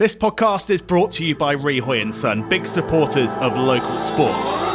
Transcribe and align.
This 0.00 0.14
podcast 0.14 0.70
is 0.70 0.80
brought 0.80 1.10
to 1.10 1.26
you 1.26 1.34
by 1.34 1.54
Rihoy 1.54 2.00
and 2.00 2.14
Son, 2.14 2.48
big 2.48 2.64
supporters 2.64 3.36
of 3.36 3.54
local 3.54 3.98
sport. 3.98 4.69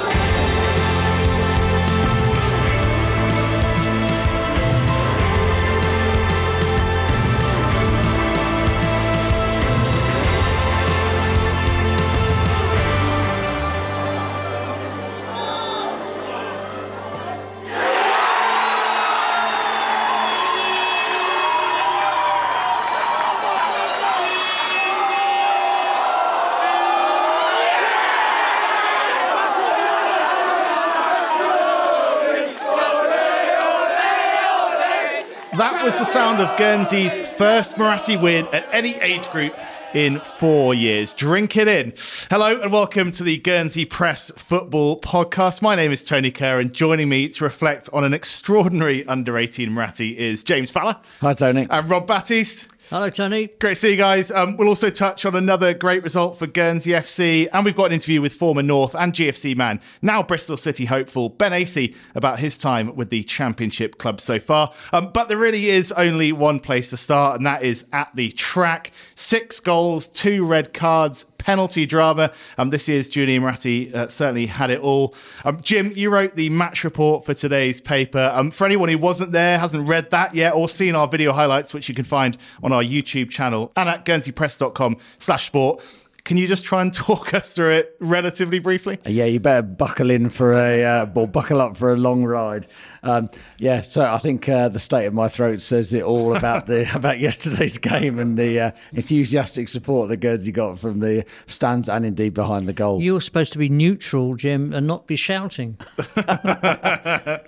Sound 36.16 36.40
of 36.40 36.58
Guernsey's 36.58 37.18
first 37.38 37.76
Muratti 37.76 38.16
win 38.16 38.48
at 38.54 38.66
any 38.72 38.96
age 39.02 39.30
group 39.32 39.54
in 39.94 40.22
four 40.22 40.74
years. 40.74 41.14
Drink 41.14 41.58
it 41.58 41.68
in. 41.68 41.94
Hello 42.32 42.62
and 42.62 42.72
welcome 42.72 43.12
to 43.12 43.22
the 43.22 43.36
Guernsey 43.36 43.84
Press 43.84 44.32
Football 44.38 45.02
Podcast. 45.02 45.62
My 45.62 45.76
name 45.76 45.92
is 45.92 46.06
Tony 46.06 46.32
Kerr, 46.32 46.62
and 46.62 46.72
joining 46.72 47.10
me 47.10 47.28
to 47.28 47.44
reflect 47.44 47.90
on 47.92 48.06
an 48.06 48.14
extraordinary 48.14 49.06
under 49.08 49.38
18 49.38 49.70
Muratti 49.72 50.16
is 50.16 50.42
James 50.42 50.72
Fowler. 50.72 50.96
Hi, 51.20 51.34
Tony. 51.34 51.68
And 51.70 51.90
Rob 51.90 52.08
Battiste. 52.08 52.70
Hello, 52.92 53.10
Tony. 53.10 53.48
Great 53.60 53.72
to 53.72 53.76
see 53.76 53.92
you 53.92 53.98
guys. 53.98 54.30
Um, 54.30 54.58
we'll 54.58 54.68
also 54.68 54.92
touch 54.92 55.26
on 55.26 55.34
another 55.34 55.74
great 55.74 56.04
result 56.04 56.38
for 56.38 56.46
Guernsey 56.46 56.92
FC, 56.92 57.48
and 57.52 57.66
we've 57.66 57.76
got 57.76 57.86
an 57.86 57.94
interview 57.94 58.22
with 58.22 58.32
former 58.32 58.62
North 58.62 58.94
and 58.94 59.12
GFC 59.12 59.56
man, 59.56 59.82
now 60.04 60.22
Bristol 60.22 60.56
City 60.56 60.86
hopeful 60.86 61.30
Ben 61.30 61.52
Acey, 61.52 61.96
about 62.14 62.38
his 62.38 62.60
time 62.60 62.96
with 62.96 63.10
the 63.10 63.24
Championship 63.24 63.98
club 63.98 64.22
so 64.22 64.40
far. 64.40 64.72
Um, 64.94 65.10
but 65.12 65.30
there 65.30 65.38
really 65.38 65.72
is 65.72 65.92
only 65.94 66.32
one 66.32 66.60
place 66.60 66.92
to 66.92 66.98
start, 66.98 67.38
and 67.38 67.48
that 67.48 67.64
is 67.64 67.88
at 67.92 68.16
the 68.16 68.32
track. 68.34 68.92
Six 69.16 69.60
goals, 69.60 70.08
two 70.08 70.46
red 70.46 70.72
cards, 70.72 71.26
penalty 71.46 71.86
drama. 71.86 72.32
Um, 72.58 72.72
this 72.72 72.88
year's 72.88 73.08
Junior 73.08 73.40
Muratti 73.40 73.94
uh, 73.94 74.08
certainly 74.08 74.48
had 74.48 74.72
it 74.72 74.80
all. 74.80 75.14
Um, 75.44 75.62
Jim, 75.62 75.92
you 75.96 76.10
wrote 76.10 76.36
the 76.36 76.50
match 76.50 76.84
report 76.84 77.24
for 77.24 77.36
today's 77.36 77.80
paper. 77.80 78.32
Um, 78.34 78.50
for 78.50 78.66
anyone 78.66 78.90
who 78.90 78.98
wasn't 78.98 79.32
there, 79.32 79.60
hasn't 79.60 79.88
read 79.88 80.10
that 80.10 80.34
yet, 80.34 80.56
or 80.56 80.68
seen 80.68 80.96
our 80.96 81.08
video 81.08 81.34
highlights, 81.34 81.72
which 81.72 81.88
you 81.88 81.94
can 81.94 82.04
find 82.04 82.36
on 82.64 82.74
our 82.74 82.82
YouTube 82.82 83.30
channel 83.30 83.72
and 83.76 83.88
at 83.88 84.06
guernseypress.com 84.06 84.98
slash 85.20 85.46
sport. 85.46 85.84
Can 86.26 86.38
you 86.38 86.48
just 86.48 86.66
try 86.66 86.82
and 86.82 86.92
talk 86.94 87.34
us 87.34 87.56
through 87.56 87.74
it 87.74 87.96
relatively 88.00 88.60
briefly? 88.60 89.00
Yeah, 89.06 89.26
you 89.26 89.40
better 89.40 89.62
buckle 89.62 90.10
in 90.10 90.30
for 90.30 90.54
a 90.54 90.84
uh, 90.84 91.08
or 91.16 91.28
buckle 91.28 91.62
up 91.62 91.78
for 91.78 91.94
a 91.94 91.96
long 91.96 92.26
ride. 92.26 92.68
Um, 93.04 93.30
yeah, 93.60 93.82
so 93.82 94.04
I 94.04 94.18
think 94.18 94.50
uh, 94.50 94.68
the 94.70 94.80
state 94.80 95.06
of 95.06 95.14
my 95.14 95.28
throat 95.28 95.62
says 95.62 95.94
it 95.94 96.02
all 96.02 96.36
about 96.36 96.66
the 96.66 96.92
about 96.96 97.20
yesterday's 97.20 97.78
game 97.78 98.18
and 98.18 98.38
the 98.38 98.60
uh, 98.60 98.72
enthusiastic 98.94 99.68
support 99.68 100.10
that 100.10 100.18
Guernsey 100.18 100.52
got 100.52 100.80
from 100.80 101.00
the 101.00 101.24
stands 101.46 101.88
and 101.88 102.04
indeed 102.04 102.34
behind 102.34 102.68
the 102.68 102.74
goal. 102.74 103.02
You're 103.02 103.22
supposed 103.22 103.54
to 103.54 103.60
be 103.60 103.70
neutral, 103.70 104.36
Jim, 104.36 104.74
and 104.74 104.88
not 104.88 105.08
be 105.08 105.16
shouting. 105.16 105.78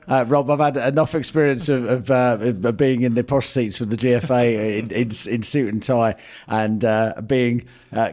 Uh, 0.08 0.24
Rob, 0.28 0.50
I've 0.50 0.60
had 0.60 0.78
enough 0.78 1.16
experience 1.16 1.68
of, 1.68 1.86
of, 1.86 2.12
uh, 2.12 2.38
of 2.40 2.78
being 2.78 3.02
in 3.02 3.16
the 3.16 3.24
posh 3.24 3.48
seats 3.48 3.78
for 3.78 3.86
the 3.86 3.98
GFA 3.98 4.80
in, 4.80 4.92
in, 4.92 5.08
in 5.08 5.42
suit 5.42 5.74
and 5.74 5.84
tie 5.84 6.16
and 6.48 6.86
uh, 6.86 7.22
being 7.26 7.68
uh, 7.92 8.12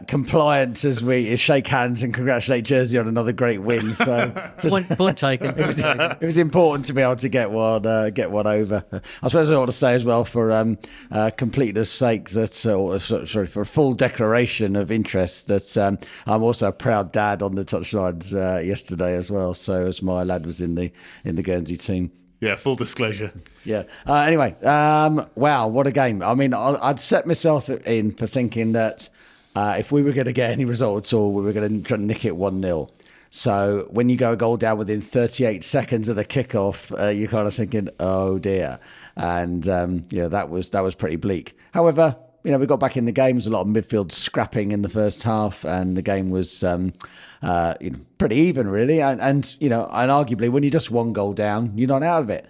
compliant 0.55 0.85
as 0.85 1.03
we 1.03 1.35
shake 1.35 1.67
hands 1.67 2.03
and 2.03 2.13
congratulate 2.13 2.63
Jersey 2.63 2.97
on 2.97 3.07
another 3.07 3.33
great 3.33 3.61
win. 3.61 3.93
So, 3.93 4.29
point, 4.59 4.89
point 4.89 5.17
taken. 5.17 5.45
It 5.65 5.67
was, 5.67 5.79
it 5.79 6.21
was, 6.21 6.37
important 6.37 6.85
to 6.85 6.93
be 6.93 7.01
able 7.01 7.15
to 7.17 7.29
get 7.29 7.49
one 7.51 7.85
uh, 7.85 8.09
get 8.09 8.29
one 8.31 8.45
over. 8.47 8.83
I 9.23 9.27
suppose 9.27 9.49
I 9.49 9.53
ought 9.53 9.65
to 9.67 9.71
say 9.71 9.93
as 9.93 10.05
well 10.05 10.25
for 10.25 10.51
um, 10.51 10.77
uh, 11.11 11.31
completeness' 11.35 11.91
sake 11.91 12.31
that 12.31 12.65
uh, 12.65 12.99
sorry 12.99 13.47
for 13.47 13.61
a 13.61 13.65
full 13.65 13.93
declaration 13.93 14.75
of 14.75 14.91
interest 14.91 15.47
that 15.47 15.77
um, 15.77 15.97
I'm 16.25 16.43
also 16.43 16.67
a 16.67 16.71
proud 16.71 17.11
dad 17.11 17.41
on 17.41 17.55
the 17.55 17.65
touchlines 17.65 18.33
uh, 18.33 18.59
yesterday 18.59 19.15
as 19.15 19.31
well. 19.31 19.53
So 19.53 19.85
as 19.85 20.01
my 20.01 20.23
lad 20.23 20.45
was 20.45 20.61
in 20.61 20.75
the 20.75 20.91
in 21.23 21.35
the 21.35 21.43
Guernsey 21.43 21.77
team. 21.77 22.11
Yeah, 22.41 22.55
full 22.55 22.75
disclosure. 22.75 23.31
Yeah. 23.63 23.83
Uh, 24.05 24.15
anyway, 24.15 24.55
um, 24.63 25.25
wow, 25.35 25.67
what 25.67 25.87
a 25.87 25.91
game! 25.91 26.21
I 26.21 26.35
mean, 26.35 26.53
I'd 26.53 26.99
set 26.99 27.25
myself 27.25 27.69
in 27.69 28.11
for 28.11 28.27
thinking 28.27 28.73
that 28.73 29.09
uh, 29.55 29.75
if 29.79 29.91
we 29.91 30.03
were 30.03 30.11
going 30.11 30.25
to 30.25 30.33
get 30.33 30.51
any 30.51 30.65
result 30.65 31.05
at 31.05 31.13
all, 31.13 31.33
we 31.33 31.41
were 31.41 31.53
going 31.53 31.81
to 31.81 31.87
try 31.87 31.95
and 31.95 32.07
nick 32.07 32.25
it 32.25 32.35
one 32.35 32.61
0 32.61 32.89
so 33.35 33.87
when 33.89 34.07
you 34.07 34.15
go 34.15 34.31
a 34.31 34.37
goal 34.37 34.55
down 34.55 34.77
within 34.77 35.01
38 35.01 35.61
seconds 35.61 36.07
of 36.07 36.15
the 36.15 36.23
kickoff, 36.23 36.97
uh, 36.97 37.09
you're 37.09 37.27
kind 37.27 37.45
of 37.45 37.53
thinking, 37.53 37.89
"Oh 37.99 38.39
dear," 38.39 38.79
and 39.17 39.67
um, 39.67 40.03
you 40.09 40.21
know 40.21 40.29
that 40.29 40.49
was 40.49 40.69
that 40.69 40.79
was 40.79 40.95
pretty 40.95 41.17
bleak. 41.17 41.53
However, 41.73 42.15
you 42.45 42.51
know 42.51 42.57
we 42.57 42.65
got 42.65 42.79
back 42.79 42.95
in 42.95 43.03
the 43.03 43.11
game. 43.11 43.35
There's 43.35 43.47
a 43.47 43.51
lot 43.51 43.61
of 43.61 43.67
midfield 43.67 44.13
scrapping 44.13 44.71
in 44.71 44.83
the 44.83 44.89
first 44.89 45.23
half, 45.23 45.65
and 45.65 45.97
the 45.97 46.01
game 46.01 46.29
was 46.29 46.63
um, 46.63 46.93
uh, 47.41 47.73
you 47.81 47.89
know 47.89 47.99
pretty 48.17 48.37
even 48.37 48.69
really. 48.69 49.01
And, 49.01 49.19
and 49.19 49.53
you 49.59 49.67
know, 49.67 49.89
and 49.91 50.09
arguably 50.09 50.49
when 50.49 50.63
you're 50.63 50.69
just 50.69 50.89
one 50.89 51.11
goal 51.11 51.33
down, 51.33 51.77
you're 51.77 51.89
not 51.89 52.03
out 52.03 52.21
of 52.21 52.29
it. 52.29 52.45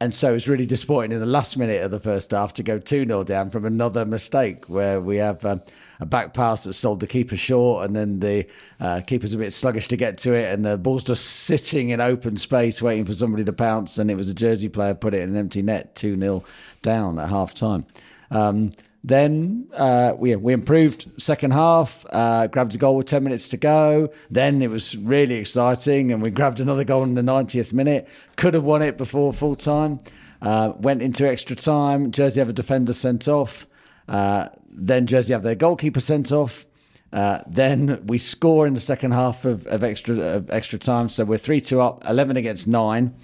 And 0.00 0.14
so 0.14 0.32
it's 0.34 0.48
really 0.48 0.64
disappointing 0.64 1.12
in 1.12 1.20
the 1.20 1.26
last 1.26 1.58
minute 1.58 1.82
of 1.82 1.90
the 1.90 2.00
first 2.00 2.30
half 2.30 2.54
to 2.54 2.62
go 2.62 2.78
2 2.78 3.04
0 3.04 3.22
down 3.24 3.50
from 3.50 3.66
another 3.66 4.06
mistake 4.06 4.64
where 4.66 4.98
we 4.98 5.18
have 5.18 5.44
um, 5.44 5.60
a 6.00 6.06
back 6.06 6.32
pass 6.32 6.64
that 6.64 6.72
sold 6.72 7.00
the 7.00 7.06
keeper 7.06 7.36
short, 7.36 7.84
and 7.84 7.94
then 7.94 8.20
the 8.20 8.46
uh, 8.80 9.02
keeper's 9.06 9.34
a 9.34 9.38
bit 9.38 9.52
sluggish 9.52 9.88
to 9.88 9.96
get 9.98 10.16
to 10.18 10.32
it, 10.32 10.52
and 10.52 10.64
the 10.64 10.78
ball's 10.78 11.04
just 11.04 11.26
sitting 11.26 11.90
in 11.90 12.00
open 12.00 12.38
space 12.38 12.80
waiting 12.80 13.04
for 13.04 13.12
somebody 13.12 13.44
to 13.44 13.52
pounce. 13.52 13.98
And 13.98 14.10
it 14.10 14.14
was 14.14 14.30
a 14.30 14.34
Jersey 14.34 14.70
player 14.70 14.94
put 14.94 15.12
it 15.12 15.20
in 15.20 15.28
an 15.28 15.36
empty 15.36 15.60
net, 15.60 15.94
2 15.96 16.18
0 16.18 16.44
down 16.80 17.18
at 17.18 17.28
half 17.28 17.52
time. 17.52 17.84
Um, 18.30 18.72
then 19.02 19.68
uh, 19.74 20.12
we, 20.18 20.36
we 20.36 20.52
improved 20.52 21.10
second 21.16 21.52
half, 21.52 22.04
uh, 22.10 22.48
grabbed 22.48 22.74
a 22.74 22.78
goal 22.78 22.96
with 22.96 23.06
10 23.06 23.24
minutes 23.24 23.48
to 23.48 23.56
go. 23.56 24.12
Then 24.30 24.60
it 24.60 24.68
was 24.68 24.96
really 24.96 25.36
exciting, 25.36 26.12
and 26.12 26.22
we 26.22 26.30
grabbed 26.30 26.60
another 26.60 26.84
goal 26.84 27.02
in 27.04 27.14
the 27.14 27.22
90th 27.22 27.72
minute. 27.72 28.06
Could 28.36 28.54
have 28.54 28.64
won 28.64 28.82
it 28.82 28.98
before 28.98 29.32
full 29.32 29.56
time. 29.56 30.00
Uh, 30.42 30.72
went 30.76 31.02
into 31.02 31.26
extra 31.26 31.56
time. 31.56 32.10
Jersey 32.10 32.40
have 32.40 32.48
a 32.48 32.52
defender 32.54 32.92
sent 32.92 33.26
off. 33.26 33.66
Uh, 34.06 34.48
then 34.70 35.06
Jersey 35.06 35.32
have 35.32 35.42
their 35.42 35.54
goalkeeper 35.54 36.00
sent 36.00 36.30
off. 36.30 36.66
Uh, 37.12 37.40
then 37.46 38.04
we 38.06 38.18
score 38.18 38.66
in 38.66 38.74
the 38.74 38.80
second 38.80 39.12
half 39.12 39.44
of, 39.44 39.66
of 39.66 39.82
extra 39.82 40.16
of 40.16 40.50
extra 40.50 40.78
time. 40.78 41.08
So 41.08 41.24
we're 41.24 41.38
3 41.38 41.60
2 41.60 41.80
up, 41.80 42.04
11 42.08 42.36
against 42.36 42.68
9. 42.68 43.14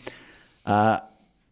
Uh, 0.64 1.00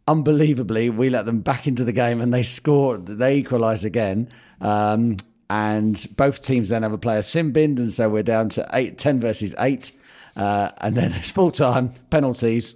unbelievably, 0.06 0.90
we 0.90 1.08
let 1.08 1.26
them 1.26 1.40
back 1.40 1.66
into 1.66 1.84
the 1.84 1.92
game 1.92 2.20
and 2.20 2.32
they 2.32 2.42
scored. 2.42 3.06
They 3.06 3.38
equalise 3.38 3.84
again. 3.84 4.30
Um, 4.60 5.16
and 5.50 6.06
both 6.16 6.42
teams 6.42 6.70
then 6.70 6.82
have 6.82 6.92
a 6.92 6.98
player 6.98 7.22
sin 7.22 7.52
binned, 7.52 7.78
and 7.78 7.92
so 7.92 8.08
we're 8.08 8.22
down 8.22 8.48
to 8.50 8.68
eight, 8.72 8.98
10 8.98 9.20
versus 9.20 9.54
8. 9.58 9.92
Uh, 10.36 10.70
and 10.78 10.96
then 10.96 11.12
it's 11.12 11.30
full 11.32 11.50
time, 11.50 11.92
penalties. 12.10 12.74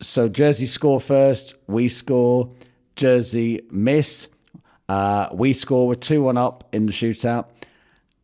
So 0.00 0.28
Jersey 0.28 0.66
score 0.66 1.00
first, 1.00 1.54
we 1.66 1.88
score, 1.88 2.52
Jersey 2.96 3.60
miss. 3.70 4.28
Uh, 4.88 5.28
we 5.32 5.52
score, 5.52 5.86
we're 5.86 5.94
2 5.94 6.22
1 6.22 6.36
up 6.36 6.68
in 6.72 6.86
the 6.86 6.92
shootout, 6.92 7.50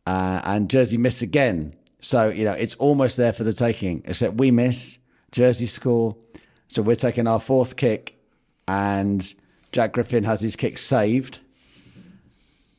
uh, 0.05 0.41
and 0.43 0.69
Jersey 0.69 0.97
miss 0.97 1.21
again. 1.21 1.75
So, 2.01 2.29
you 2.29 2.45
know, 2.45 2.53
it's 2.53 2.75
almost 2.75 3.17
there 3.17 3.33
for 3.33 3.43
the 3.43 3.53
taking, 3.53 4.03
except 4.05 4.35
we 4.35 4.51
miss, 4.51 4.99
Jersey 5.31 5.65
score, 5.65 6.15
so 6.69 6.81
we're 6.83 6.95
taking 6.95 7.27
our 7.27 7.39
fourth 7.39 7.75
kick, 7.75 8.17
and 8.67 9.33
Jack 9.71 9.93
Griffin 9.93 10.23
has 10.23 10.41
his 10.41 10.55
kick 10.55 10.77
saved. 10.77 11.39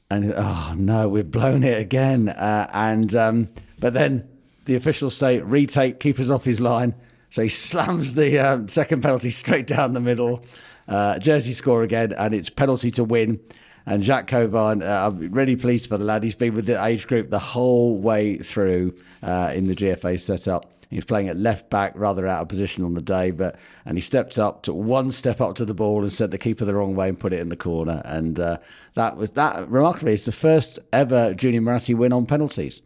And 0.08 0.32
oh 0.34 0.74
no, 0.76 1.08
we've 1.08 1.30
blown 1.30 1.62
it 1.62 1.78
again. 1.78 2.28
Uh, 2.30 2.68
and 2.72 3.14
um, 3.14 3.48
but 3.78 3.92
then 3.92 4.28
the 4.64 4.76
officials 4.76 5.16
say 5.16 5.40
retake, 5.40 6.00
keepers 6.00 6.30
off 6.30 6.44
his 6.44 6.60
line. 6.60 6.94
So 7.30 7.42
he 7.42 7.48
slams 7.48 8.14
the 8.14 8.38
uh, 8.38 8.66
second 8.68 9.02
penalty 9.02 9.30
straight 9.30 9.66
down 9.66 9.92
the 9.92 10.00
middle. 10.00 10.44
Uh, 10.88 11.18
Jersey 11.18 11.52
score 11.52 11.82
again, 11.82 12.12
and 12.12 12.34
it's 12.34 12.50
penalty 12.50 12.90
to 12.92 13.04
win. 13.04 13.40
And 13.86 14.02
Jack 14.02 14.28
Covan, 14.28 14.82
uh, 14.82 15.08
I'm 15.08 15.32
really 15.32 15.56
pleased 15.56 15.88
for 15.88 15.98
the 15.98 16.04
lad. 16.04 16.22
He's 16.22 16.34
been 16.34 16.54
with 16.54 16.66
the 16.66 16.84
age 16.84 17.06
group 17.06 17.30
the 17.30 17.38
whole 17.38 17.96
way 17.96 18.38
through 18.38 18.94
uh, 19.22 19.52
in 19.54 19.64
the 19.64 19.74
GFA 19.74 20.20
setup. 20.20 20.79
He 20.90 20.96
was 20.96 21.04
playing 21.04 21.28
at 21.28 21.36
left 21.36 21.70
back, 21.70 21.92
rather 21.94 22.26
out 22.26 22.42
of 22.42 22.48
position 22.48 22.84
on 22.84 22.94
the 22.94 23.00
day, 23.00 23.30
but 23.30 23.56
and 23.84 23.96
he 23.96 24.02
stepped 24.02 24.38
up, 24.38 24.64
took 24.64 24.74
one 24.76 25.12
step 25.12 25.40
up 25.40 25.54
to 25.56 25.64
the 25.64 25.72
ball, 25.72 26.02
and 26.02 26.12
sent 26.12 26.32
the 26.32 26.38
keeper 26.38 26.64
the 26.64 26.74
wrong 26.74 26.96
way 26.96 27.08
and 27.08 27.18
put 27.18 27.32
it 27.32 27.38
in 27.40 27.48
the 27.48 27.56
corner. 27.56 28.02
And 28.04 28.38
uh, 28.38 28.58
that 28.96 29.16
was 29.16 29.30
that. 29.32 29.68
Remarkably, 29.70 30.14
it's 30.14 30.24
the 30.24 30.32
first 30.32 30.80
ever 30.92 31.32
Junior 31.32 31.60
Muratti 31.60 31.94
win 31.96 32.12
on 32.12 32.26
penalties. 32.26 32.82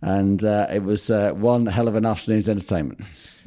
and 0.00 0.44
uh, 0.44 0.66
it 0.70 0.82
was 0.84 1.10
uh, 1.10 1.32
one 1.32 1.66
hell 1.66 1.88
of 1.88 1.94
an 1.94 2.06
afternoon's 2.06 2.48
entertainment. 2.48 3.00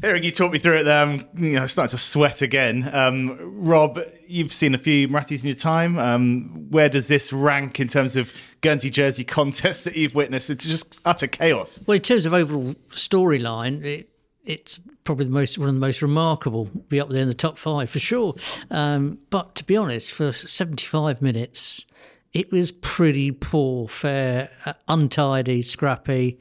Eric, 0.03 0.23
you 0.23 0.31
talked 0.31 0.53
me 0.53 0.59
through 0.59 0.77
it 0.77 0.83
there. 0.83 1.03
I'm 1.03 1.27
you 1.37 1.51
know, 1.53 1.67
starting 1.67 1.91
to 1.91 1.97
sweat 1.97 2.41
again. 2.41 2.89
Um, 2.91 3.37
Rob, 3.63 3.99
you've 4.27 4.51
seen 4.51 4.73
a 4.73 4.79
few 4.79 5.07
Murattis 5.07 5.43
in 5.43 5.49
your 5.49 5.55
time. 5.55 5.99
Um, 5.99 6.67
where 6.71 6.89
does 6.89 7.07
this 7.07 7.31
rank 7.31 7.79
in 7.79 7.87
terms 7.87 8.15
of 8.15 8.33
Guernsey 8.61 8.89
jersey 8.89 9.23
contest 9.23 9.85
that 9.85 9.95
you've 9.95 10.15
witnessed? 10.15 10.49
It's 10.49 10.65
just 10.65 11.01
utter 11.05 11.27
chaos. 11.27 11.79
Well, 11.85 11.95
in 11.95 12.01
terms 12.01 12.25
of 12.25 12.33
overall 12.33 12.73
storyline, 12.89 13.83
it, 13.83 14.09
it's 14.45 14.79
probably 15.03 15.25
the 15.25 15.31
most 15.31 15.57
one 15.57 15.67
of 15.67 15.75
the 15.75 15.79
most 15.79 16.01
remarkable. 16.01 16.65
Be 16.89 16.99
up 16.99 17.09
there 17.09 17.21
in 17.21 17.27
the 17.27 17.33
top 17.33 17.57
five 17.57 17.89
for 17.89 17.99
sure. 17.99 18.35
Um, 18.69 19.19
but 19.29 19.55
to 19.55 19.63
be 19.63 19.77
honest, 19.77 20.13
for 20.13 20.31
75 20.31 21.21
minutes, 21.21 21.85
it 22.33 22.51
was 22.51 22.71
pretty 22.71 23.31
poor, 23.31 23.87
fair, 23.87 24.49
uh, 24.65 24.73
untidy, 24.87 25.61
scrappy. 25.61 26.39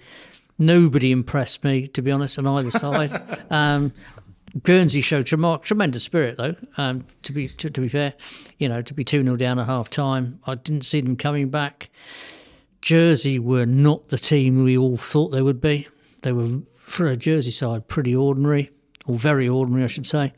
Nobody 0.58 1.10
impressed 1.10 1.64
me, 1.64 1.86
to 1.88 2.02
be 2.02 2.10
honest, 2.10 2.38
on 2.38 2.46
either 2.46 2.70
side. 2.70 3.40
um, 3.50 3.92
Guernsey 4.62 5.00
showed 5.00 5.26
trem- 5.26 5.60
tremendous 5.60 6.02
spirit, 6.02 6.36
though. 6.36 6.56
Um, 6.76 7.04
to 7.22 7.32
be 7.32 7.48
to, 7.48 7.70
to, 7.70 7.80
be 7.80 7.88
fair, 7.88 8.14
you 8.58 8.68
know, 8.68 8.82
to 8.82 8.94
be 8.94 9.04
two 9.04 9.22
0 9.22 9.36
down 9.36 9.58
at 9.58 9.66
half 9.66 9.88
time, 9.90 10.40
I 10.46 10.56
didn't 10.56 10.84
see 10.84 11.00
them 11.00 11.16
coming 11.16 11.50
back. 11.50 11.90
Jersey 12.82 13.38
were 13.38 13.66
not 13.66 14.08
the 14.08 14.18
team 14.18 14.64
we 14.64 14.76
all 14.76 14.96
thought 14.96 15.28
they 15.28 15.42
would 15.42 15.60
be. 15.60 15.86
They 16.22 16.32
were, 16.32 16.60
for 16.74 17.06
a 17.06 17.16
Jersey 17.16 17.50
side, 17.50 17.88
pretty 17.88 18.14
ordinary, 18.14 18.70
or 19.06 19.16
very 19.16 19.48
ordinary, 19.48 19.84
I 19.84 19.88
should 19.88 20.06
say. 20.06 20.32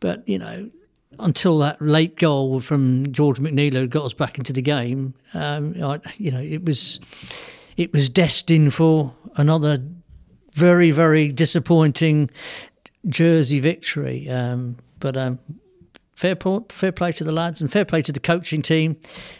But 0.00 0.28
you 0.28 0.38
know, 0.38 0.70
until 1.18 1.58
that 1.58 1.80
late 1.80 2.16
goal 2.16 2.60
from 2.60 3.10
George 3.12 3.38
McNeil 3.38 3.88
got 3.88 4.04
us 4.04 4.14
back 4.14 4.38
into 4.38 4.52
the 4.52 4.62
game, 4.62 5.14
um, 5.34 5.74
I, 5.82 6.00
you 6.16 6.30
know, 6.30 6.40
it 6.40 6.64
was 6.64 7.00
it 7.76 7.92
was 7.92 8.08
destined 8.08 8.74
for 8.74 9.14
another 9.36 9.78
very, 10.52 10.90
very 10.90 11.28
disappointing 11.30 12.28
Jersey 13.06 13.60
victory. 13.60 14.28
Um, 14.28 14.76
but 15.00 15.16
um, 15.16 15.38
fair, 16.16 16.36
fair 16.68 16.92
play 16.92 17.12
to 17.12 17.24
the 17.24 17.32
lads 17.32 17.60
and 17.60 17.70
fair 17.70 17.84
play 17.84 18.02
to 18.02 18.12
the 18.12 18.20
coaching 18.20 18.62
team 18.62 18.96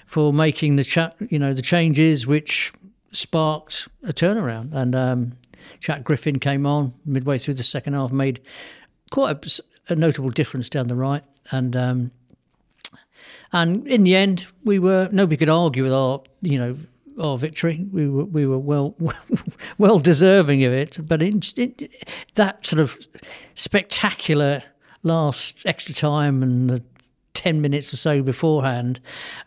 for 0.07 0.33
making 0.33 0.77
the 0.77 0.85
cha- 0.85 1.13
you 1.29 1.39
know 1.39 1.53
the 1.53 1.63
changes 1.63 2.27
which 2.27 2.73
sparked 3.13 3.89
a 4.05 4.13
turnaround. 4.13 4.73
And 4.73 4.95
um, 4.95 5.33
Jack 5.81 6.05
Griffin 6.05 6.39
came 6.39 6.67
on 6.67 6.95
midway 7.05 7.39
through 7.39 7.55
the 7.55 7.63
second 7.63 7.95
half, 7.95 8.13
made 8.13 8.41
quite 9.11 9.45
a, 9.45 9.93
a 9.93 9.97
notable 9.97 10.31
difference 10.31 10.69
down 10.69 10.89
the 10.89 10.95
right, 10.95 11.25
and 11.51 11.77
um, 11.77 12.11
and 13.53 13.87
in 13.87 14.05
the 14.05 14.15
end, 14.15 14.47
we 14.65 14.79
were 14.79 15.09
nobody 15.11 15.37
could 15.37 15.49
argue 15.49 15.83
with 15.83 15.93
our 15.93 16.23
you 16.43 16.59
know 16.59 16.77
our 17.19 17.39
victory. 17.39 17.87
We 17.91 18.09
were 18.09 18.25
we 18.25 18.47
were 18.47 18.59
well 18.59 18.95
well 19.79 19.99
deserving 19.99 20.65
of 20.65 20.73
it. 20.73 20.99
But 21.07 21.23
it, 21.23 21.93
that 22.35 22.67
sort 22.67 22.81
of 22.81 22.99
spectacular 23.55 24.63
last 25.03 25.63
extra 25.65 25.95
time 25.95 26.43
and 26.43 26.69
the 26.69 26.83
10 27.39 27.61
minutes 27.61 27.95
or 27.95 27.97
so 27.97 28.21
beforehand, 28.21 28.99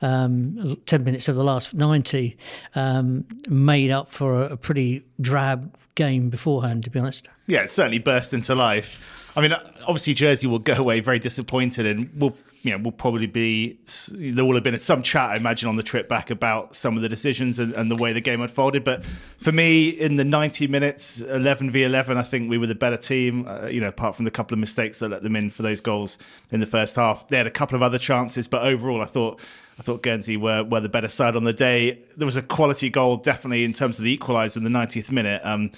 um, 0.01 0.77
10 0.85 1.03
minutes 1.03 1.27
of 1.27 1.35
the 1.35 1.43
last 1.43 1.73
90, 1.73 2.37
um, 2.73 3.25
made 3.49 3.91
up 3.91 4.09
for 4.09 4.43
a, 4.43 4.53
a, 4.53 4.57
pretty 4.57 5.03
drab 5.19 5.75
game 5.95 6.29
beforehand, 6.29 6.85
to 6.85 6.89
be 6.89 6.99
honest. 6.99 7.27
Yeah, 7.47 7.63
it 7.63 7.69
certainly 7.69 7.99
burst 7.99 8.33
into 8.33 8.55
life. 8.55 9.31
I 9.35 9.41
mean, 9.41 9.51
obviously, 9.81 10.13
Jersey 10.13 10.47
will 10.47 10.59
go 10.59 10.73
away 10.73 11.01
very 11.01 11.19
disappointed 11.19 11.85
and 11.85 12.09
will 12.17 12.35
you 12.63 12.71
know, 12.71 12.77
will 12.77 12.91
probably 12.91 13.25
be 13.25 13.79
there 14.11 14.45
will 14.45 14.53
have 14.53 14.63
been 14.63 14.77
some 14.77 15.01
chat, 15.01 15.31
I 15.31 15.35
imagine, 15.35 15.67
on 15.67 15.77
the 15.77 15.83
trip 15.83 16.07
back 16.07 16.29
about 16.29 16.75
some 16.75 16.95
of 16.95 17.01
the 17.01 17.09
decisions 17.09 17.57
and, 17.57 17.73
and, 17.73 17.89
the 17.89 17.95
way 17.95 18.13
the 18.13 18.21
game 18.21 18.39
unfolded. 18.41 18.83
But 18.83 19.03
for 19.39 19.51
me, 19.51 19.89
in 19.89 20.17
the 20.17 20.23
90 20.23 20.67
minutes, 20.67 21.21
11 21.21 21.71
v 21.71 21.83
11, 21.83 22.17
I 22.17 22.21
think 22.21 22.49
we 22.49 22.59
were 22.59 22.67
the 22.67 22.75
better 22.75 22.97
team. 22.97 23.47
Uh, 23.47 23.65
you 23.65 23.81
know, 23.81 23.87
apart 23.87 24.15
from 24.15 24.25
the 24.25 24.31
couple 24.31 24.53
of 24.53 24.59
mistakes 24.59 24.99
that 24.99 25.09
let 25.09 25.23
them 25.23 25.35
in 25.35 25.49
for 25.49 25.63
those 25.63 25.81
goals 25.81 26.19
in 26.51 26.59
the 26.59 26.67
first 26.67 26.95
half, 26.95 27.27
they 27.29 27.37
had 27.37 27.47
a 27.47 27.51
couple 27.51 27.75
of 27.75 27.81
other 27.81 27.97
chances, 27.97 28.47
but 28.47 28.63
overall, 28.63 29.01
I 29.01 29.05
thought. 29.05 29.39
I 29.79 29.83
thought 29.83 30.03
Guernsey 30.03 30.37
were, 30.37 30.63
were 30.63 30.81
the 30.81 30.89
better 30.89 31.07
side 31.07 31.35
on 31.35 31.43
the 31.43 31.53
day. 31.53 31.97
There 32.15 32.27
was 32.27 32.35
a 32.35 32.43
quality 32.43 32.91
goal, 32.91 33.17
definitely 33.17 33.63
in 33.63 33.73
terms 33.73 33.97
of 33.97 34.05
the 34.05 34.15
equaliser 34.15 34.57
in 34.57 34.63
the 34.63 34.69
90th 34.69 35.09
minute. 35.09 35.41
Um, 35.43 35.71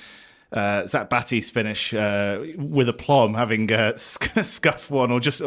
uh, 0.54 0.86
Zach 0.86 1.10
Batty's 1.10 1.50
finish 1.50 1.94
uh, 1.94 2.44
with 2.58 2.88
aplomb, 2.88 3.34
having 3.34 3.72
uh, 3.72 3.96
scuffed 3.98 4.92
one 4.92 5.12
or 5.12 5.20
just 5.20 5.42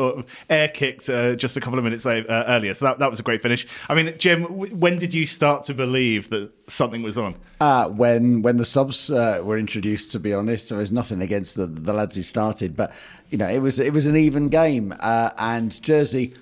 air 0.51 0.69
kicked 0.69 1.09
uh, 1.09 1.37
just 1.37 1.57
a 1.57 1.61
couple 1.61 1.79
of 1.79 1.85
minutes 1.85 2.05
uh, 2.05 2.23
earlier. 2.49 2.75
So 2.75 2.87
that, 2.87 2.99
that 2.99 3.09
was 3.09 3.21
a 3.21 3.23
great 3.23 3.43
finish. 3.43 3.67
I 3.89 3.95
mean, 3.95 4.15
Jim, 4.19 4.45
when 4.45 4.99
did 4.99 5.15
you 5.15 5.27
start 5.27 5.63
to 5.65 5.75
believe 5.75 6.31
that 6.31 6.53
something 6.69 7.03
was 7.03 7.17
on? 7.17 7.37
Uh, 7.61 7.89
when 7.89 8.43
when 8.43 8.57
the 8.57 8.65
subs 8.65 9.09
were 9.11 9.57
introduced, 9.57 10.13
to 10.13 10.21
be 10.21 10.35
honest, 10.35 10.69
there 10.69 10.79
was 10.79 10.93
nothing 10.93 11.23
against 11.23 11.55
the, 11.55 11.67
the 11.67 11.93
lads 11.93 12.17
who 12.17 12.23
started, 12.23 12.77
but 12.77 12.93
you 13.31 13.39
know 13.39 13.49
it 13.49 13.61
was 13.61 13.79
it 13.79 13.93
was 13.93 14.07
an 14.07 14.17
even 14.17 14.49
game, 14.49 14.93
and 15.01 15.81
Jersey 15.83 16.35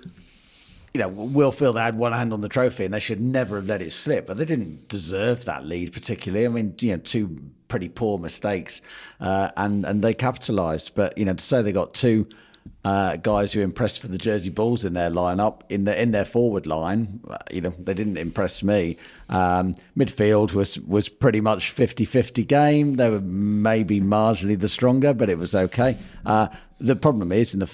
you 0.95 1.01
know, 1.01 1.09
Will 1.09 1.51
feel 1.51 1.73
they 1.73 1.83
had 1.83 1.99
one 1.99 2.13
hand 2.13 2.33
on 2.33 2.41
the 2.41 2.49
trophy 2.49 2.85
and 2.85 2.95
they 2.95 3.01
should 3.01 3.21
never 3.21 3.57
have 3.57 3.67
let 3.67 3.83
it 3.83 3.93
slip, 3.93 4.29
but 4.29 4.37
they 4.37 4.45
didn't 4.45 4.87
deserve 4.87 5.45
that 5.45 5.67
lead 5.67 5.93
particularly. 5.93 6.47
I 6.47 6.49
mean, 6.49 6.75
you 6.81 6.93
know, 6.93 6.99
two 6.99 7.51
pretty 7.75 7.89
poor 7.89 8.19
mistakes, 8.19 8.81
uh, 9.19 9.49
and 9.57 9.85
and 9.85 10.01
they 10.01 10.15
capitalised. 10.15 10.95
But 10.95 11.19
you 11.19 11.25
know, 11.25 11.35
to 11.35 11.45
say 11.45 11.61
they 11.61 11.73
got 11.73 11.93
two 11.93 12.29
uh, 12.85 13.17
guys 13.17 13.53
who 13.53 13.63
impressed 13.63 14.01
for 14.01 14.07
the 14.07 14.17
Jersey 14.17 14.49
Bulls 14.49 14.85
in 14.85 14.93
their 14.93 15.11
lineup 15.11 15.63
in 15.69 15.85
the 15.85 16.01
in 16.01 16.13
their 16.13 16.25
forward 16.25 16.67
line, 16.67 17.21
you 17.51 17.61
know, 17.61 17.75
they 17.77 17.93
didn't 17.93 18.17
impress 18.17 18.63
me. 18.63 18.97
Um, 19.29 19.75
midfield 19.99 20.53
was 20.53 20.79
was 20.83 21.09
pretty 21.09 21.41
much 21.41 21.75
50-50 21.75 22.47
game. 22.47 22.93
They 22.93 23.11
were 23.11 23.21
maybe 23.21 24.01
marginally 24.01 24.61
the 24.61 24.69
stronger, 24.69 25.13
but 25.13 25.29
it 25.29 25.37
was 25.37 25.53
okay. 25.53 25.97
Uh, 26.25 26.47
the 26.79 26.95
problem 26.95 27.33
is 27.33 27.55
in 27.55 27.59
the 27.59 27.67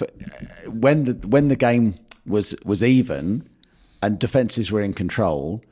when 0.67 1.05
the 1.05 1.29
when 1.29 1.49
the 1.49 1.56
game 1.56 1.96
was 2.25 2.55
was 2.64 2.82
even, 2.82 3.46
and 4.03 4.19
defenses 4.19 4.73
were 4.73 4.81
in 4.81 4.94
control. 4.94 5.62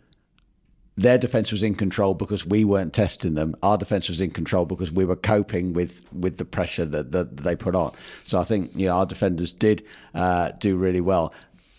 Their 0.98 1.16
defense 1.16 1.52
was 1.52 1.62
in 1.62 1.74
control 1.74 2.14
because 2.14 2.44
we 2.44 2.64
weren't 2.64 2.92
testing 2.92 3.34
them. 3.34 3.54
Our 3.62 3.78
defense 3.78 4.08
was 4.08 4.20
in 4.20 4.30
control 4.30 4.66
because 4.66 4.90
we 4.90 5.04
were 5.04 5.16
coping 5.16 5.72
with 5.72 6.02
with 6.12 6.38
the 6.38 6.44
pressure 6.44 6.84
that, 6.84 7.12
that 7.12 7.38
they 7.38 7.56
put 7.56 7.74
on. 7.74 7.94
So 8.24 8.38
I 8.38 8.44
think 8.44 8.72
you 8.74 8.86
know 8.86 8.96
our 8.96 9.06
defenders 9.06 9.52
did 9.52 9.84
uh, 10.14 10.50
do 10.58 10.76
really 10.76 11.00
well 11.00 11.32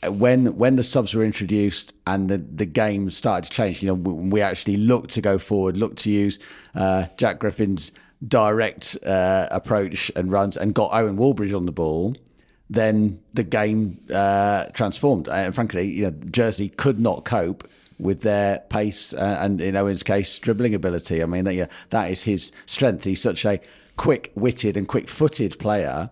when 0.07 0.55
when 0.55 0.77
the 0.77 0.83
subs 0.83 1.13
were 1.13 1.25
introduced 1.25 1.93
and 2.07 2.29
the, 2.29 2.37
the 2.37 2.65
game 2.65 3.09
started 3.09 3.49
to 3.49 3.51
change, 3.51 3.83
you 3.83 3.87
know, 3.87 3.93
we, 3.93 4.13
we 4.13 4.41
actually 4.41 4.77
looked 4.77 5.09
to 5.11 5.21
go 5.21 5.37
forward, 5.37 5.75
looked 5.75 5.97
to 5.99 6.11
use 6.11 6.39
uh, 6.73 7.07
Jack 7.17 7.39
Griffin's 7.39 7.91
direct 8.25 8.97
uh, 9.05 9.47
approach 9.51 10.09
and 10.15 10.31
runs, 10.31 10.55
and 10.55 10.73
got 10.73 10.93
Owen 10.93 11.17
Wallbridge 11.17 11.55
on 11.55 11.65
the 11.65 11.73
ball 11.73 12.15
then 12.69 13.19
the 13.33 13.43
game 13.43 13.99
uh, 14.13 14.65
transformed. 14.73 15.27
And 15.27 15.53
frankly, 15.55 15.87
you 15.87 16.03
know, 16.03 16.15
Jersey 16.29 16.69
could 16.69 16.99
not 16.99 17.25
cope 17.25 17.67
with 17.99 18.21
their 18.21 18.59
pace 18.69 19.13
uh, 19.13 19.37
and, 19.39 19.61
in 19.61 19.75
Owen's 19.75 20.03
case, 20.03 20.39
dribbling 20.39 20.73
ability. 20.73 21.21
I 21.21 21.25
mean, 21.25 21.45
yeah, 21.45 21.67
that 21.89 22.09
is 22.09 22.23
his 22.23 22.51
strength. 22.65 23.03
He's 23.03 23.21
such 23.21 23.45
a 23.45 23.59
quick-witted 23.97 24.77
and 24.77 24.87
quick-footed 24.87 25.59
player 25.59 26.09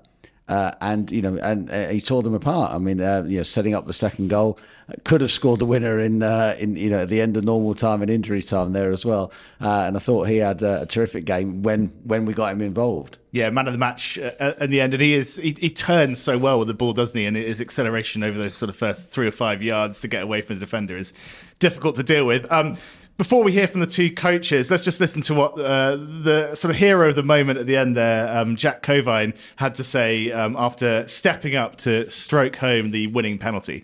uh, 0.48 0.72
and 0.80 1.12
you 1.12 1.22
know, 1.22 1.36
and 1.38 1.70
uh, 1.70 1.90
he 1.90 2.00
tore 2.00 2.24
them 2.24 2.34
apart. 2.34 2.74
I 2.74 2.78
mean, 2.78 3.02
uh, 3.02 3.24
you 3.28 3.38
know, 3.38 3.44
setting 3.44 3.76
up 3.76 3.86
the 3.86 3.94
second 3.94 4.30
goal, 4.30 4.58
could 5.04 5.22
have 5.22 5.32
scored 5.32 5.60
the 5.60 5.66
winner 5.66 6.00
in 6.00 6.24
in 6.24 6.76
you 6.76 6.90
know 6.90 7.00
at 7.00 7.10
the 7.10 7.22
end 7.22 7.36
of 7.38 7.44
normal 7.44 7.74
time 7.74 8.02
and 8.02 8.10
injury 8.10 8.42
time 8.42 8.74
there 8.74 8.92
as 8.92 9.06
well. 9.06 9.32
and 9.60 9.96
I 9.98 10.00
thought 10.00 10.28
he 10.28 10.38
had 10.38 10.62
a, 10.62 10.86
terrific 10.86 11.26
game 11.26 11.64
when 11.64 11.88
when 12.04 12.26
we 12.26 12.34
got 12.34 12.52
him 12.52 12.62
involved. 12.62 13.18
Yeah, 13.32 13.50
man 13.50 13.68
of 13.68 13.74
the 13.74 13.80
match 13.80 14.18
uh, 14.18 14.54
in 14.62 14.72
the 14.72 14.82
end, 14.82 14.94
and 14.94 15.02
he 15.02 15.14
is 15.14 15.36
he, 15.36 15.56
he, 15.60 15.70
turns 15.70 16.20
so 16.20 16.38
well 16.38 16.60
with 16.60 16.70
the 16.70 16.74
ball, 16.74 16.94
doesn't 16.94 17.20
he? 17.20 17.26
And 17.26 17.36
his 17.36 17.60
acceleration 17.60 18.24
over 18.24 18.38
those 18.38 18.56
sort 18.56 18.70
of 18.70 18.76
first 18.76 19.14
three 19.14 19.28
or 19.28 19.32
five 19.32 19.62
yards 19.62 20.02
to 20.02 20.08
get 20.08 20.24
away 20.24 20.42
from 20.42 20.56
the 20.56 20.60
defender 20.62 20.98
is 20.98 21.14
difficult 21.60 21.98
to 21.98 22.04
deal 22.04 22.26
with. 22.26 22.50
Um, 22.52 22.78
before 23.18 23.44
we 23.44 23.52
hear 23.52 23.68
from 23.68 23.82
the 23.82 23.88
two 23.88 24.12
coaches, 24.12 24.70
let's 24.70 24.84
just 24.84 25.02
listen 25.02 25.22
to 25.24 25.34
what 25.34 25.60
uh, 25.60 25.96
the 25.96 26.54
sort 26.54 26.70
of 26.70 26.78
hero 26.78 27.10
of 27.10 27.16
the 27.16 27.24
moment 27.24 27.60
at 27.60 27.66
the 27.66 27.76
end 27.76 27.98
there, 27.98 28.36
um, 28.38 28.56
Jack 28.56 28.84
Covine, 28.84 29.34
had 29.56 29.74
to 29.76 29.84
say 29.84 30.32
um, 30.32 30.56
after 30.58 31.06
stepping 31.08 31.56
up 31.56 31.78
to 31.78 32.08
stroke 32.10 32.56
home 32.58 32.92
the 32.92 33.08
winning 33.08 33.40
penalty. 33.40 33.84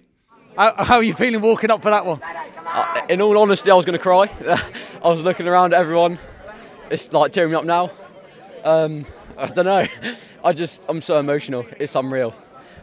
How, 0.56 0.84
how 0.84 0.96
are 0.98 1.04
you 1.04 1.16
feeling 1.16 1.42
walking 1.42 1.72
up 1.72 1.82
for 1.82 1.90
that 1.90 2.06
one? 2.06 2.22
Uh, 2.24 3.02
in 3.10 3.22
all 3.22 3.38
honesty, 3.40 3.72
I 3.72 3.74
was 3.74 3.86
going 3.86 3.98
to 3.98 4.04
cry. 4.04 4.30
I 5.04 5.10
was 5.10 5.24
looking 5.24 5.48
around 5.48 5.74
at 5.74 5.80
everyone. 5.80 6.20
It's 6.92 7.12
like 7.12 7.32
tearing 7.32 7.50
me 7.50 7.56
up 7.56 7.66
now. 7.66 7.90
Um, 8.64 9.06
I 9.36 9.48
don't 9.48 9.66
know. 9.66 9.88
I 10.44 10.54
just, 10.54 10.82
I'm 10.88 11.02
so 11.02 11.18
emotional. 11.18 11.66
It's 11.80 11.96
unreal. 11.96 12.36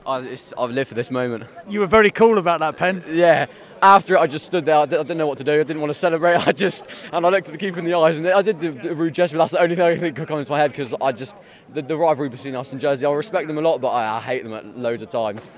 I, 0.06 0.22
have 0.22 0.70
lived 0.70 0.88
for 0.88 0.94
this 0.94 1.10
moment. 1.10 1.44
You 1.68 1.80
were 1.80 1.86
very 1.86 2.10
cool 2.10 2.38
about 2.38 2.60
that 2.60 2.76
pen. 2.76 3.04
Yeah. 3.08 3.46
After 3.82 4.14
it, 4.14 4.18
I 4.18 4.26
just 4.26 4.46
stood 4.46 4.64
there. 4.64 4.76
I 4.76 4.86
didn't 4.86 5.18
know 5.18 5.26
what 5.26 5.38
to 5.38 5.44
do. 5.44 5.52
I 5.52 5.62
didn't 5.62 5.80
want 5.80 5.90
to 5.90 5.98
celebrate. 5.98 6.34
I 6.46 6.52
just 6.52 6.86
and 7.12 7.24
I 7.24 7.28
looked 7.28 7.48
at 7.48 7.52
the 7.52 7.58
keeper 7.58 7.78
in 7.78 7.84
the 7.84 7.94
eyes, 7.94 8.18
and 8.18 8.26
I 8.28 8.42
did 8.42 8.60
the, 8.60 8.70
the 8.70 8.94
rude 8.94 9.14
gesture. 9.14 9.36
But 9.36 9.44
that's 9.44 9.52
the 9.52 9.60
only 9.60 9.76
thing 9.76 9.84
I 9.84 9.96
think 9.96 10.16
could 10.16 10.28
come 10.28 10.38
into 10.38 10.50
my 10.50 10.58
head 10.58 10.70
because 10.70 10.94
I 11.00 11.12
just 11.12 11.36
the, 11.72 11.82
the, 11.82 11.96
rivalry 11.96 12.28
between 12.28 12.54
us 12.54 12.72
and 12.72 12.80
Jersey. 12.80 13.06
I 13.06 13.12
respect 13.12 13.46
them 13.46 13.58
a 13.58 13.62
lot, 13.62 13.80
but 13.80 13.88
I, 13.88 14.16
I 14.16 14.20
hate 14.20 14.42
them 14.42 14.52
at 14.54 14.76
loads 14.76 15.02
of 15.02 15.10
times. 15.10 15.50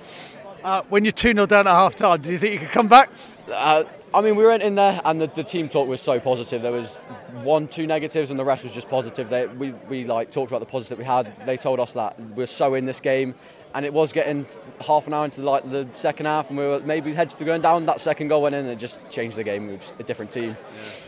Uh, 0.65 0.83
when 0.89 1.05
you're 1.05 1.13
2 1.13 1.33
0 1.33 1.47
down 1.47 1.67
at 1.67 1.73
half 1.73 1.95
time, 1.95 2.21
do 2.21 2.31
you 2.31 2.39
think 2.39 2.55
you 2.55 2.61
could 2.61 2.71
come 2.71 2.89
back? 2.89 3.11
Uh, 3.51 3.85
I 4.15 4.21
mean, 4.21 4.37
we 4.37 4.47
went 4.47 4.63
in 4.63 4.75
there, 4.75 5.01
and 5.05 5.21
the, 5.21 5.27
the 5.27 5.43
team 5.43 5.69
talk 5.69 5.89
was 5.89 6.01
so 6.01 6.21
positive. 6.21 6.63
There 6.63 6.71
was 6.71 6.99
one, 7.43 7.67
two 7.67 7.87
negatives, 7.87 8.31
and 8.31 8.39
the 8.39 8.45
rest 8.45 8.63
was 8.63 8.73
just 8.73 8.89
positive. 8.89 9.31
They, 9.31 9.47
we, 9.47 9.73
we 9.89 10.05
like 10.05 10.31
talked 10.31 10.51
about 10.51 10.61
the 10.61 10.67
positive 10.67 10.99
we 10.99 11.05
had. 11.05 11.35
They 11.47 11.57
told 11.57 11.81
us 11.81 11.95
that 11.95 12.21
we're 12.21 12.47
so 12.47 12.75
in 12.75 12.85
this 12.85 13.01
game, 13.01 13.35
and 13.75 13.87
it 13.87 13.93
was 13.93 14.13
getting 14.13 14.47
half 14.81 15.07
an 15.07 15.15
hour 15.15 15.25
into 15.25 15.43
like 15.43 15.69
the 15.71 15.87
second 15.95 16.27
half, 16.27 16.49
and 16.51 16.59
we 16.59 16.65
were 16.65 16.81
maybe 16.81 17.13
heads 17.13 17.35
to 17.35 17.45
going 17.45 17.63
down. 17.63 17.87
That 17.87 18.01
second 18.01 18.29
goal 18.29 18.43
went 18.43 18.55
in, 18.55 18.63
and 18.63 18.71
it 18.71 18.79
just 18.79 19.01
changed 19.11 19.37
the 19.37 19.45
game. 19.45 19.67
We 19.67 19.73
were 19.75 19.81
a 19.99 20.03
different 20.03 20.31
team. 20.31 20.57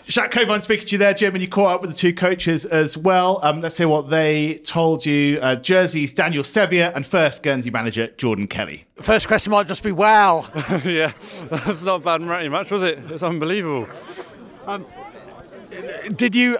Jacques 0.09 0.33
Cauvin 0.33 0.61
speaking 0.61 0.87
to 0.87 0.92
you 0.92 0.99
there, 0.99 1.14
Jim, 1.14 1.35
and 1.35 1.42
you 1.42 1.49
caught 1.49 1.75
up 1.75 1.80
with 1.80 1.90
the 1.90 1.97
two 1.97 2.14
coaches 2.14 2.64
as 2.64 2.97
well. 2.97 3.40
Um, 3.42 3.61
let's 3.61 3.76
hear 3.76 3.88
what 3.88 4.11
they 4.11 4.59
told 4.59 5.04
you. 5.04 5.38
Uh, 5.40 5.56
Jersey's 5.56 6.14
Daniel 6.14 6.44
Sevier 6.44 6.92
and 6.94 7.04
first 7.06 7.42
Guernsey 7.42 7.71
manager 7.71 8.09
Jordan 8.16 8.47
Kelly. 8.47 8.85
First 9.00 9.28
question 9.28 9.50
might 9.50 9.68
just 9.68 9.83
be 9.83 9.92
wow. 9.92 10.49
yeah, 10.85 11.12
that's 11.50 11.83
not 11.83 11.97
a 11.97 12.04
bad 12.04 12.21
match, 12.21 12.71
was 12.71 12.83
it? 12.83 12.99
It's 13.11 13.23
unbelievable. 13.23 13.88
Um, 14.66 14.87
did 16.16 16.35
you 16.35 16.59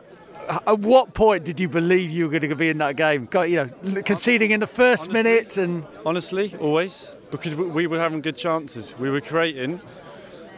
at 0.49 0.79
what 0.79 1.15
point 1.15 1.45
did 1.45 1.61
you 1.61 1.69
believe 1.69 2.11
you 2.11 2.25
were 2.25 2.31
going 2.31 2.49
to 2.49 2.57
be 2.57 2.69
in 2.69 2.79
that 2.79 2.97
game? 2.97 3.27
Got 3.27 3.51
you 3.51 3.71
know 3.85 4.03
conceding 4.03 4.51
in 4.51 4.61
the 4.61 4.67
first 4.67 5.09
honestly, 5.09 5.23
minute 5.23 5.57
and 5.59 5.87
honestly, 6.05 6.55
always 6.61 7.11
because 7.31 7.55
we 7.55 7.87
were 7.87 7.99
having 7.99 8.21
good 8.21 8.37
chances. 8.37 8.97
We 8.99 9.11
were 9.11 9.21
creating 9.21 9.81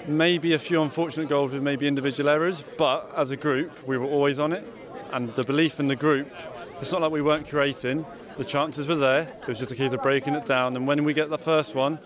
maybe 0.07 0.53
a 0.53 0.59
few 0.59 0.83
unfortunate 0.83 1.29
goals 1.29 1.53
with 1.53 1.63
maybe 1.63 1.87
individual 1.87 2.29
errors, 2.31 2.65
but 2.77 3.11
as 3.17 3.31
a 3.31 3.37
group, 3.37 3.71
we 3.87 3.97
were 3.99 4.07
always 4.07 4.39
on 4.39 4.53
it. 4.53 4.67
And 5.13 5.35
the 5.35 5.45
belief 5.45 5.81
in 5.81 5.89
the 5.89 5.97
group, 5.97 6.31
it's 6.81 6.93
not 6.93 7.01
like 7.01 7.13
we 7.13 7.23
weren't 7.23 7.49
creating. 7.49 8.05
The 8.37 8.45
chances 8.45 8.87
were 8.87 8.97
there. 8.97 9.21
It 9.21 9.49
was 9.49 9.59
just 9.59 9.73
a 9.73 9.77
case 9.77 9.93
of 9.93 10.03
breaking 10.03 10.35
it 10.35 10.47
down. 10.47 10.77
And 10.77 10.87
when 10.87 11.05
we 11.05 11.15
get 11.15 11.31
the 11.31 11.39
first 11.39 11.75
one, 11.75 11.99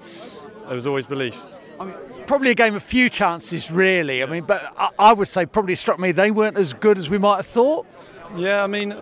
there 0.67 0.77
was 0.77 0.87
always 0.87 1.07
belief. 1.07 1.41
I 1.79 1.87
mean, 1.87 1.95
probably 2.31 2.53
a 2.53 2.55
game 2.55 2.77
of 2.77 2.83
few 2.85 3.11
chances, 3.11 3.73
really. 3.73 4.23
I 4.23 4.27
mean, 4.27 4.45
but 4.45 4.73
I, 4.79 4.91
I 5.01 5.13
would 5.13 5.27
say 5.27 5.47
probably 5.47 5.75
struck 5.75 5.99
me 5.99 6.13
they 6.13 6.31
weren't 6.31 6.57
as 6.57 6.73
good 6.73 6.97
as 6.97 7.11
we 7.11 7.19
might 7.19 7.39
have 7.39 7.47
thought. 7.47 7.89
Yeah, 8.37 8.63
I 8.63 8.69
mean, 8.69 8.95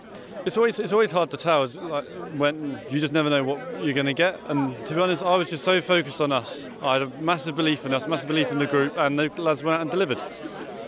it's 0.47 0.57
always 0.57 0.79
it's 0.79 0.95
always 0.95 1.11
hard 1.11 1.31
to 1.33 1.37
tell. 1.37 1.65
It's 1.65 1.77
like 1.77 2.07
when 2.39 2.81
you 2.89 3.01
just 3.01 3.13
never 3.13 3.29
know 3.29 3.45
what 3.45 3.85
you're 3.85 3.93
going 3.93 4.07
to 4.07 4.15
get. 4.15 4.41
And 4.47 4.75
to 4.87 4.95
be 4.95 5.01
honest, 5.03 5.23
I 5.23 5.37
was 5.37 5.51
just 5.51 5.63
so 5.63 5.83
focused 5.83 6.23
on 6.23 6.33
us. 6.33 6.71
I 6.81 6.95
had 6.95 7.03
a 7.03 7.09
massive 7.21 7.55
belief 7.55 7.85
in 7.85 7.93
us, 7.93 8.09
massive 8.09 8.29
belief 8.29 8.51
in 8.51 8.59
the 8.61 8.67
group, 8.67 8.97
and 8.97 9.19
the 9.19 9.31
lads 9.37 9.63
went 9.63 9.75
out 9.75 9.83
and 9.83 9.91
delivered. 9.91 10.23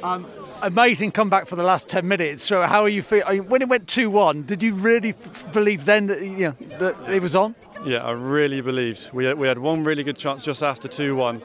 Um, 0.02 0.26
amazing 0.62 1.10
comeback 1.10 1.46
for 1.46 1.56
the 1.56 1.62
last 1.62 1.88
10 1.88 2.08
minutes. 2.08 2.42
So 2.42 2.62
how 2.62 2.80
are 2.80 2.88
you 2.88 3.02
feeling? 3.02 3.50
When 3.50 3.60
it 3.60 3.68
went 3.68 3.86
2-1, 3.86 4.46
did 4.46 4.62
you 4.62 4.72
really 4.72 5.10
f- 5.10 5.52
believe 5.52 5.84
then 5.84 6.06
that, 6.06 6.22
you 6.22 6.54
know, 6.58 6.78
that 6.78 6.96
it 7.12 7.20
was 7.20 7.36
on? 7.36 7.54
Yeah, 7.84 7.98
I 7.98 8.12
really 8.12 8.62
believed. 8.62 9.12
We 9.12 9.26
had, 9.26 9.38
we 9.38 9.46
had 9.46 9.58
one 9.58 9.84
really 9.84 10.04
good 10.04 10.16
chance 10.16 10.42
just 10.42 10.62
after 10.62 10.88
2-1 10.88 11.42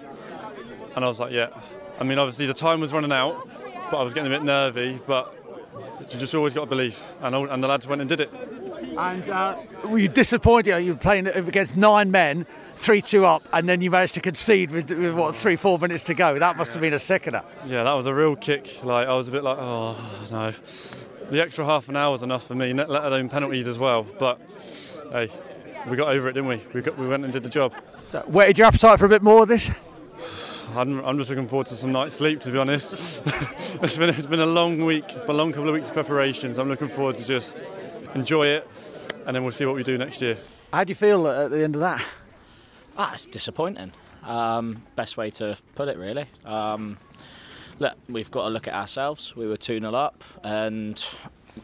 and 0.96 1.04
I 1.04 1.08
was 1.08 1.20
like, 1.20 1.32
yeah. 1.32 1.50
I 2.00 2.04
mean, 2.04 2.18
obviously 2.20 2.46
the 2.46 2.54
time 2.54 2.80
was 2.80 2.94
running 2.94 3.12
out, 3.12 3.48
but 3.92 3.98
I 3.98 4.04
was 4.04 4.14
getting 4.14 4.32
a 4.32 4.36
bit 4.36 4.44
nervy. 4.44 5.00
But 5.06 5.34
you 6.12 6.20
just 6.20 6.36
always 6.36 6.54
got 6.54 6.62
to 6.62 6.68
believe, 6.68 7.00
and, 7.22 7.36
all, 7.36 7.50
and 7.50 7.64
the 7.64 7.68
lads 7.68 7.88
went 7.88 8.02
and 8.02 8.10
did 8.10 8.22
it. 8.22 8.32
And 8.98 9.30
uh, 9.30 9.58
were 9.86 9.98
you 9.98 10.08
disappointed? 10.08 10.80
You 10.80 10.94
were 10.94 11.00
playing 11.00 11.28
against 11.28 11.76
nine 11.76 12.12
men, 12.12 12.46
three-two 12.78 13.26
up, 13.26 13.48
and 13.52 13.68
then 13.68 13.82
you 13.82 13.92
managed 13.92 14.14
to 14.14 14.22
concede 14.22 14.72
with, 14.72 14.90
with, 14.90 15.14
what 15.14 15.36
three, 15.36 15.56
four 15.56 15.78
minutes 15.80 16.04
to 16.06 16.14
go. 16.14 16.40
That 16.40 16.56
must 16.56 16.74
have 16.74 16.82
been 16.82 16.94
a 16.94 17.00
sickener. 17.00 17.44
Yeah, 17.66 17.84
that 17.84 17.94
was 17.94 18.06
a 18.06 18.14
real 18.14 18.36
kick. 18.36 18.84
Like 18.84 19.08
I 19.08 19.14
was 19.14 19.28
a 19.28 19.32
bit 19.32 19.44
like, 19.44 19.58
oh 19.60 19.98
no. 20.32 20.54
The 21.30 21.42
extra 21.42 21.66
half 21.66 21.90
an 21.90 21.96
hour 21.96 22.12
was 22.12 22.24
enough 22.24 22.48
for 22.48 22.56
me, 22.56 22.72
let 22.72 22.90
alone 22.90 23.30
penalties 23.30 23.68
as 23.68 23.80
well. 23.80 24.04
But 24.04 24.40
hey, 25.12 25.30
we 25.88 25.98
got 25.98 26.10
over 26.10 26.30
it, 26.30 26.34
didn't 26.34 26.50
we? 26.50 26.64
We, 26.74 26.82
got, 26.82 26.98
we 26.98 27.08
went 27.08 27.24
and 27.24 27.34
did 27.34 27.44
the 27.44 27.50
job. 27.50 27.74
So, 28.12 28.24
whetted 28.28 28.58
your 28.58 28.68
appetite 28.68 29.00
for 29.00 29.06
a 29.06 29.10
bit 29.10 29.24
more 29.24 29.42
of 29.42 29.48
this? 29.48 29.72
I'm, 30.74 31.04
I'm 31.06 31.18
just 31.18 31.30
looking 31.30 31.48
forward 31.48 31.68
to 31.68 31.76
some 31.76 31.92
night's 31.92 32.16
sleep, 32.16 32.42
to 32.42 32.52
be 32.52 32.58
honest. 32.58 32.94
it's, 33.82 33.98
been, 33.98 34.10
it's 34.10 34.26
been 34.26 34.40
a 34.40 34.46
long 34.46 34.84
week, 34.84 35.06
a 35.28 35.34
long 35.34 35.52
couple 35.52 35.70
of 35.70 35.74
weeks 35.74 35.88
of 35.88 35.94
preparations. 35.94 36.58
I'm 36.58 36.70
looking 36.70 36.88
forward 36.88 37.16
to 37.18 37.26
just 37.26 37.62
enjoy 38.14 38.44
it, 38.44 38.68
and 39.26 39.36
then 39.36 39.44
we'll 39.44 39.52
see 39.52 39.66
what 39.66 39.76
we 39.76 39.84
do 39.84 39.98
next 39.98 40.22
year. 40.22 40.38
How 40.74 40.84
do 40.84 40.92
you 40.92 40.96
feel 40.96 41.28
at 41.28 41.52
the 41.52 41.64
end 41.64 41.76
of 41.76 41.82
that? 41.82 42.04
Ah, 42.98 43.14
it's 43.14 43.26
disappointing. 43.26 43.92
Um, 44.24 44.84
best 44.96 45.18
way 45.18 45.30
to 45.32 45.58
put 45.76 45.88
it, 45.88 45.98
really. 45.98 46.26
Um, 46.44 46.98
look, 47.80 47.96
we've 48.10 48.32
got 48.32 48.44
to 48.44 48.50
look 48.50 48.68
at 48.68 48.74
ourselves. 48.74 49.36
We 49.36 49.48
were 49.48 49.58
2 49.58 49.80
0 49.80 49.94
up, 49.94 50.24
and 50.44 51.06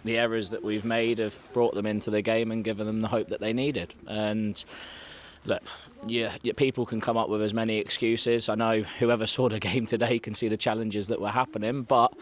the 0.03 0.17
errors 0.17 0.51
that 0.51 0.63
we've 0.63 0.86
made 0.86 1.17
have 1.20 1.38
brought 1.53 1.74
them 1.74 1.86
into 1.86 2.10
the 2.12 2.22
game 2.22 2.51
and 2.51 2.63
given 2.63 2.88
them 2.88 3.01
the 3.01 3.08
hope 3.08 3.29
that 3.29 3.39
they 3.39 3.53
needed. 3.53 3.96
And 4.08 4.63
look, 5.46 5.63
yeah, 6.08 6.36
people 6.55 6.86
can 6.86 7.00
come 7.00 7.17
up 7.17 7.29
with 7.29 7.41
as 7.41 7.53
many 7.53 7.77
excuses. 7.77 8.50
I 8.50 8.55
know 8.55 8.81
whoever 9.00 9.27
saw 9.36 9.50
the 9.50 9.60
game 9.60 9.86
today 9.86 10.20
can 10.20 10.34
see 10.34 10.48
the 10.48 10.58
challenges 10.58 11.08
that 11.08 11.22
were 11.22 11.29
happening, 11.29 11.84
but 11.84 12.13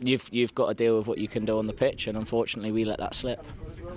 you've 0.00 0.28
you've 0.32 0.54
got 0.54 0.68
to 0.68 0.74
deal 0.74 0.96
with 0.96 1.06
what 1.06 1.18
you 1.18 1.28
can 1.28 1.44
do 1.44 1.58
on 1.58 1.66
the 1.66 1.72
pitch, 1.72 2.06
and 2.06 2.16
unfortunately, 2.16 2.72
we 2.72 2.84
let 2.84 2.98
that 2.98 3.14
slip. 3.14 3.44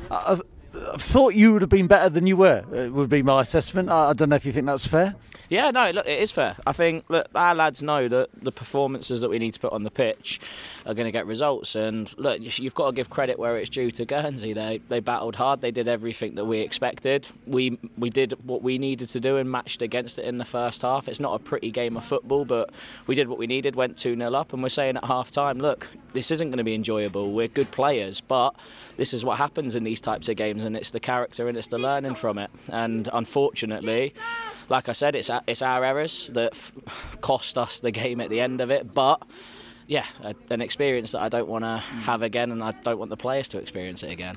Uh, 0.10 0.38
I 0.38 0.61
thought 0.98 1.34
you 1.34 1.54
would 1.54 1.62
have 1.62 1.70
been 1.70 1.88
better 1.88 2.10
than 2.10 2.28
you 2.28 2.38
were. 2.38 2.64
It 2.72 2.88
uh, 2.88 2.92
would 2.92 3.10
be 3.10 3.24
my 3.24 3.42
assessment. 3.42 3.90
I, 3.90 4.10
I 4.10 4.14
don't 4.14 4.30
know 4.30 4.36
if 4.36 4.46
you 4.46 4.52
think 4.52 4.66
that's 4.66 4.88
fair. 4.88 5.16
Yeah, 5.52 5.70
no, 5.70 5.92
look, 5.92 6.08
it 6.08 6.22
is 6.22 6.32
fair. 6.32 6.56
I 6.66 6.72
think 6.72 7.04
look, 7.10 7.28
our 7.36 7.54
lads 7.54 7.84
know 7.84 8.08
that 8.08 8.30
the 8.42 8.54
performances 8.54 9.20
that 9.20 9.30
we 9.30 9.38
need 9.38 9.52
to 9.52 9.60
put 9.60 9.74
on 9.74 9.84
the 9.84 9.92
pitch 9.92 10.40
are 10.86 10.94
going 10.94 11.08
to 11.08 11.12
get 11.12 11.26
results. 11.28 11.76
And 11.76 12.18
look, 12.18 12.40
you've 12.58 12.74
got 12.74 12.86
to 12.86 12.92
give 12.94 13.10
credit 13.10 13.38
where 13.38 13.58
it's 13.58 13.70
due 13.70 13.92
to 13.92 14.06
Guernsey. 14.06 14.54
They 14.54 14.80
they 14.88 15.02
battled 15.02 15.36
hard. 15.36 15.60
They 15.60 15.72
did 15.72 15.90
everything 15.90 16.36
that 16.36 16.46
we 16.46 16.60
expected. 16.60 17.28
We 17.46 17.78
we 17.98 18.10
did 18.10 18.34
what 18.48 18.62
we 18.62 18.78
needed 18.78 19.10
to 19.10 19.20
do 19.20 19.36
and 19.36 19.52
matched 19.52 19.82
against 19.82 20.20
it 20.20 20.24
in 20.24 20.38
the 20.38 20.46
first 20.46 20.84
half. 20.84 21.10
It's 21.10 21.20
not 21.20 21.34
a 21.34 21.40
pretty 21.40 21.70
game 21.70 21.98
of 21.98 22.06
football, 22.06 22.46
but 22.46 22.70
we 23.06 23.16
did 23.16 23.28
what 23.28 23.38
we 23.38 23.46
needed. 23.46 23.76
Went 23.76 23.98
two 23.98 24.16
0 24.16 24.34
up, 24.34 24.54
and 24.54 24.64
we're 24.64 24.70
saying 24.70 24.96
at 24.96 25.04
half 25.04 25.32
time, 25.32 25.58
look, 25.60 25.90
this 26.14 26.32
isn't 26.32 26.48
going 26.48 26.60
to 26.60 26.64
be 26.64 26.76
enjoyable. 26.76 27.34
We're 27.34 27.50
good 27.50 27.72
players, 27.72 28.22
but 28.22 28.56
this 28.96 29.14
is 29.14 29.26
what 29.26 29.38
happens 29.38 29.76
in 29.76 29.84
these 29.84 30.00
types 30.00 30.30
of 30.30 30.38
games, 30.38 30.64
and 30.64 30.71
it's 30.76 30.92
the 30.92 31.00
character 31.00 31.48
and 31.48 31.58
it's 31.58 31.68
the 31.68 31.78
learning 31.78 32.16
from 32.16 32.38
it. 32.38 32.50
And 32.70 33.10
unfortunately 33.12 34.14
like 34.72 34.90
I 34.90 34.94
said, 34.94 35.16
it's 35.16 35.30
it's 35.48 35.62
our 35.62 35.84
errors 35.84 36.30
that 36.34 36.72
cost 37.20 37.58
us 37.58 37.80
the 37.80 37.92
game 37.92 38.22
at 38.22 38.30
the 38.30 38.40
end 38.40 38.62
of 38.62 38.72
it. 38.72 38.94
But 38.94 39.22
yeah, 39.92 40.06
a, 40.24 40.34
an 40.50 40.62
experience 40.62 41.12
that 41.12 41.22
I 41.22 41.28
don't 41.28 41.50
want 41.50 41.66
to 41.66 41.76
have 41.78 42.22
again, 42.22 42.54
and 42.54 42.64
I 42.64 42.72
don't 42.72 42.98
want 42.98 43.10
the 43.10 43.18
players 43.18 43.50
to 43.50 43.58
experience 43.58 44.04
it 44.04 44.12
again. 44.12 44.36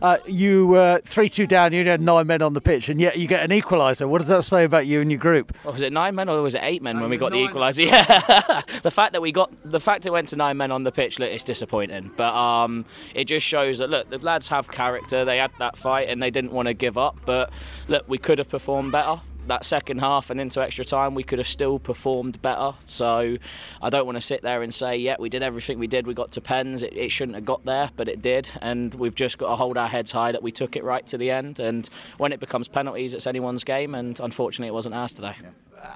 Uh, 0.00 0.18
you 0.24 0.68
were 0.68 1.00
three 1.04 1.28
two 1.28 1.48
down. 1.48 1.72
You 1.72 1.84
had 1.84 2.00
nine 2.00 2.28
men 2.28 2.42
on 2.42 2.54
the 2.54 2.60
pitch, 2.60 2.88
and 2.88 3.00
yet 3.00 3.18
you 3.18 3.26
get 3.26 3.42
an 3.42 3.50
equaliser. 3.50 4.08
What 4.08 4.18
does 4.18 4.28
that 4.28 4.44
say 4.44 4.62
about 4.62 4.86
you 4.86 5.00
and 5.00 5.10
your 5.10 5.18
group? 5.18 5.52
Well, 5.64 5.72
was 5.72 5.82
it 5.82 5.92
nine 5.92 6.14
men 6.14 6.28
or 6.28 6.40
was 6.42 6.54
it 6.54 6.60
eight 6.62 6.80
men 6.80 7.00
when 7.00 7.10
we 7.10 7.16
got 7.16 7.32
nine. 7.32 7.42
the 7.42 7.52
equaliser? 7.52 7.84
Yeah, 7.84 8.62
the 8.82 8.90
fact 8.92 9.14
that 9.14 9.20
we 9.20 9.32
got 9.32 9.52
the 9.64 9.80
fact 9.80 10.06
it 10.06 10.10
went 10.10 10.28
to 10.28 10.36
nine 10.36 10.56
men 10.56 10.70
on 10.70 10.84
the 10.84 10.92
pitch, 10.92 11.18
look, 11.18 11.28
it's 11.28 11.42
disappointing. 11.42 12.12
But 12.14 12.32
um, 12.32 12.84
it 13.16 13.24
just 13.24 13.44
shows 13.44 13.78
that 13.78 13.90
look, 13.90 14.10
the 14.10 14.18
lads 14.18 14.48
have 14.50 14.70
character. 14.70 15.24
They 15.24 15.38
had 15.38 15.50
that 15.58 15.76
fight 15.76 16.08
and 16.08 16.22
they 16.22 16.30
didn't 16.30 16.52
want 16.52 16.68
to 16.68 16.74
give 16.74 16.96
up. 16.96 17.18
But 17.24 17.52
look, 17.88 18.04
we 18.06 18.18
could 18.18 18.38
have 18.38 18.48
performed 18.48 18.92
better 18.92 19.20
that 19.48 19.64
second 19.64 19.98
half 19.98 20.30
and 20.30 20.40
into 20.40 20.62
extra 20.62 20.84
time, 20.84 21.14
we 21.14 21.22
could 21.22 21.38
have 21.38 21.48
still 21.48 21.78
performed 21.78 22.40
better. 22.42 22.72
So 22.86 23.36
I 23.82 23.90
don't 23.90 24.06
want 24.06 24.16
to 24.16 24.22
sit 24.22 24.42
there 24.42 24.62
and 24.62 24.72
say, 24.72 24.96
yeah, 24.96 25.16
we 25.18 25.28
did 25.28 25.42
everything 25.42 25.78
we 25.78 25.86
did. 25.86 26.06
We 26.06 26.14
got 26.14 26.32
to 26.32 26.40
pens. 26.40 26.82
It, 26.82 26.96
it, 26.96 27.10
shouldn't 27.10 27.36
have 27.36 27.44
got 27.44 27.64
there, 27.64 27.90
but 27.96 28.08
it 28.08 28.22
did. 28.22 28.50
And 28.60 28.94
we've 28.94 29.14
just 29.14 29.38
got 29.38 29.48
to 29.48 29.56
hold 29.56 29.76
our 29.76 29.88
heads 29.88 30.12
high 30.12 30.32
that 30.32 30.42
we 30.42 30.52
took 30.52 30.76
it 30.76 30.84
right 30.84 31.06
to 31.06 31.18
the 31.18 31.30
end. 31.30 31.60
And 31.60 31.88
when 32.18 32.32
it 32.32 32.40
becomes 32.40 32.68
penalties, 32.68 33.14
it's 33.14 33.26
anyone's 33.26 33.64
game. 33.64 33.94
And 33.94 34.18
unfortunately, 34.20 34.68
it 34.68 34.74
wasn't 34.74 34.94
ours 34.94 35.14
today. 35.14 35.34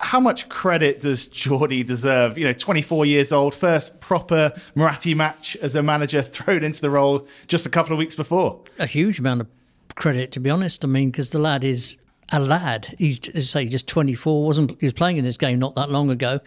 How 0.01 0.21
much 0.21 0.49
credit 0.49 1.01
does 1.01 1.29
Geordie 1.29 1.83
deserve? 1.83 2.37
You 2.37 2.45
know, 2.45 2.53
24 2.53 3.07
years 3.07 3.33
old, 3.33 3.55
first 3.55 4.01
proper 4.01 4.53
Muratti 4.77 5.17
match 5.17 5.57
as 5.57 5.75
a 5.75 5.83
manager, 5.83 6.23
thrown 6.23 6.63
into 6.63 6.81
the 6.81 6.91
role 6.91 7.27
just 7.47 7.67
a 7.67 7.71
couple 7.71 7.93
of 7.93 7.99
weeks 7.99 8.15
before. 8.15 8.61
A 8.79 8.87
huge 8.87 9.19
amount 9.19 9.41
of 9.41 9.49
credit, 9.95 10.33
to 10.33 10.41
be 10.41 10.51
honest. 10.51 10.85
I 10.85 10.89
mean, 10.89 11.11
because 11.11 11.31
the 11.31 11.39
lad 11.39 11.65
is 11.65 11.97
a 12.31 12.41
lad. 12.41 12.95
He's 12.99 13.21
say 13.49 13.67
just 13.67 13.87
24. 13.87 14.45
wasn't 14.45 14.81
He 14.81 14.87
was 14.87 14.93
playing 14.93 15.17
in 15.17 15.25
this 15.25 15.37
game 15.37 15.59
not 15.59 15.75
that 15.77 15.91
long 15.91 16.11
ago. 16.11 16.41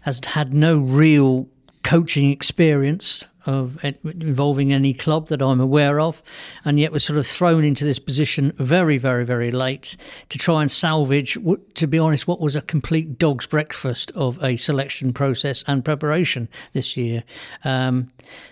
Has 0.00 0.20
had 0.24 0.52
no 0.52 0.76
real 0.78 1.48
coaching 1.82 2.30
experience 2.30 3.26
of 3.46 3.82
involving 3.84 4.72
any 4.72 4.94
club 4.94 5.28
that 5.28 5.42
I'm 5.42 5.60
aware 5.60 6.00
of, 6.00 6.22
and 6.64 6.80
yet 6.80 6.92
was 6.92 7.04
sort 7.04 7.18
of 7.18 7.26
thrown 7.26 7.64
into 7.64 7.84
this 7.84 7.98
position 7.98 8.52
very, 8.56 8.96
very, 8.96 9.24
very 9.24 9.50
late 9.50 9.96
to 10.30 10.38
try 10.38 10.62
and 10.62 10.70
salvage, 10.70 11.36
to 11.74 11.86
be 11.86 11.98
honest, 11.98 12.26
what 12.26 12.40
was 12.40 12.56
a 12.56 12.62
complete 12.62 13.18
dog's 13.18 13.46
breakfast 13.46 14.10
of 14.12 14.42
a 14.42 14.56
selection 14.56 15.12
process 15.12 15.62
and 15.66 15.84
preparation 15.84 16.48
this 16.72 16.96
year. 16.96 17.22
Um, 17.64 18.08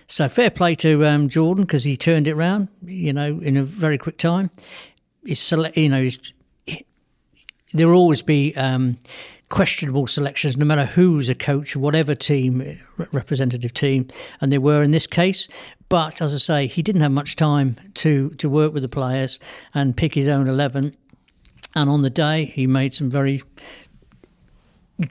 so 0.06 0.28
fair 0.28 0.50
play 0.50 0.74
to 0.76 1.06
um, 1.06 1.28
Jordan 1.28 1.64
because 1.64 1.84
he 1.84 1.96
turned 1.96 2.28
it 2.28 2.32
around, 2.32 2.68
you 2.84 3.12
know, 3.12 3.40
in 3.40 3.56
a 3.56 3.62
very 3.62 3.96
quick 3.96 4.18
time. 4.18 4.50
He's 5.24 5.52
you 5.74 5.88
know, 5.88 6.02
he's 6.02 6.18
there 7.72 7.88
will 7.88 7.96
always 7.96 8.22
be 8.22 8.54
um, 8.56 8.96
questionable 9.48 10.06
selections, 10.06 10.56
no 10.56 10.64
matter 10.64 10.86
who's 10.86 11.28
a 11.28 11.34
coach, 11.34 11.76
whatever 11.76 12.14
team, 12.14 12.78
representative 13.12 13.72
team, 13.74 14.08
and 14.40 14.50
they 14.50 14.58
were 14.58 14.82
in 14.82 14.90
this 14.92 15.06
case. 15.06 15.48
But 15.88 16.22
as 16.22 16.34
I 16.34 16.38
say, 16.38 16.66
he 16.66 16.82
didn't 16.82 17.02
have 17.02 17.12
much 17.12 17.36
time 17.36 17.76
to 17.94 18.30
to 18.30 18.48
work 18.48 18.72
with 18.72 18.82
the 18.82 18.88
players 18.88 19.38
and 19.74 19.96
pick 19.96 20.14
his 20.14 20.28
own 20.28 20.48
eleven. 20.48 20.96
And 21.74 21.90
on 21.90 22.02
the 22.02 22.10
day, 22.10 22.46
he 22.54 22.66
made 22.66 22.94
some 22.94 23.10
very 23.10 23.42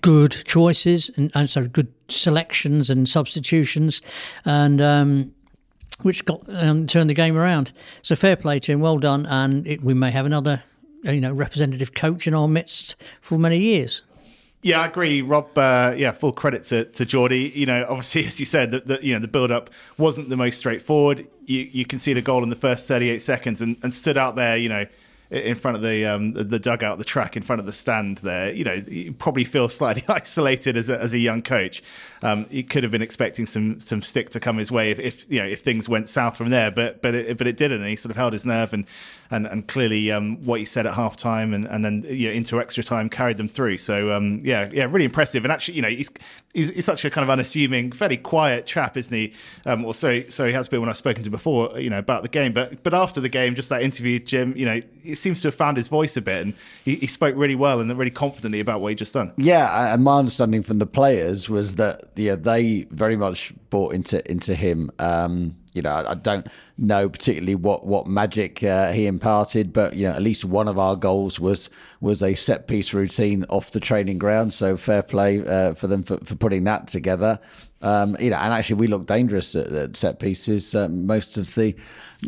good 0.02 0.32
choices 0.46 1.12
and, 1.18 1.32
and 1.34 1.50
sorry, 1.50 1.68
good 1.68 1.92
selections 2.08 2.90
and 2.90 3.10
substitutions, 3.10 4.02
and 4.46 4.82
um, 4.82 5.34
which 6.02 6.24
got 6.26 6.42
um, 6.50 6.88
turned 6.88 7.10
the 7.10 7.16
game 7.16 7.38
around. 7.38 7.74
So 8.02 8.16
fair 8.16 8.36
play 8.36 8.60
to 8.60 8.72
him, 8.72 8.80
well 8.80 9.00
done, 9.00 9.26
and 9.26 9.68
it, 9.68 9.84
we 9.84 9.94
may 9.94 10.12
have 10.12 10.26
another 10.26 10.64
you 11.04 11.22
know 11.22 11.34
representative 11.34 11.94
coach 11.94 12.28
in 12.28 12.34
our 12.34 12.48
midst 12.48 12.96
for 13.22 13.38
many 13.38 13.58
years. 13.58 14.04
Yeah, 14.64 14.82
I 14.82 14.86
agree, 14.86 15.24
Rob. 15.24 15.58
Uh, 15.58 15.96
yeah, 15.98 16.12
full 16.12 16.34
credit 16.34 16.64
to, 16.66 16.86
to 16.86 17.06
Geordie. 17.06 17.52
You 17.56 17.66
know, 17.66 17.86
obviously, 17.90 18.26
as 18.28 18.40
you 18.40 18.46
said, 18.46 18.72
that 18.72 18.88
the, 18.88 19.00
you 19.02 19.14
know 19.14 19.20
the 19.20 19.28
build 19.28 19.52
up 19.52 19.70
wasn't 19.98 20.30
the 20.30 20.38
most 20.38 20.58
straightforward. 20.58 21.28
You 21.46 21.70
you 21.72 21.86
conceded 21.86 22.24
a 22.24 22.26
goal 22.26 22.44
in 22.44 22.50
the 22.50 22.56
first 22.56 22.88
38 22.88 23.22
seconds 23.22 23.62
and, 23.62 23.78
and 23.84 23.94
stood 23.94 24.18
out 24.18 24.36
there. 24.36 24.58
You 24.58 24.70
know, 24.70 24.86
in 25.32 25.56
front 25.56 25.78
of 25.78 25.82
the 25.82 26.06
um, 26.06 26.34
the 26.34 26.60
dugout, 26.60 26.98
the 26.98 27.06
track 27.06 27.38
in 27.38 27.44
front 27.44 27.62
of 27.62 27.66
the 27.66 27.72
stand 27.72 28.18
there, 28.18 28.54
you 28.54 28.66
know, 28.66 28.84
you 28.88 29.14
probably 29.14 29.46
feel 29.46 29.70
slightly 29.82 30.04
isolated 30.08 30.76
as 30.76 30.90
a, 30.90 31.00
as 31.00 31.14
a 31.14 31.18
young 31.18 31.42
coach. 31.42 31.82
Um, 32.22 32.46
he 32.50 32.62
could 32.62 32.84
have 32.84 32.92
been 32.92 33.02
expecting 33.02 33.46
some 33.46 33.80
some 33.80 34.02
stick 34.02 34.30
to 34.32 34.40
come 34.40 34.58
his 34.58 34.72
way 34.72 34.92
if, 34.92 35.00
if 35.00 35.26
you 35.32 35.42
know 35.42 35.48
if 35.48 35.62
things 35.62 35.88
went 35.88 36.08
south 36.10 36.38
from 36.38 36.50
there, 36.50 36.70
but 36.70 37.02
but 37.02 37.16
it, 37.16 37.38
but 37.38 37.48
it 37.48 37.58
didn't. 37.58 37.80
And 37.82 37.90
he 37.90 37.96
sort 37.96 38.12
of 38.12 38.18
held 38.18 38.34
his 38.34 38.46
nerve 38.46 38.74
and 38.74 38.86
and 39.32 39.48
and 39.48 39.68
clearly 39.68 40.12
um, 40.12 40.44
what 40.44 40.60
he 40.60 40.66
said 40.66 40.86
at 40.86 40.94
half 40.94 41.16
time 41.16 41.54
and, 41.54 41.66
and 41.66 41.84
then 41.84 42.06
you 42.10 42.28
know 42.28 42.34
into 42.34 42.60
extra 42.60 42.84
time 42.84 43.10
carried 43.10 43.38
them 43.38 43.48
through. 43.48 43.78
So 43.78 44.12
um, 44.12 44.42
yeah, 44.44 44.70
yeah, 44.72 44.84
really 44.84 45.06
impressive. 45.06 45.46
And 45.46 45.52
actually, 45.52 45.76
you 45.76 45.82
know, 45.82 45.90
he's, 45.90 46.12
he's, 46.54 46.70
he's 46.70 46.86
such 46.86 47.06
a 47.06 47.10
kind 47.10 47.24
of 47.24 47.30
unassuming, 47.30 47.92
fairly 47.92 48.18
quiet 48.18 48.66
chap, 48.66 48.98
isn't 48.98 49.16
he? 49.16 49.34
Um, 49.66 49.86
or 49.86 49.94
so 49.94 50.24
so 50.30 50.46
he 50.46 50.54
has 50.54 50.68
been 50.68 50.82
when 50.82 50.90
I've 50.90 50.98
spoken 50.98 51.24
to 51.24 51.30
before, 51.30 51.80
you 51.80 51.90
know, 51.90 52.00
about 52.00 52.24
the 52.24 52.30
game. 52.30 52.52
But 52.52 52.84
but 52.84 52.94
after 52.94 53.22
the 53.22 53.30
game, 53.30 53.56
just 53.56 53.70
that 53.70 53.82
interview, 53.82 54.20
Jim, 54.20 54.54
you 54.58 54.66
know, 54.66 54.82
he 55.02 55.16
seems 55.22 55.42
to 55.42 55.48
have 55.48 55.56
found 55.56 55.78
his 55.78 55.88
voice 55.88 56.18
a 56.18 56.22
bit, 56.22 56.42
and 56.42 56.54
he, 56.84 56.96
he 56.96 57.08
spoke 57.08 57.36
really 57.36 57.56
well 57.56 57.80
and 57.80 57.96
really 57.98 58.12
confidently 58.12 58.60
about 58.60 58.82
what 58.82 58.90
he 58.90 58.96
just 58.96 59.14
done. 59.14 59.32
Yeah, 59.38 59.94
and 59.94 60.04
my 60.04 60.18
understanding 60.18 60.64
from 60.64 60.80
the 60.80 60.86
players 60.86 61.50
was 61.50 61.76
that 61.76 62.10
yeah, 62.16 62.36
they 62.36 62.88
very 62.92 63.16
much 63.16 63.54
bought 63.70 63.94
into 63.94 64.30
into 64.30 64.56
him. 64.56 64.92
Um, 65.00 65.56
you 65.74 65.82
know, 65.82 66.04
I 66.06 66.16
don't 66.16 66.48
know 66.78 67.08
particularly 67.08 67.56
what 67.56 67.86
what 67.86 68.08
magic 68.08 68.62
uh, 68.64 68.92
he 68.92 69.08
imparted, 69.08 69.72
but 69.72 69.96
you 69.96 70.08
know, 70.08 70.14
at 70.14 70.22
least 70.22 70.44
one 70.44 70.68
of 70.68 70.78
our 70.78 70.96
goals 70.96 71.40
was 71.40 71.70
was 72.02 72.22
a 72.22 72.34
set 72.34 72.68
piece 72.68 72.94
routine 72.94 73.46
off 73.50 73.72
the 73.72 73.80
training 73.80 74.18
ground. 74.18 74.54
So 74.54 74.76
fair 74.76 75.02
play 75.02 75.46
uh, 75.46 75.74
for 75.74 75.88
them 75.88 76.04
for, 76.04 76.18
for 76.26 76.36
putting 76.36 76.66
that 76.66 76.88
together. 76.88 77.40
Um, 77.82 78.16
you 78.20 78.30
know, 78.30 78.38
and 78.38 78.54
actually 78.54 78.76
we 78.76 78.88
looked 78.88 79.08
dangerous 79.08 79.56
at, 79.56 79.68
at 79.68 79.96
set 79.96 80.20
pieces 80.20 80.76
uh, 80.76 80.88
most 80.88 81.38
of 81.38 81.56
the 81.56 81.76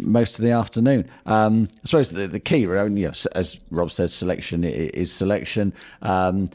most 0.01 0.39
of 0.39 0.45
the 0.45 0.51
afternoon. 0.51 1.09
Um, 1.25 1.67
I 1.83 1.87
suppose 1.87 2.09
the, 2.11 2.27
the 2.27 2.39
key, 2.39 2.59
you 2.59 2.67
know, 2.67 3.11
as 3.35 3.59
Rob 3.69 3.91
says, 3.91 4.13
selection 4.13 4.63
is 4.63 5.11
selection. 5.11 5.73
Um, 6.01 6.49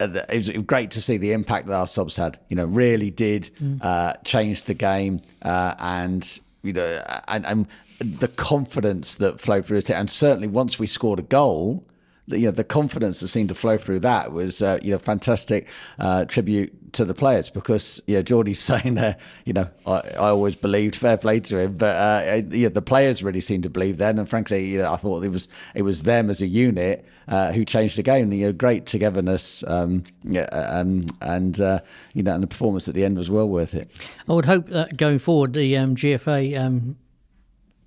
it 0.00 0.34
was 0.34 0.48
great 0.64 0.92
to 0.92 1.02
see 1.02 1.16
the 1.16 1.32
impact 1.32 1.66
that 1.66 1.74
our 1.74 1.86
subs 1.86 2.16
had. 2.16 2.38
You 2.48 2.56
know, 2.56 2.66
really 2.66 3.10
did 3.10 3.50
mm. 3.60 3.82
uh, 3.82 4.14
change 4.24 4.64
the 4.64 4.74
game, 4.74 5.20
uh, 5.42 5.74
and 5.78 6.40
you 6.62 6.72
know, 6.72 7.02
and, 7.26 7.46
and, 7.46 7.66
the 8.00 8.28
confidence 8.28 9.16
that 9.16 9.40
flowed 9.40 9.66
through 9.66 9.78
it. 9.78 9.90
And 9.90 10.08
certainly, 10.08 10.46
once 10.46 10.78
we 10.78 10.86
scored 10.86 11.18
a 11.18 11.22
goal, 11.22 11.84
you 12.28 12.46
know, 12.46 12.50
the 12.50 12.64
confidence 12.64 13.20
that 13.20 13.28
seemed 13.28 13.48
to 13.48 13.54
flow 13.54 13.78
through 13.78 14.00
that 14.00 14.32
was, 14.32 14.62
uh, 14.62 14.78
you 14.82 14.92
know, 14.92 14.98
fantastic 14.98 15.68
uh, 15.98 16.24
tribute 16.26 16.92
to 16.92 17.04
the 17.04 17.14
players 17.14 17.50
because, 17.50 18.02
you 18.06 18.14
know, 18.14 18.22
Geordie's 18.22 18.60
saying 18.68 18.94
there, 18.94 19.16
you 19.44 19.52
know, 19.52 19.68
I, 19.86 20.00
I 20.14 20.28
always 20.28 20.56
believed 20.56 20.96
fair 20.96 21.16
play 21.16 21.40
to 21.40 21.58
him, 21.58 21.76
but 21.76 21.96
uh, 21.96 22.42
you 22.50 22.64
know, 22.64 22.68
the 22.68 22.82
players 22.82 23.22
really 23.22 23.40
seemed 23.40 23.62
to 23.64 23.70
believe 23.70 23.98
then, 23.98 24.18
and 24.18 24.28
frankly, 24.28 24.66
you 24.66 24.78
know, 24.78 24.92
I 24.92 24.96
thought 24.96 25.24
it 25.24 25.30
was 25.30 25.48
it 25.74 25.82
was 25.82 26.02
them 26.02 26.30
as 26.30 26.40
a 26.42 26.46
unit 26.46 27.06
uh, 27.28 27.52
who 27.52 27.64
changed 27.64 27.96
the 27.96 28.02
game. 28.02 28.32
You 28.32 28.46
know, 28.46 28.52
great 28.52 28.86
togetherness, 28.86 29.64
um, 29.66 30.04
yeah, 30.24 30.44
um, 30.52 31.06
and 31.20 31.60
uh, 31.60 31.80
you 32.14 32.22
know, 32.22 32.34
and 32.34 32.42
the 32.42 32.46
performance 32.46 32.88
at 32.88 32.94
the 32.94 33.04
end 33.04 33.16
was 33.16 33.30
well 33.30 33.48
worth 33.48 33.74
it. 33.74 33.90
I 34.28 34.32
would 34.32 34.46
hope 34.46 34.68
that 34.68 34.96
going 34.96 35.18
forward, 35.18 35.54
the 35.54 35.76
um, 35.76 35.94
GFA 35.94 36.58
um, 36.58 36.96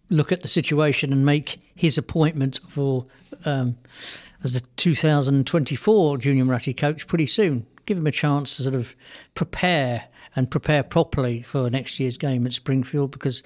look 0.10 0.32
at 0.32 0.42
the 0.42 0.48
situation 0.48 1.12
and 1.14 1.26
make 1.26 1.60
his 1.82 1.98
appointment 1.98 2.60
for 2.70 3.08
um, 3.44 3.76
as 4.44 4.54
the 4.54 4.60
2024 4.76 6.20
Junior 6.20 6.46
Muratti 6.46 6.78
coach 6.78 7.08
pretty 7.08 7.26
soon. 7.26 7.66
Give 7.88 7.98
him 7.98 8.06
a 8.06 8.12
chance 8.12 8.58
to 8.58 8.62
sort 8.62 8.76
of 8.76 8.96
prepare 9.34 10.04
and 10.36 10.52
prepare 10.52 10.84
properly 10.84 11.42
for 11.42 11.72
next 11.72 12.00
year's 12.00 12.20
game 12.20 12.46
at 12.46 12.54
Springfield 12.54 13.10
because, 13.10 13.42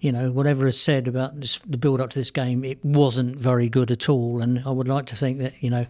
you 0.00 0.10
know, 0.10 0.32
whatever 0.32 0.66
is 0.66 0.80
said 0.80 1.06
about 1.06 1.40
this, 1.40 1.60
the 1.64 1.78
build 1.78 2.00
up 2.00 2.10
to 2.10 2.18
this 2.18 2.32
game, 2.32 2.64
it 2.64 2.84
wasn't 2.84 3.36
very 3.36 3.68
good 3.68 3.92
at 3.92 4.08
all. 4.08 4.42
And 4.42 4.64
I 4.66 4.70
would 4.70 4.88
like 4.88 5.06
to 5.06 5.16
think 5.16 5.38
that, 5.38 5.54
you 5.60 5.70
know, 5.70 5.86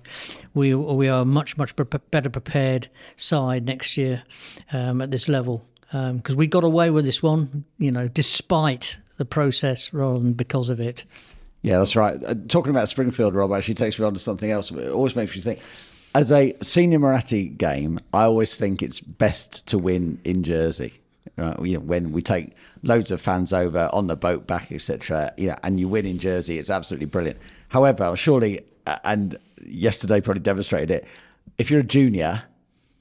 we, 0.53 0.75
we 0.75 1.09
are 1.09 1.23
a 1.23 1.25
much, 1.25 1.57
much 1.57 1.75
better 2.11 2.29
prepared 2.29 2.89
side 3.17 3.65
next 3.65 3.97
year 3.97 4.23
um, 4.71 5.01
at 5.01 5.11
this 5.11 5.31
level 5.31 5.65
because 5.91 6.35
um, 6.35 6.37
we 6.37 6.47
got 6.47 6.63
away 6.63 6.91
with 6.91 7.07
this 7.07 7.23
one, 7.23 7.65
you 7.79 7.91
know, 7.91 8.07
despite 8.07 8.99
the 9.17 9.25
process 9.25 9.95
rather 9.95 10.19
than 10.19 10.35
because 10.35 10.69
of 10.69 10.79
it. 10.79 11.07
Yeah, 11.67 11.79
that's 11.79 11.97
right. 11.97 12.23
Uh, 12.25 12.37
talking 12.47 12.71
about 12.71 12.89
Springfield, 12.89 13.35
Rob, 13.35 13.53
actually 13.53 13.75
takes 13.75 13.99
me 13.99 14.05
on 14.05 14.15
to 14.15 14.21
something 14.21 14.53
else. 14.53 14.71
It 14.71 14.89
always 14.89 15.17
makes 15.17 15.35
you 15.35 15.43
think. 15.43 15.59
As 16.15 16.31
a 16.31 16.55
senior 16.63 17.01
Muratti 17.01 17.59
game, 17.59 17.99
I 18.15 18.23
always 18.23 18.55
think 18.55 18.83
it's 18.83 19.01
best 19.01 19.67
to 19.67 19.77
win 19.77 20.21
in 20.23 20.45
Jersey. 20.45 21.01
Right? 21.37 21.61
You 21.61 21.75
know, 21.75 21.81
when 21.81 22.13
we 22.13 22.23
take 22.23 22.53
loads 22.85 23.11
of 23.11 23.21
fans 23.21 23.53
over 23.53 23.91
on 23.93 24.07
the 24.07 24.15
boat 24.15 24.47
back, 24.47 24.71
etc. 24.71 25.35
Yeah, 25.37 25.57
and 25.65 25.81
you 25.81 25.89
win 25.89 26.07
in 26.07 26.21
Jersey, 26.21 26.57
it's 26.57 26.71
absolutely 26.71 27.07
brilliant. 27.07 27.41
However, 27.71 28.15
surely, 28.15 28.61
uh, 28.87 28.99
and 29.03 29.37
yesterday 29.61 30.21
probably 30.21 30.43
demonstrated 30.43 30.93
it. 30.93 31.09
If 31.59 31.73
you're 31.73 31.81
a 31.81 31.83
junior 31.83 32.45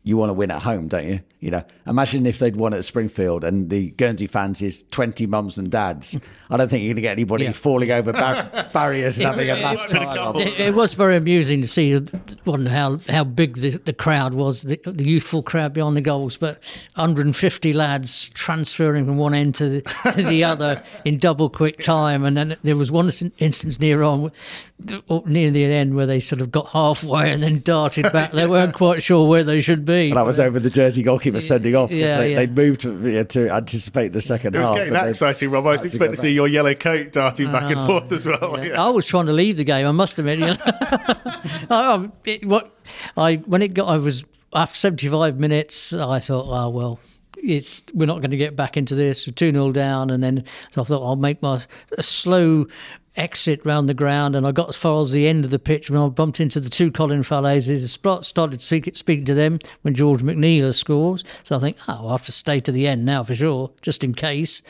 you 0.05 0.17
want 0.17 0.29
to 0.29 0.33
win 0.33 0.51
at 0.51 0.61
home, 0.61 0.87
don't 0.87 1.07
you? 1.07 1.19
You 1.45 1.51
know, 1.51 1.63
imagine 1.87 2.25
if 2.25 2.39
they'd 2.39 2.55
won 2.55 2.73
at 2.73 2.83
Springfield 2.85 3.43
and 3.43 3.69
the 3.69 3.91
Guernsey 3.91 4.27
fans 4.27 4.61
is 4.61 4.83
20 4.91 5.27
mums 5.27 5.57
and 5.57 5.71
dads. 5.71 6.17
I 6.49 6.57
don't 6.57 6.69
think 6.69 6.83
you're 6.83 6.89
going 6.89 6.97
to 6.97 7.01
get 7.01 7.11
anybody 7.11 7.45
yeah. 7.45 7.51
falling 7.53 7.91
over 7.91 8.11
bar- 8.13 8.49
barriers 8.73 9.19
and 9.19 9.27
having 9.27 9.49
a 9.49 9.55
mass 9.55 9.85
it, 9.89 10.59
it, 10.59 10.75
was 10.75 10.93
very 10.93 11.15
amusing 11.15 11.61
to 11.61 11.67
see 11.67 12.01
how 12.45 12.99
how 13.09 13.23
big 13.23 13.57
the, 13.57 13.69
the 13.71 13.93
crowd 13.93 14.33
was, 14.33 14.63
the, 14.63 14.79
the, 14.85 15.05
youthful 15.05 15.43
crowd 15.43 15.73
beyond 15.73 15.95
the 15.95 16.01
goals, 16.01 16.35
but 16.37 16.61
150 16.95 17.73
lads 17.73 18.29
transferring 18.29 19.05
from 19.05 19.17
one 19.17 19.33
end 19.33 19.55
to 19.55 19.69
the, 19.69 19.81
to 20.13 20.23
the 20.23 20.43
other 20.43 20.83
in 21.05 21.17
double 21.17 21.49
quick 21.49 21.79
time. 21.79 22.25
And 22.25 22.35
then 22.35 22.57
there 22.63 22.75
was 22.75 22.91
one 22.91 23.09
instance 23.37 23.79
near 23.79 24.01
on, 24.01 24.31
near 25.25 25.51
the 25.51 25.65
end 25.65 25.95
where 25.95 26.05
they 26.05 26.19
sort 26.19 26.41
of 26.41 26.51
got 26.51 26.67
halfway 26.69 27.31
and 27.31 27.43
then 27.43 27.61
darted 27.61 28.11
back. 28.11 28.31
They 28.31 28.47
weren't 28.47 28.73
quite 28.73 29.03
sure 29.03 29.27
where 29.27 29.43
they 29.43 29.61
should 29.61 29.85
be 29.85 29.95
be. 29.95 30.09
And 30.09 30.17
that 30.17 30.25
was 30.25 30.39
over 30.39 30.59
the 30.59 30.69
Jersey 30.69 31.03
goalkeeper 31.03 31.34
sending 31.41 31.75
off. 31.75 31.91
Yeah, 31.91 32.17
they, 32.17 32.31
yeah. 32.31 32.35
they 32.37 32.47
moved 32.47 32.81
to, 32.81 33.23
to, 33.23 33.49
anticipate 33.49 34.13
the 34.13 34.21
second 34.21 34.55
it 34.55 34.59
half. 34.59 34.67
It 34.67 34.71
was 34.71 34.79
getting 34.79 34.93
that 34.93 35.09
exciting, 35.09 35.51
Rob. 35.51 35.67
I 35.67 35.71
was 35.71 35.83
expecting 35.83 36.15
to, 36.15 36.21
see 36.21 36.31
your 36.31 36.47
yellow 36.47 36.73
coat 36.73 37.11
darting 37.11 37.51
back 37.51 37.63
and 37.63 37.79
ah, 37.79 37.87
forth 37.87 38.11
as 38.11 38.27
well. 38.27 38.63
Yeah. 38.63 38.83
I 38.83 38.89
was 38.89 39.05
trying 39.05 39.27
to 39.27 39.33
leave 39.33 39.57
the 39.57 39.63
game. 39.63 39.87
I 39.87 39.91
must 39.91 40.17
admit. 40.17 40.39
You 40.39 40.45
know? 40.45 40.57
I, 41.69 42.09
it, 42.25 42.45
what 42.45 42.77
I 43.17 43.35
when 43.37 43.61
it 43.61 43.73
got, 43.73 43.87
I 43.87 43.97
was 43.97 44.25
after 44.53 44.75
75 44.75 45.39
minutes. 45.39 45.93
I 45.93 46.19
thought, 46.19 46.47
oh 46.47 46.69
well 46.69 46.99
it's 47.45 47.83
we're 47.93 48.05
not 48.05 48.19
going 48.19 48.31
to 48.31 48.37
get 48.37 48.55
back 48.55 48.77
into 48.77 48.95
this. 48.95 49.25
Two 49.25 49.51
0 49.51 49.71
down, 49.71 50.09
and 50.09 50.23
then 50.23 50.43
so 50.71 50.81
I 50.81 50.83
thought 50.83 51.05
I'll 51.05 51.15
make 51.15 51.41
my 51.41 51.59
a 51.97 52.03
slow 52.03 52.67
exit 53.15 53.65
round 53.65 53.87
the 53.87 53.93
ground, 53.93 54.35
and 54.35 54.45
I 54.45 54.51
got 54.51 54.69
as 54.69 54.75
far 54.75 55.01
as 55.01 55.11
the 55.11 55.27
end 55.27 55.45
of 55.45 55.51
the 55.51 55.59
pitch 55.59 55.89
when 55.89 56.01
I 56.01 56.07
bumped 56.09 56.39
into 56.39 56.59
the 56.59 56.69
two 56.69 56.91
Colin 56.91 57.21
Falaises. 57.21 57.87
Started 58.23 58.61
speak, 58.61 58.95
speaking 58.95 59.25
to 59.25 59.33
them 59.33 59.59
when 59.81 59.93
George 59.93 60.21
McNeil 60.21 60.73
scores. 60.73 61.23
So 61.43 61.57
I 61.57 61.59
think, 61.59 61.77
oh, 61.87 61.93
I'll 61.93 62.09
have 62.09 62.25
to 62.25 62.31
stay 62.31 62.59
to 62.59 62.71
the 62.71 62.87
end 62.87 63.05
now 63.05 63.23
for 63.23 63.35
sure, 63.35 63.71
just 63.81 64.03
in 64.03 64.13
case. 64.13 64.61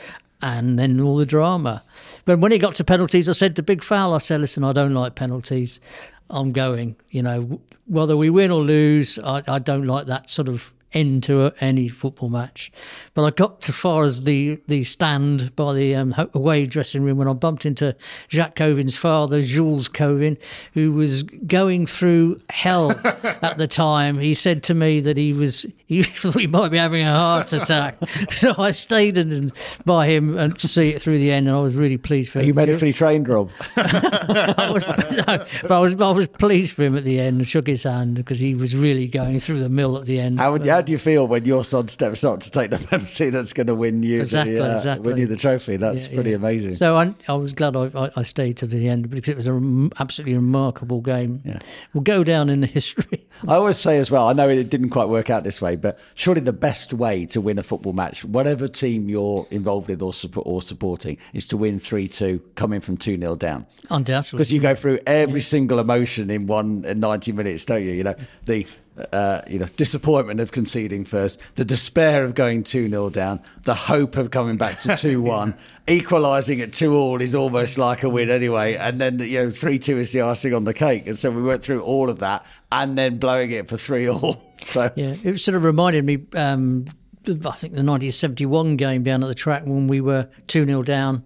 And 0.42 0.78
then 0.78 1.00
all 1.00 1.16
the 1.16 1.24
drama. 1.24 1.82
But 2.26 2.40
when 2.40 2.52
it 2.52 2.58
got 2.58 2.74
to 2.76 2.84
penalties, 2.84 3.26
I 3.26 3.32
said 3.32 3.56
to 3.56 3.62
Big 3.62 3.82
Foul, 3.82 4.14
I 4.14 4.18
said, 4.18 4.42
listen, 4.42 4.64
I 4.64 4.72
don't 4.72 4.92
like 4.92 5.14
penalties. 5.14 5.80
I'm 6.28 6.52
going. 6.52 6.96
You 7.08 7.22
know, 7.22 7.60
whether 7.86 8.16
we 8.16 8.28
win 8.28 8.50
or 8.50 8.60
lose, 8.60 9.18
I, 9.18 9.42
I 9.48 9.58
don't 9.58 9.86
like 9.86 10.06
that 10.06 10.28
sort 10.28 10.48
of 10.48 10.74
end 10.92 11.22
to 11.24 11.52
any 11.60 11.88
football 11.88 12.28
match. 12.28 12.70
But 13.16 13.24
I 13.24 13.30
got 13.30 13.66
as 13.66 13.74
far 13.74 14.04
as 14.04 14.24
the, 14.24 14.60
the 14.68 14.84
stand 14.84 15.56
by 15.56 15.72
the 15.72 15.94
um, 15.94 16.14
away 16.34 16.66
dressing 16.66 17.02
room 17.02 17.16
when 17.16 17.26
I 17.26 17.32
bumped 17.32 17.64
into 17.64 17.96
Jacques 18.28 18.56
Covin's 18.56 18.98
father, 18.98 19.40
Jules 19.40 19.88
Covin, 19.88 20.36
who 20.74 20.92
was 20.92 21.22
going 21.22 21.86
through 21.86 22.42
hell 22.50 22.90
at 23.24 23.56
the 23.56 23.66
time. 23.66 24.18
He 24.18 24.34
said 24.34 24.62
to 24.64 24.74
me 24.74 25.00
that 25.00 25.16
he 25.16 25.32
was 25.32 25.64
he 25.86 26.02
thought 26.02 26.38
he 26.38 26.46
might 26.46 26.68
be 26.68 26.76
having 26.76 27.06
a 27.06 27.16
heart 27.16 27.54
attack. 27.54 27.96
so 28.30 28.52
I 28.58 28.72
stayed 28.72 29.16
in, 29.16 29.50
by 29.86 30.08
him 30.08 30.36
and 30.36 30.58
to 30.58 30.68
see 30.68 30.90
it 30.90 31.00
through 31.00 31.18
the 31.18 31.32
end, 31.32 31.48
and 31.48 31.56
I 31.56 31.60
was 31.60 31.74
really 31.74 31.96
pleased 31.96 32.32
for 32.32 32.40
Are 32.40 32.42
him. 32.42 32.48
You 32.48 32.54
medically 32.54 32.92
trained, 32.92 33.28
Rob? 33.28 33.50
I 33.76 34.70
was, 34.70 34.86
no, 34.86 35.46
but 35.62 35.70
I 35.70 35.78
was 35.78 35.98
I 35.98 36.10
was 36.10 36.28
pleased 36.28 36.74
for 36.74 36.82
him 36.82 36.96
at 36.96 37.04
the 37.04 37.18
end 37.18 37.38
and 37.38 37.48
shook 37.48 37.66
his 37.66 37.84
hand 37.84 38.16
because 38.16 38.40
he 38.40 38.54
was 38.54 38.76
really 38.76 39.06
going 39.06 39.40
through 39.40 39.60
the 39.60 39.70
mill 39.70 39.96
at 39.96 40.04
the 40.04 40.20
end. 40.20 40.38
How 40.38 40.52
would 40.52 40.66
you? 40.66 40.70
how 40.70 40.82
do 40.82 40.92
you 40.92 40.98
feel 40.98 41.26
when 41.26 41.46
your 41.46 41.64
son 41.64 41.88
steps 41.88 42.24
up 42.24 42.40
to 42.40 42.50
take 42.50 42.70
the 42.70 42.78
penalty 43.06 43.30
that's 43.30 43.52
going 43.52 43.66
to 43.68 43.74
win 43.74 44.02
you 44.02 44.20
Exactly, 44.22 44.54
the, 44.54 44.72
uh, 44.72 44.76
exactly. 44.76 45.06
win 45.12 45.20
you 45.20 45.26
the 45.26 45.36
trophy? 45.36 45.76
That's 45.76 46.08
Yeah, 46.08 46.14
pretty 46.14 46.30
yeah. 46.30 46.36
amazing. 46.36 46.74
So 46.74 46.96
I, 46.96 47.14
I 47.28 47.32
was 47.34 47.52
glad 47.52 47.76
I, 47.76 47.90
I, 47.94 48.10
I 48.16 48.22
stayed 48.22 48.56
to 48.58 48.66
the 48.66 48.88
end 48.88 49.10
because 49.10 49.28
it 49.28 49.36
was 49.36 49.46
an 49.46 49.90
absolutely 49.98 50.34
remarkable 50.34 51.00
game. 51.00 51.42
Yeah. 51.44 51.58
Will 51.94 52.00
go 52.02 52.24
down 52.24 52.48
in 52.50 52.60
the 52.60 52.66
history. 52.66 53.26
I 53.48 53.54
always 53.54 53.76
say 53.78 53.98
as 53.98 54.10
well, 54.10 54.28
I 54.28 54.32
know 54.32 54.48
it 54.48 54.70
didn't 54.70 54.90
quite 54.90 55.08
work 55.08 55.30
out 55.30 55.44
this 55.44 55.60
way, 55.60 55.76
but 55.76 55.98
surely 56.14 56.40
the 56.40 56.52
best 56.52 56.92
way 56.92 57.26
to 57.26 57.40
win 57.40 57.58
a 57.58 57.62
football 57.62 57.92
match, 57.92 58.24
whatever 58.24 58.68
team 58.68 59.08
you're 59.08 59.46
involved 59.50 59.88
with 59.88 60.02
or, 60.02 60.12
support, 60.12 60.46
or 60.46 60.62
supporting, 60.62 61.18
is 61.34 61.46
to 61.48 61.56
win 61.56 61.78
3 61.78 62.08
2, 62.08 62.40
coming 62.54 62.80
from 62.80 62.96
2 62.96 63.18
0 63.18 63.36
down. 63.36 63.66
Undoubtedly. 63.90 64.38
Because 64.38 64.52
you 64.52 64.60
go 64.60 64.74
through 64.74 64.98
every 65.06 65.40
single 65.40 65.78
emotion 65.78 66.30
in 66.30 66.46
one 66.46 66.84
in 66.86 67.00
90 67.00 67.32
minutes, 67.32 67.64
don't 67.64 67.82
you? 67.84 67.92
You 67.92 68.04
know, 68.04 68.14
the. 68.44 68.66
Uh, 69.12 69.42
you 69.46 69.58
know, 69.58 69.66
disappointment 69.76 70.40
of 70.40 70.52
conceding 70.52 71.04
first, 71.04 71.38
the 71.56 71.64
despair 71.64 72.24
of 72.24 72.34
going 72.34 72.62
2 72.62 72.88
0 72.88 73.10
down, 73.10 73.40
the 73.64 73.74
hope 73.74 74.16
of 74.16 74.30
coming 74.30 74.56
back 74.56 74.80
to 74.80 74.96
2 74.98 75.20
1, 75.20 75.54
equalising 75.86 76.60
at 76.62 76.72
2 76.72 76.94
all 76.94 77.20
is 77.20 77.34
almost 77.34 77.76
like 77.76 78.02
a 78.02 78.08
win 78.08 78.30
anyway. 78.30 78.74
And 78.74 78.98
then, 79.00 79.18
you 79.18 79.38
know, 79.44 79.50
3 79.50 79.78
2 79.78 79.98
is 79.98 80.12
the 80.12 80.22
icing 80.22 80.54
on 80.54 80.64
the 80.64 80.74
cake. 80.74 81.06
And 81.06 81.18
so 81.18 81.30
we 81.30 81.42
went 81.42 81.62
through 81.62 81.82
all 81.82 82.08
of 82.08 82.20
that 82.20 82.46
and 82.72 82.96
then 82.96 83.18
blowing 83.18 83.50
it 83.50 83.68
for 83.68 83.76
3 83.76 84.08
all. 84.08 84.42
So, 84.62 84.90
Yeah, 84.96 85.14
it 85.22 85.38
sort 85.38 85.54
of 85.54 85.64
reminded 85.64 86.04
me. 86.06 86.24
Um, 86.34 86.86
I 87.28 87.32
think 87.32 87.74
the 87.74 87.84
1971 87.84 88.76
game 88.76 89.02
down 89.02 89.22
at 89.22 89.26
the 89.26 89.34
track 89.34 89.64
when 89.64 89.86
we 89.86 90.00
were 90.00 90.28
2 90.46 90.64
0 90.64 90.82
down 90.82 91.24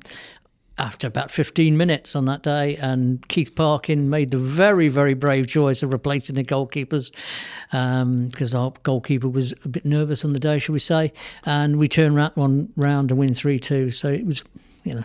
after 0.80 1.06
about 1.06 1.30
15 1.30 1.76
minutes 1.76 2.16
on 2.16 2.24
that 2.24 2.42
day, 2.42 2.76
and 2.76 3.26
Keith 3.28 3.54
Parkin 3.54 4.08
made 4.08 4.30
the 4.30 4.38
very, 4.38 4.88
very 4.88 5.12
brave 5.12 5.46
choice 5.46 5.82
of 5.82 5.92
replacing 5.92 6.36
the 6.36 6.44
goalkeepers 6.44 7.12
because 7.70 8.54
our 8.54 8.72
goalkeeper 8.82 9.28
was 9.28 9.54
a 9.64 9.68
bit 9.68 9.84
nervous 9.84 10.24
on 10.24 10.32
the 10.32 10.38
day, 10.38 10.58
shall 10.58 10.72
we 10.72 10.78
say, 10.78 11.12
and 11.44 11.78
we 11.78 11.86
turned 11.86 12.16
that 12.16 12.34
one 12.36 12.72
round 12.76 13.10
to 13.10 13.14
win 13.14 13.34
3 13.34 13.58
2. 13.58 13.90
So 13.90 14.08
it 14.08 14.24
was, 14.24 14.42
you 14.84 14.94
know, 14.94 15.04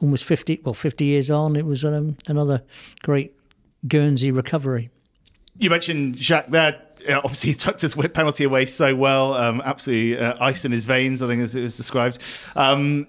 almost 0.00 0.24
50, 0.24 0.62
well, 0.64 0.72
50 0.72 1.04
years 1.04 1.30
on, 1.30 1.54
it 1.54 1.66
was 1.66 1.84
um, 1.84 2.16
another 2.26 2.62
great 3.02 3.34
Guernsey 3.86 4.30
recovery. 4.30 4.88
You 5.58 5.68
mentioned 5.68 6.16
Jacques 6.16 6.48
there. 6.48 6.80
Obviously, 7.08 7.50
he 7.50 7.56
tucked 7.56 7.82
his 7.82 7.94
penalty 7.94 8.44
away 8.44 8.64
so 8.66 8.96
well, 8.96 9.34
um, 9.34 9.60
absolutely 9.64 10.18
uh, 10.18 10.34
ice 10.40 10.64
in 10.64 10.72
his 10.72 10.86
veins, 10.86 11.20
I 11.20 11.26
think, 11.26 11.42
as 11.42 11.54
it 11.54 11.60
was 11.60 11.76
described. 11.76 12.18
Um, 12.56 13.06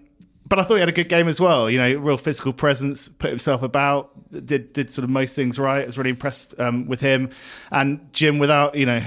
but 0.51 0.59
I 0.59 0.63
thought 0.63 0.73
he 0.73 0.79
had 0.81 0.89
a 0.89 0.91
good 0.91 1.07
game 1.07 1.29
as 1.29 1.39
well. 1.39 1.69
You 1.69 1.77
know, 1.77 1.95
real 1.95 2.17
physical 2.17 2.51
presence, 2.51 3.07
put 3.07 3.29
himself 3.29 3.63
about, 3.63 4.11
did 4.45 4.73
did 4.73 4.91
sort 4.91 5.05
of 5.05 5.09
most 5.09 5.33
things 5.33 5.57
right. 5.57 5.83
I 5.83 5.85
was 5.85 5.97
really 5.97 6.09
impressed 6.09 6.59
um, 6.59 6.87
with 6.87 6.99
him. 6.99 7.29
And 7.71 8.11
Jim, 8.11 8.37
without 8.37 8.75
you 8.75 8.85
know 8.85 8.99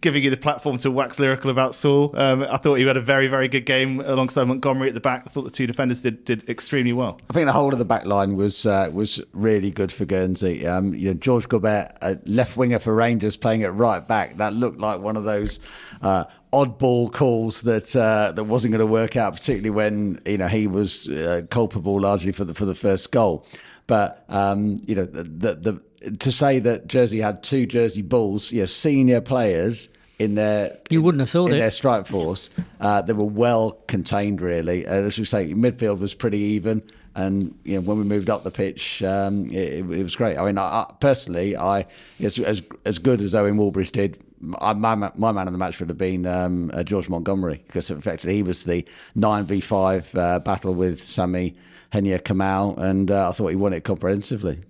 giving 0.00 0.22
you 0.22 0.30
the 0.30 0.36
platform 0.36 0.76
to 0.76 0.88
wax 0.88 1.18
lyrical 1.18 1.50
about 1.50 1.74
Saul, 1.74 2.14
um, 2.14 2.44
I 2.44 2.58
thought 2.58 2.76
he 2.76 2.86
had 2.86 2.96
a 2.96 3.00
very 3.00 3.26
very 3.26 3.48
good 3.48 3.66
game 3.66 3.98
alongside 3.98 4.44
Montgomery 4.44 4.86
at 4.86 4.94
the 4.94 5.00
back. 5.00 5.24
I 5.26 5.30
thought 5.30 5.42
the 5.42 5.50
two 5.50 5.66
defenders 5.66 6.00
did 6.00 6.24
did 6.24 6.48
extremely 6.48 6.92
well. 6.92 7.18
I 7.28 7.32
think 7.32 7.46
the 7.46 7.52
whole 7.52 7.72
of 7.72 7.80
the 7.80 7.84
back 7.84 8.06
line 8.06 8.36
was 8.36 8.66
uh, 8.66 8.88
was 8.92 9.20
really 9.32 9.72
good 9.72 9.90
for 9.90 10.04
Guernsey. 10.04 10.64
Um, 10.64 10.94
you 10.94 11.08
know, 11.08 11.14
George 11.14 11.48
Gobert, 11.48 11.98
left 12.24 12.56
winger 12.56 12.78
for 12.78 12.94
Rangers, 12.94 13.36
playing 13.36 13.64
at 13.64 13.74
right 13.74 14.06
back. 14.06 14.36
That 14.36 14.52
looked 14.52 14.78
like 14.78 15.00
one 15.00 15.16
of 15.16 15.24
those 15.24 15.58
uh, 16.02 16.26
oddball 16.56 17.12
calls 17.12 17.62
that 17.62 17.94
uh, 17.94 18.32
that 18.32 18.44
wasn't 18.44 18.72
going 18.72 18.86
to 18.86 18.92
work 19.00 19.16
out, 19.16 19.34
particularly 19.34 19.70
when 19.70 20.20
you 20.24 20.38
know 20.38 20.48
he 20.48 20.66
was 20.66 21.08
uh, 21.08 21.42
culpable 21.50 22.00
largely 22.00 22.32
for 22.32 22.44
the 22.44 22.54
for 22.54 22.64
the 22.64 22.74
first 22.74 23.12
goal. 23.12 23.46
But 23.86 24.24
um, 24.28 24.80
you 24.86 24.94
know, 24.94 25.04
the, 25.04 25.22
the, 25.22 25.54
the 25.54 26.16
to 26.18 26.32
say 26.32 26.58
that 26.60 26.86
Jersey 26.86 27.20
had 27.20 27.42
two 27.42 27.66
Jersey 27.66 28.02
Bulls, 28.02 28.52
you 28.52 28.60
know, 28.60 28.66
senior 28.66 29.20
players 29.20 29.88
in 30.18 30.34
their 30.34 30.78
You 30.90 31.02
wouldn't 31.02 31.20
have 31.20 31.30
thought 31.30 31.50
in 31.50 31.56
it. 31.56 31.60
their 31.60 31.70
strike 31.70 32.06
force. 32.06 32.50
Uh, 32.80 33.02
they 33.02 33.12
were 33.12 33.24
well 33.24 33.72
contained, 33.86 34.40
really. 34.40 34.86
Uh, 34.86 34.92
as 34.92 35.18
we 35.18 35.24
say, 35.24 35.52
midfield 35.52 35.98
was 35.98 36.14
pretty 36.14 36.38
even, 36.38 36.82
and 37.14 37.54
you 37.64 37.74
know 37.74 37.80
when 37.82 37.98
we 37.98 38.04
moved 38.04 38.30
up 38.30 38.44
the 38.44 38.50
pitch, 38.50 39.02
um, 39.02 39.50
it, 39.52 39.84
it 39.90 40.02
was 40.02 40.16
great. 40.16 40.36
I 40.38 40.44
mean, 40.44 40.58
I, 40.58 40.62
I, 40.62 40.94
personally, 41.00 41.56
I 41.56 41.86
as, 42.20 42.38
as 42.38 42.62
as 42.84 42.98
good 42.98 43.20
as 43.20 43.34
Owen 43.34 43.56
Walbridge 43.56 43.92
did. 43.92 44.18
My, 44.40 44.74
my 44.74 45.32
man 45.32 45.46
of 45.46 45.52
the 45.52 45.58
match 45.58 45.80
would 45.80 45.88
have 45.88 45.98
been 45.98 46.26
um, 46.26 46.70
uh, 46.74 46.82
George 46.82 47.08
Montgomery 47.08 47.62
because 47.66 47.90
effectively 47.90 48.36
he 48.36 48.42
was 48.42 48.64
the 48.64 48.84
nine 49.14 49.44
v 49.44 49.60
five 49.60 50.14
uh, 50.14 50.40
battle 50.40 50.74
with 50.74 51.02
Sammy 51.02 51.54
Henia 51.92 52.22
Kamal, 52.22 52.78
and 52.78 53.10
uh, 53.10 53.30
I 53.30 53.32
thought 53.32 53.48
he 53.48 53.56
won 53.56 53.72
it 53.72 53.84
comprehensively. 53.84 54.60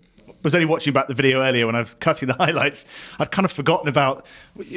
Was 0.46 0.54
only 0.54 0.66
watching 0.66 0.92
back 0.92 1.08
the 1.08 1.14
video 1.14 1.42
earlier 1.42 1.66
when 1.66 1.74
I 1.74 1.80
was 1.80 1.94
cutting 1.94 2.28
the 2.28 2.34
highlights. 2.38 2.84
I'd 3.18 3.30
kind 3.30 3.44
of 3.44 3.52
forgotten 3.52 3.88
about 3.88 4.24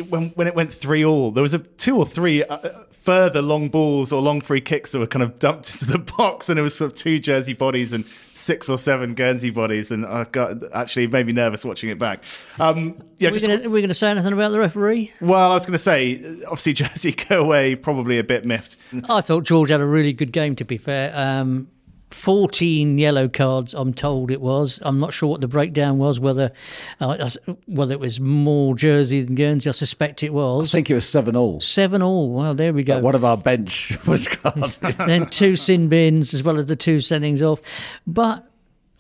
when 0.10 0.30
when 0.32 0.48
it 0.48 0.56
went 0.56 0.74
three 0.74 1.06
all. 1.06 1.32
There 1.32 1.44
was 1.44 1.54
a 1.54 1.60
two 1.60 1.96
or 1.98 2.06
three 2.06 2.44
uh, 2.44 2.70
further 2.92 3.42
long 3.42 3.70
balls 3.70 4.12
or 4.12 4.22
long 4.22 4.42
free 4.42 4.62
kicks 4.62 4.92
that 4.92 5.00
were 5.00 5.08
kind 5.08 5.24
of 5.24 5.40
dumped 5.40 5.72
into 5.74 5.86
the 5.86 6.00
box, 6.00 6.50
and 6.50 6.58
it 6.60 6.62
was 6.64 6.76
sort 6.76 6.92
of 6.92 6.98
two 6.98 7.20
Jersey 7.20 7.54
bodies 7.54 7.94
and 7.94 8.06
six 8.34 8.68
or 8.70 8.78
seven 8.78 9.14
Guernsey 9.14 9.50
bodies, 9.52 9.92
and 9.92 10.06
I 10.06 10.24
got 10.26 10.58
actually 10.74 11.08
made 11.08 11.28
me 11.28 11.34
nervous 11.34 11.64
watching 11.64 11.90
it 11.90 12.00
back. 12.00 12.24
Um, 12.60 12.98
yeah, 13.20 13.30
we 13.30 13.34
just 13.36 13.48
gonna- 13.48 13.66
are 13.66 13.70
we 13.70 13.82
going 13.82 13.90
to 13.90 13.94
say 13.96 14.10
anything 14.10 14.34
about 14.34 14.52
the 14.52 14.60
referee? 14.60 15.12
well, 15.22 15.52
I 15.52 15.54
was 15.54 15.66
going 15.66 15.74
to 15.74 15.80
say 15.80 16.22
obviously 16.46 16.74
Jersey 16.74 17.12
go 17.12 17.42
away 17.44 17.76
probably 17.76 18.18
a 18.18 18.24
bit 18.24 18.46
miffed. 18.46 18.78
I 19.10 19.22
thought 19.22 19.44
George 19.44 19.70
had 19.70 19.82
a 19.82 19.86
really 19.86 20.14
good 20.14 20.32
game, 20.32 20.56
to 20.56 20.66
be 20.66 20.78
fair. 20.78 21.12
Um, 21.16 21.68
14 22.12 22.98
yellow 22.98 23.28
cards, 23.28 23.74
I'm 23.74 23.94
told 23.94 24.32
it 24.32 24.42
was. 24.42 24.80
I'm 24.82 25.00
not 25.00 25.14
sure 25.14 25.30
what 25.30 25.42
the 25.42 25.48
breakdown 25.48 25.98
was, 25.98 26.20
whether 26.20 26.52
uh, 27.00 27.30
whether 27.68 27.94
it 27.94 28.00
was 28.00 28.20
more 28.20 28.76
Jersey 28.76 29.22
than 29.22 29.36
Guernsey. 29.36 29.70
I 29.70 29.74
suspect 29.74 30.24
it 30.24 30.34
was. 30.34 30.74
I 30.74 30.78
think 30.78 30.90
it 30.90 30.96
was 30.96 31.08
seven 31.08 31.36
all. 31.36 31.60
Seven 31.60 32.02
all. 32.02 32.32
Well, 32.32 32.56
there 32.56 32.74
we 32.74 32.84
go. 32.84 33.00
One 33.00 33.16
of 33.16 33.24
our 33.24 33.38
bench 33.38 33.98
was 34.08 34.28
carded. 34.28 34.72
then 34.98 35.30
two 35.30 35.56
sin 35.56 35.88
bins 35.88 36.34
as 36.34 36.44
well 36.44 36.58
as 36.58 36.66
the 36.66 36.76
two 36.76 36.98
sendings 36.98 37.42
off. 37.42 37.62
But 38.08 38.49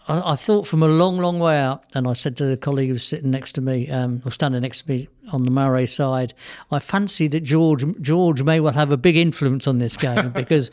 I, 0.09 0.33
I 0.33 0.35
thought 0.35 0.67
from 0.67 0.83
a 0.83 0.87
long, 0.87 1.17
long 1.17 1.39
way 1.39 1.57
out, 1.57 1.85
and 1.93 2.07
I 2.07 2.13
said 2.13 2.35
to 2.37 2.45
the 2.45 2.57
colleague 2.57 2.87
who 2.87 2.93
was 2.93 3.03
sitting 3.03 3.31
next 3.31 3.53
to 3.53 3.61
me, 3.61 3.89
um, 3.89 4.21
or 4.25 4.31
standing 4.31 4.61
next 4.61 4.81
to 4.81 4.89
me 4.89 5.07
on 5.31 5.43
the 5.43 5.51
Murray 5.51 5.85
side, 5.85 6.33
I 6.71 6.79
fancy 6.79 7.27
that 7.27 7.41
George 7.41 7.85
George 8.01 8.43
may 8.43 8.59
well 8.59 8.73
have 8.73 8.91
a 8.91 8.97
big 8.97 9.15
influence 9.15 9.67
on 9.67 9.79
this 9.79 9.95
game 9.95 10.29
because 10.33 10.71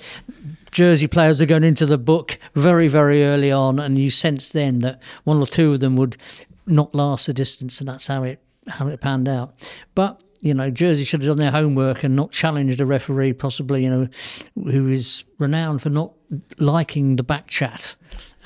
Jersey 0.71 1.07
players 1.07 1.41
are 1.41 1.47
going 1.47 1.65
into 1.65 1.87
the 1.87 1.99
book 1.99 2.39
very, 2.55 2.89
very 2.89 3.25
early 3.25 3.53
on, 3.53 3.79
and 3.79 3.99
you 3.99 4.11
sense 4.11 4.51
then 4.51 4.81
that 4.81 5.01
one 5.25 5.39
or 5.39 5.47
two 5.47 5.75
of 5.75 5.81
them 5.81 5.97
would 5.97 6.17
not 6.67 6.95
last 6.95 7.27
the 7.27 7.33
distance, 7.35 7.81
and 7.81 7.89
that's 7.89 8.07
how 8.07 8.23
it 8.23 8.41
how 8.69 8.89
it 8.89 9.01
panned 9.01 9.29
out. 9.29 9.55
But 9.95 10.23
you 10.41 10.55
know, 10.55 10.71
Jersey 10.71 11.05
should 11.05 11.23
have 11.23 11.29
done 11.29 11.39
their 11.39 11.51
homework 11.51 12.05
and 12.05 12.15
not 12.15 12.31
challenged 12.31 12.81
a 12.81 12.87
referee, 12.87 13.33
possibly, 13.33 13.85
you 13.85 13.91
know, 13.91 14.09
who 14.55 14.89
is 14.89 15.25
renowned 15.39 15.83
for 15.83 15.91
not 15.91 16.13
liking 16.59 17.17
the 17.17 17.23
back 17.23 17.47
chat. 17.49 17.97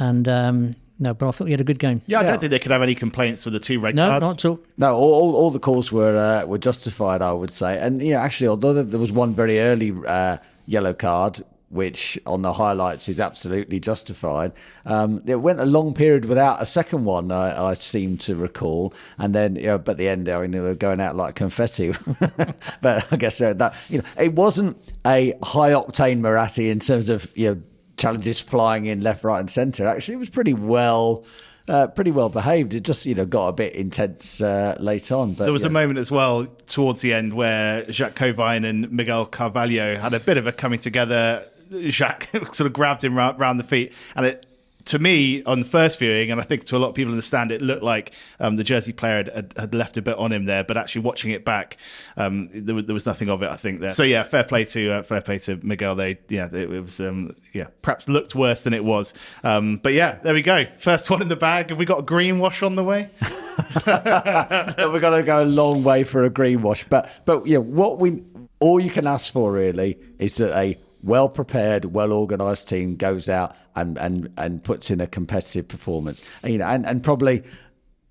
And 0.01 0.27
um, 0.29 0.73
no, 0.99 1.15
but 1.15 1.29
I 1.29 1.31
thought 1.31 1.47
he 1.47 1.53
had 1.53 1.61
a 1.61 1.65
good 1.65 1.79
game. 1.79 2.03
Yeah, 2.07 2.21
I 2.21 2.23
don't 2.25 2.39
think 2.41 2.51
they 2.51 2.59
could 2.59 2.73
have 2.73 2.83
any 2.83 2.95
complaints 2.95 3.45
for 3.45 3.51
the 3.51 3.61
two 3.61 3.81
red 3.81 3.95
No, 3.95 4.09
cards. 4.09 4.23
No, 4.23 4.29
not 4.29 4.45
at 4.45 4.49
all. 4.49 4.61
No, 4.77 4.97
all, 4.97 5.15
all, 5.15 5.37
all 5.37 5.51
the 5.51 5.59
calls 5.59 5.91
were 5.93 6.17
uh, 6.17 6.47
were 6.47 6.59
justified, 6.59 7.23
I 7.23 7.33
would 7.33 7.51
say. 7.51 7.79
And 7.79 8.03
yeah, 8.03 8.21
actually, 8.21 8.49
although 8.49 8.83
there 8.83 9.01
was 9.01 9.13
one 9.13 9.33
very 9.35 9.61
early 9.61 9.95
uh, 10.07 10.37
yellow 10.67 10.93
card, 10.93 11.43
which 11.71 12.19
on 12.27 12.43
the 12.43 12.53
highlights 12.53 13.09
is 13.09 13.19
absolutely 13.19 13.81
justified, 13.81 14.53
um, 14.85 15.23
it 15.25 15.37
went 15.37 15.61
a 15.61 15.65
long 15.65 15.95
period 15.95 16.27
without 16.27 16.61
a 16.61 16.67
second 16.67 17.07
one. 17.07 17.33
I, 17.33 17.69
I 17.69 17.75
seem 17.75 18.19
to 18.19 18.35
recall, 18.35 18.93
and 19.17 19.35
then 19.35 19.57
you 19.57 19.69
know, 19.69 19.79
but 19.79 19.93
at 19.93 19.99
the 19.99 20.09
end, 20.09 20.29
I 20.29 20.43
mean, 20.43 20.51
they 20.51 20.61
were 20.61 20.75
going 20.75 21.01
out 21.01 21.17
like 21.17 21.35
confetti. 21.35 21.95
but 22.83 23.07
I 23.11 23.17
guess 23.17 23.41
uh, 23.41 23.55
that 23.55 23.75
you 23.89 23.99
know, 23.99 24.05
it 24.19 24.35
wasn't 24.35 24.77
a 25.07 25.33
high 25.43 25.71
octane 25.71 26.21
Muratti 26.21 26.71
in 26.71 26.79
terms 26.81 27.09
of 27.09 27.31
you 27.35 27.55
know 27.55 27.63
challenges 28.01 28.41
flying 28.41 28.87
in 28.87 29.01
left, 29.01 29.23
right, 29.23 29.39
and 29.39 29.51
centre. 29.51 29.87
Actually, 29.87 30.15
it 30.15 30.19
was 30.19 30.31
pretty 30.31 30.55
well. 30.55 31.25
Uh, 31.69 31.87
pretty 31.87 32.11
well 32.11 32.29
behaved. 32.29 32.75
It 32.75 32.83
just, 32.83 33.07
you 33.07 33.15
know, 33.15 33.25
got 33.25 33.47
a 33.49 33.53
bit 33.53 33.75
intense 33.75 34.41
uh, 34.41 34.77
late 34.81 35.13
on. 35.13 35.35
But 35.35 35.45
There 35.45 35.53
was 35.53 35.63
yeah. 35.63 35.69
a 35.69 35.71
moment 35.71 36.01
as 36.01 36.11
well 36.11 36.47
towards 36.67 37.01
the 37.01 37.13
end 37.13 37.33
where 37.33 37.89
Jacques 37.93 38.17
Covine 38.17 38.65
and 38.65 38.91
Miguel 38.91 39.25
Carvalho 39.27 39.97
had 39.97 40.13
a 40.13 40.19
bit 40.19 40.37
of 40.37 40.49
a 40.49 40.53
coming 40.53 40.81
together. 40.81 41.47
Jacques 41.83 42.29
sort 42.53 42.67
of 42.67 42.73
grabbed 42.73 43.05
him 43.05 43.15
round, 43.15 43.39
round 43.39 43.61
the 43.61 43.65
feet, 43.65 43.93
and 44.17 44.27
it. 44.27 44.47
To 44.87 44.99
me, 44.99 45.43
on 45.45 45.65
first 45.65 45.99
viewing, 45.99 46.31
and 46.31 46.41
I 46.41 46.45
think 46.45 46.65
to 46.65 46.77
a 46.77 46.79
lot 46.79 46.89
of 46.89 46.95
people 46.95 47.13
in 47.13 47.17
the 47.17 47.23
stand, 47.23 47.51
it 47.51 47.63
looked 47.63 47.83
like 47.83 48.15
um, 48.39 48.57
the 48.57 48.65
Jersey 48.65 48.93
player 48.93 49.25
had, 49.25 49.53
had, 49.57 49.75
left 49.75 49.97
a 49.97 50.03
bit 50.03 50.17
on 50.17 50.33
him 50.33 50.47
there. 50.47 50.65
But 50.65 50.77
actually, 50.77 51.03
watching 51.03 51.31
it 51.33 51.45
back, 51.45 51.77
um, 52.17 52.51
there, 52.53 52.75
was, 52.75 52.87
there 52.87 52.95
was 52.95 53.07
nothing 53.07 53.31
of 53.31 53.43
it. 53.43 53.51
I 53.51 53.57
think 53.57 53.81
there. 53.81 53.91
So 53.91 54.03
yeah, 54.03 54.23
fair 54.23 54.45
play 54.45 54.65
to 54.67 54.91
uh, 54.91 55.03
fair 55.03 55.21
play 55.21 55.39
to 55.41 55.59
Miguel. 55.63 55.95
They 55.95 56.19
yeah, 56.29 56.47
it, 56.47 56.71
it 56.71 56.81
was 56.81 57.01
um, 57.01 57.35
yeah, 57.53 57.67
perhaps 57.83 58.09
looked 58.09 58.35
worse 58.35 58.65
than 58.65 58.75
it 58.75 58.85
was. 58.85 59.15
Um, 59.45 59.79
but 59.83 59.93
yeah, 59.93 60.19
there 60.23 60.35
we 60.35 60.43
go. 60.43 60.67
First 60.79 61.11
one 61.11 61.23
in 61.23 61.29
the 61.29 61.37
bag. 61.37 61.71
Have 61.71 61.79
we 61.79 61.85
got 61.85 61.99
a 61.99 62.03
green 62.03 62.39
wash 62.39 62.63
on 62.63 62.77
the 62.77 62.85
way? 62.85 63.11
We're 63.87 65.01
to 65.01 65.23
go 65.25 65.43
a 65.43 65.45
long 65.45 65.85
way 65.85 66.05
for 66.05 66.25
a 66.25 66.31
greenwash. 66.31 66.89
But 66.89 67.11
but 67.25 67.47
yeah, 67.47 67.59
what 67.59 67.99
we 67.99 68.23
all 68.59 68.81
you 68.81 68.91
can 68.91 69.07
ask 69.07 69.33
for 69.33 69.53
really 69.53 69.99
is 70.19 70.37
that 70.37 70.57
a 70.57 70.77
well 71.03 71.29
prepared, 71.29 71.87
well 71.87 72.13
organised 72.13 72.69
team 72.69 72.97
goes 72.97 73.29
out 73.29 73.57
and, 73.75 73.99
and, 73.99 74.33
and 74.37 74.63
puts 74.63 74.91
in 74.91 75.01
a 75.01 75.07
competitive 75.07 75.69
performance. 75.69 76.23
And, 76.43 76.53
you 76.53 76.59
know, 76.59 76.67
and, 76.67 76.85
and 76.87 77.03
probably 77.03 77.43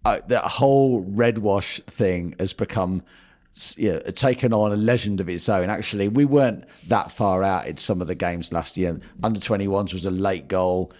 uh, 0.06 0.19
the 0.28 0.39
whole 0.39 1.02
red 1.02 1.39
wash 1.39 1.80
thing 1.88 2.36
has 2.39 2.54
become 2.54 3.04
you 3.75 3.93
know, 3.93 3.99
taken 3.99 4.54
on 4.54 4.71
a 4.71 4.78
legend 4.78 5.19
of 5.19 5.30
its 5.30 5.49
own. 5.49 5.69
Actually, 5.69 6.08
we 6.08 6.25
weren't 6.25 6.65
that 6.88 7.12
far 7.12 7.43
out 7.43 7.67
in 7.67 7.78
some 7.78 8.02
of 8.02 8.08
the 8.08 8.15
games 8.15 8.52
last 8.52 8.78
year. 8.78 8.99
Under 9.23 9.39
21s 9.39 9.93
was 9.93 10.06
a 10.06 10.12
late 10.12 10.47
goal. 10.47 10.91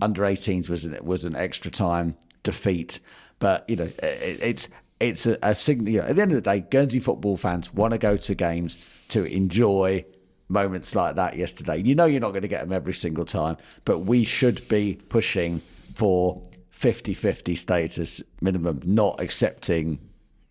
Under 0.00 0.22
18s 0.22 0.68
was 0.68 0.84
an, 0.84 0.98
was 1.02 1.24
an 1.24 1.34
extra 1.34 1.70
time 1.70 2.16
defeat. 2.42 3.00
But 3.38 3.68
you 3.68 3.76
know, 3.76 3.90
it, 4.02 4.38
it's 4.42 4.68
it's 5.00 5.26
a, 5.26 5.38
a 5.42 5.54
signal. 5.54 5.88
You 5.88 6.00
know, 6.00 6.08
at 6.08 6.16
the 6.16 6.22
end 6.22 6.32
of 6.32 6.36
the 6.36 6.50
day, 6.50 6.60
Guernsey 6.60 7.00
football 7.00 7.36
fans 7.36 7.72
want 7.72 7.92
to 7.92 7.98
go 7.98 8.16
to 8.16 8.34
games 8.34 8.76
to 9.08 9.24
enjoy 9.24 10.04
moments 10.48 10.94
like 10.94 11.16
that 11.16 11.36
yesterday. 11.36 11.78
You 11.78 11.94
know, 11.94 12.06
you're 12.06 12.20
not 12.20 12.30
going 12.30 12.42
to 12.42 12.48
get 12.48 12.62
them 12.62 12.72
every 12.72 12.94
single 12.94 13.24
time, 13.24 13.56
but 13.84 14.00
we 14.00 14.24
should 14.24 14.66
be 14.68 15.00
pushing 15.08 15.60
for 15.94 16.42
50 16.70 17.14
50 17.14 17.54
status 17.54 18.22
minimum, 18.40 18.80
not 18.84 19.20
accepting 19.20 19.98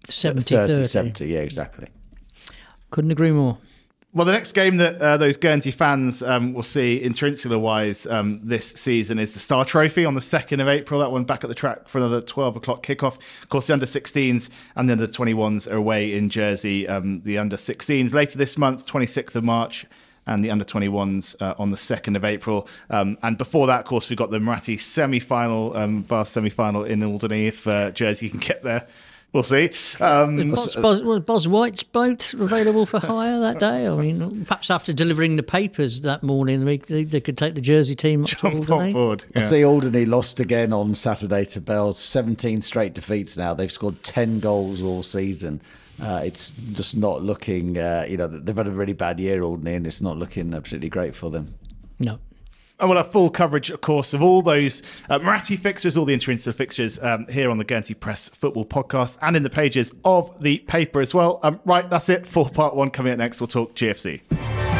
70 0.10 0.56
30 0.56 0.74
30. 0.74 0.88
70. 0.88 1.26
Yeah, 1.28 1.40
exactly. 1.40 1.88
Couldn't 2.92 3.12
agree 3.12 3.32
more. 3.32 3.58
Well, 4.16 4.26
the 4.26 4.32
next 4.32 4.52
game 4.52 4.78
that 4.78 5.02
uh, 5.02 5.18
those 5.18 5.38
Guernsey 5.38 5.72
fans 5.72 6.22
um, 6.22 6.54
will 6.54 6.62
see 6.62 6.98
insular 6.98 7.58
wise 7.58 8.06
um, 8.06 8.42
this 8.44 8.68
season 8.74 9.18
is 9.18 9.34
the 9.34 9.40
Star 9.40 9.66
Trophy 9.66 10.06
on 10.06 10.14
the 10.14 10.22
2nd 10.22 10.62
of 10.62 10.68
April. 10.68 11.00
That 11.00 11.12
one 11.12 11.24
back 11.24 11.44
at 11.44 11.48
the 11.48 11.56
track 11.56 11.88
for 11.88 11.98
another 11.98 12.22
12 12.22 12.58
o'clock 12.58 12.84
kickoff. 12.84 13.18
Of 13.42 13.50
course, 13.50 13.66
the 13.66 13.74
under 13.74 13.88
16s 13.88 14.52
and 14.76 14.88
the 14.88 14.94
under 14.94 15.08
21s 15.08 15.72
are 15.72 15.78
away 15.78 16.14
in 16.14 16.30
Jersey. 16.30 16.88
Um, 16.88 17.24
the 17.24 17.40
under 17.40 17.56
16s 17.56 18.14
later 18.14 18.38
this 18.38 18.56
month, 18.56 18.86
26th 18.86 19.34
of 19.34 19.44
March. 19.44 19.88
And 20.28 20.46
the 20.46 20.52
under 20.52 20.64
21s 20.64 21.36
uh, 21.42 21.56
on 21.58 21.72
the 21.72 21.78
2nd 21.78 22.16
of 22.16 22.24
April. 22.24 22.68
Um, 22.92 23.18
and 23.24 23.36
before 23.36 23.66
that, 23.66 23.80
of 23.80 23.86
course, 23.86 24.12
we've 24.12 24.18
got 24.18 24.30
the 24.30 24.38
Muratti 24.38 24.80
semi 24.80 25.20
final, 25.20 25.76
um, 25.76 26.04
Vase 26.04 26.30
semi 26.30 26.52
final 26.52 26.84
in 26.84 27.02
Alderney 27.02 27.48
if 27.48 27.66
uh, 27.68 27.90
Jersey 27.90 28.30
can 28.30 28.40
get 28.40 28.62
there. 28.62 28.88
We'll 29.34 29.42
see. 29.42 29.72
Um, 30.00 30.52
Was 30.52 30.76
Buzz, 30.76 31.02
was 31.02 31.20
Buzz 31.22 31.48
White's 31.48 31.82
boat 31.82 32.36
available 32.36 32.86
for 32.86 33.00
hire 33.00 33.40
that 33.40 33.60
day? 33.60 33.88
I 33.88 33.96
mean, 33.96 34.46
perhaps 34.46 34.70
after 34.70 34.94
delivering 34.94 35.38
the 35.38 35.44
papers 35.44 36.02
that 36.02 36.22
morning, 36.22 36.66
they, 36.66 36.78
they, 36.78 37.04
they 37.04 37.20
could 37.20 37.36
take 37.36 37.56
the 37.56 37.62
Jersey 37.62 37.96
team 37.96 38.22
up 38.24 38.30
to 38.30 38.36
jump 38.36 38.54
on 38.56 38.62
Alderney. 38.72 38.94
board. 38.94 39.24
I 39.36 39.44
see 39.44 39.66
Alderney 39.66 40.06
lost 40.06 40.40
again 40.40 40.72
on 40.72 40.94
Saturday 40.94 41.46
to 41.46 41.62
Bells. 41.62 41.98
17 41.98 42.62
straight 42.62 42.94
defeats 42.94 43.36
now. 43.36 43.56
They've 43.56 43.72
scored 43.72 44.04
10 44.04 44.40
goals 44.40 44.84
all 44.84 45.02
season. 45.02 45.62
Uh, 46.00 46.22
it's 46.24 46.52
just 46.74 46.96
not 46.96 47.24
looking, 47.24 47.78
uh, 47.80 48.06
you 48.08 48.18
know, 48.18 48.28
they've 48.28 48.56
had 48.56 48.68
a 48.68 48.72
really 48.72 48.94
bad 48.94 49.20
year, 49.20 49.42
Alderney, 49.42 49.74
and 49.74 49.88
it's 49.88 50.02
not 50.02 50.16
looking 50.18 50.54
absolutely 50.54 50.90
great 50.90 51.16
for 51.16 51.32
them. 51.32 51.56
No. 52.00 52.20
And 52.80 52.90
we'll 52.90 52.98
have 52.98 53.12
full 53.12 53.30
coverage, 53.30 53.70
of 53.70 53.82
course, 53.82 54.14
of 54.14 54.22
all 54.22 54.42
those 54.42 54.82
uh, 55.10 55.20
Muratti 55.20 55.58
fixtures, 55.58 55.96
all 55.96 56.06
the 56.06 56.16
interinsular 56.16 56.54
fixtures 56.54 57.00
um, 57.02 57.26
here 57.28 57.50
on 57.50 57.58
the 57.58 57.64
Guernsey 57.64 57.94
Press 57.94 58.30
Football 58.30 58.66
Podcast 58.66 59.18
and 59.22 59.36
in 59.36 59.44
the 59.44 59.50
pages 59.50 59.94
of 60.04 60.42
the 60.42 60.58
paper 60.60 61.00
as 61.00 61.14
well. 61.14 61.40
Um, 61.44 61.60
right, 61.66 61.90
that's 61.90 62.10
it 62.10 62.26
for 62.28 62.50
part 62.50 62.76
one. 62.76 62.90
Coming 62.90 63.14
up 63.14 63.20
next, 63.20 63.40
we'll 63.40 63.48
talk 63.48 63.76
GFC. 63.76 64.73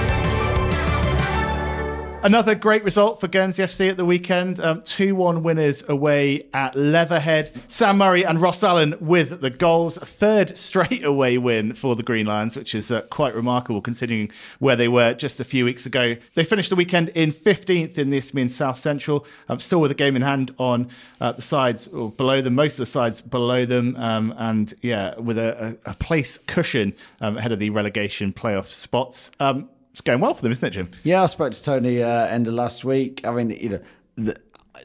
Another 2.24 2.56
great 2.56 2.86
result 2.86 3.20
for 3.20 3.28
Guernsey 3.28 3.64
FC 3.64 3.90
at 3.90 3.98
the 3.98 4.06
weekend. 4.06 4.58
Um, 4.62 4.82
2 4.84 5.14
1 5.14 5.44
winners 5.44 5.84
away 5.90 6.44
at 6.54 6.74
Leatherhead. 6.74 7.52
Sam 7.68 7.98
Murray 7.98 8.24
and 8.24 8.42
Ross 8.42 8.64
Allen 8.64 8.96
with 9.02 9.42
the 9.42 9.50
goals. 9.50 9.98
Third 9.98 10.56
straight 10.58 11.04
away 11.04 11.38
win 11.38 11.74
for 11.74 11.98
the 11.98 12.02
Green 12.02 12.26
Lions, 12.26 12.56
which 12.56 12.74
is 12.74 12.92
uh, 12.92 13.02
quite 13.10 13.36
remarkable 13.36 13.82
considering 13.82 14.32
where 14.60 14.78
they 14.78 14.88
were 14.88 15.14
just 15.14 15.42
a 15.42 15.44
few 15.44 15.66
weeks 15.66 15.86
ago. 15.86 16.16
They 16.36 16.46
finished 16.46 16.70
the 16.70 16.78
weekend 16.78 17.10
in 17.10 17.34
15th 17.34 17.98
in 17.98 18.10
the 18.10 18.20
Isthmian 18.20 18.48
South 18.48 18.78
Central, 18.78 19.26
um, 19.50 19.60
still 19.60 19.82
with 19.82 19.92
a 19.92 19.96
game 19.96 20.16
in 20.16 20.22
hand 20.22 20.56
on 20.58 20.88
uh, 21.20 21.34
the 21.34 21.42
sides 21.42 21.88
or 21.88 22.10
below 22.10 22.42
them, 22.42 22.56
most 22.56 22.76
of 22.76 22.84
the 22.84 22.86
sides 22.86 23.20
below 23.20 23.66
them. 23.66 23.98
Um, 23.98 24.34
and 24.38 24.74
yeah, 24.82 25.20
with 25.20 25.38
a, 25.38 25.78
a, 25.86 25.92
a 25.92 25.94
place 25.96 26.38
cushion 26.38 26.94
um, 27.20 27.38
ahead 27.38 27.52
of 27.52 27.60
the 27.60 27.70
relegation 27.70 28.32
playoff 28.32 28.68
spots. 28.68 29.30
Um, 29.42 29.68
it's 29.94 30.02
going 30.02 30.20
well 30.20 30.34
for 30.34 30.42
them, 30.42 30.52
isn't 30.52 30.68
it, 30.68 30.72
Jim? 30.72 30.90
Yeah, 31.04 31.22
I 31.22 31.28
spoke 31.28 31.54
to 31.54 31.64
Tony 31.64 32.02
uh, 32.02 32.26
end 32.26 32.48
of 32.48 32.56
last 32.56 32.84
week. 32.84 33.26
I 33.26 33.32
mean, 33.32 33.52
you 33.52 33.70
know, 33.70 33.80
the 34.16 34.36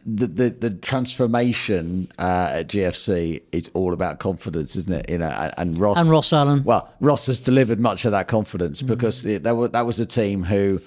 the 0.05 0.27
the, 0.27 0.51
the 0.51 0.71
transformation 0.71 2.13
uh, 2.19 2.51
at 2.53 2.69
GFC 2.69 3.41
is 3.51 3.71
all 3.73 3.95
about 3.95 4.19
confidence, 4.19 4.77
isn't 4.77 4.93
it? 4.95 5.09
You 5.09 5.17
know, 5.19 5.31
and, 5.31 5.55
and 5.57 5.79
Ross 5.79 5.97
And 5.97 6.09
Ross 6.11 6.31
Allen. 6.33 6.63
Well, 6.63 6.93
Ross 7.01 7.27
has 7.27 7.41
delivered 7.41 7.81
much 7.81 8.05
of 8.05 8.13
that 8.13 8.29
confidence 8.29 8.83
because 8.83 9.25
it, 9.25 9.45
that 9.45 9.57
was 9.57 9.71
that 9.71 9.87
was 9.87 9.99
a 9.99 10.07
team 10.07 10.45
who 10.45 10.81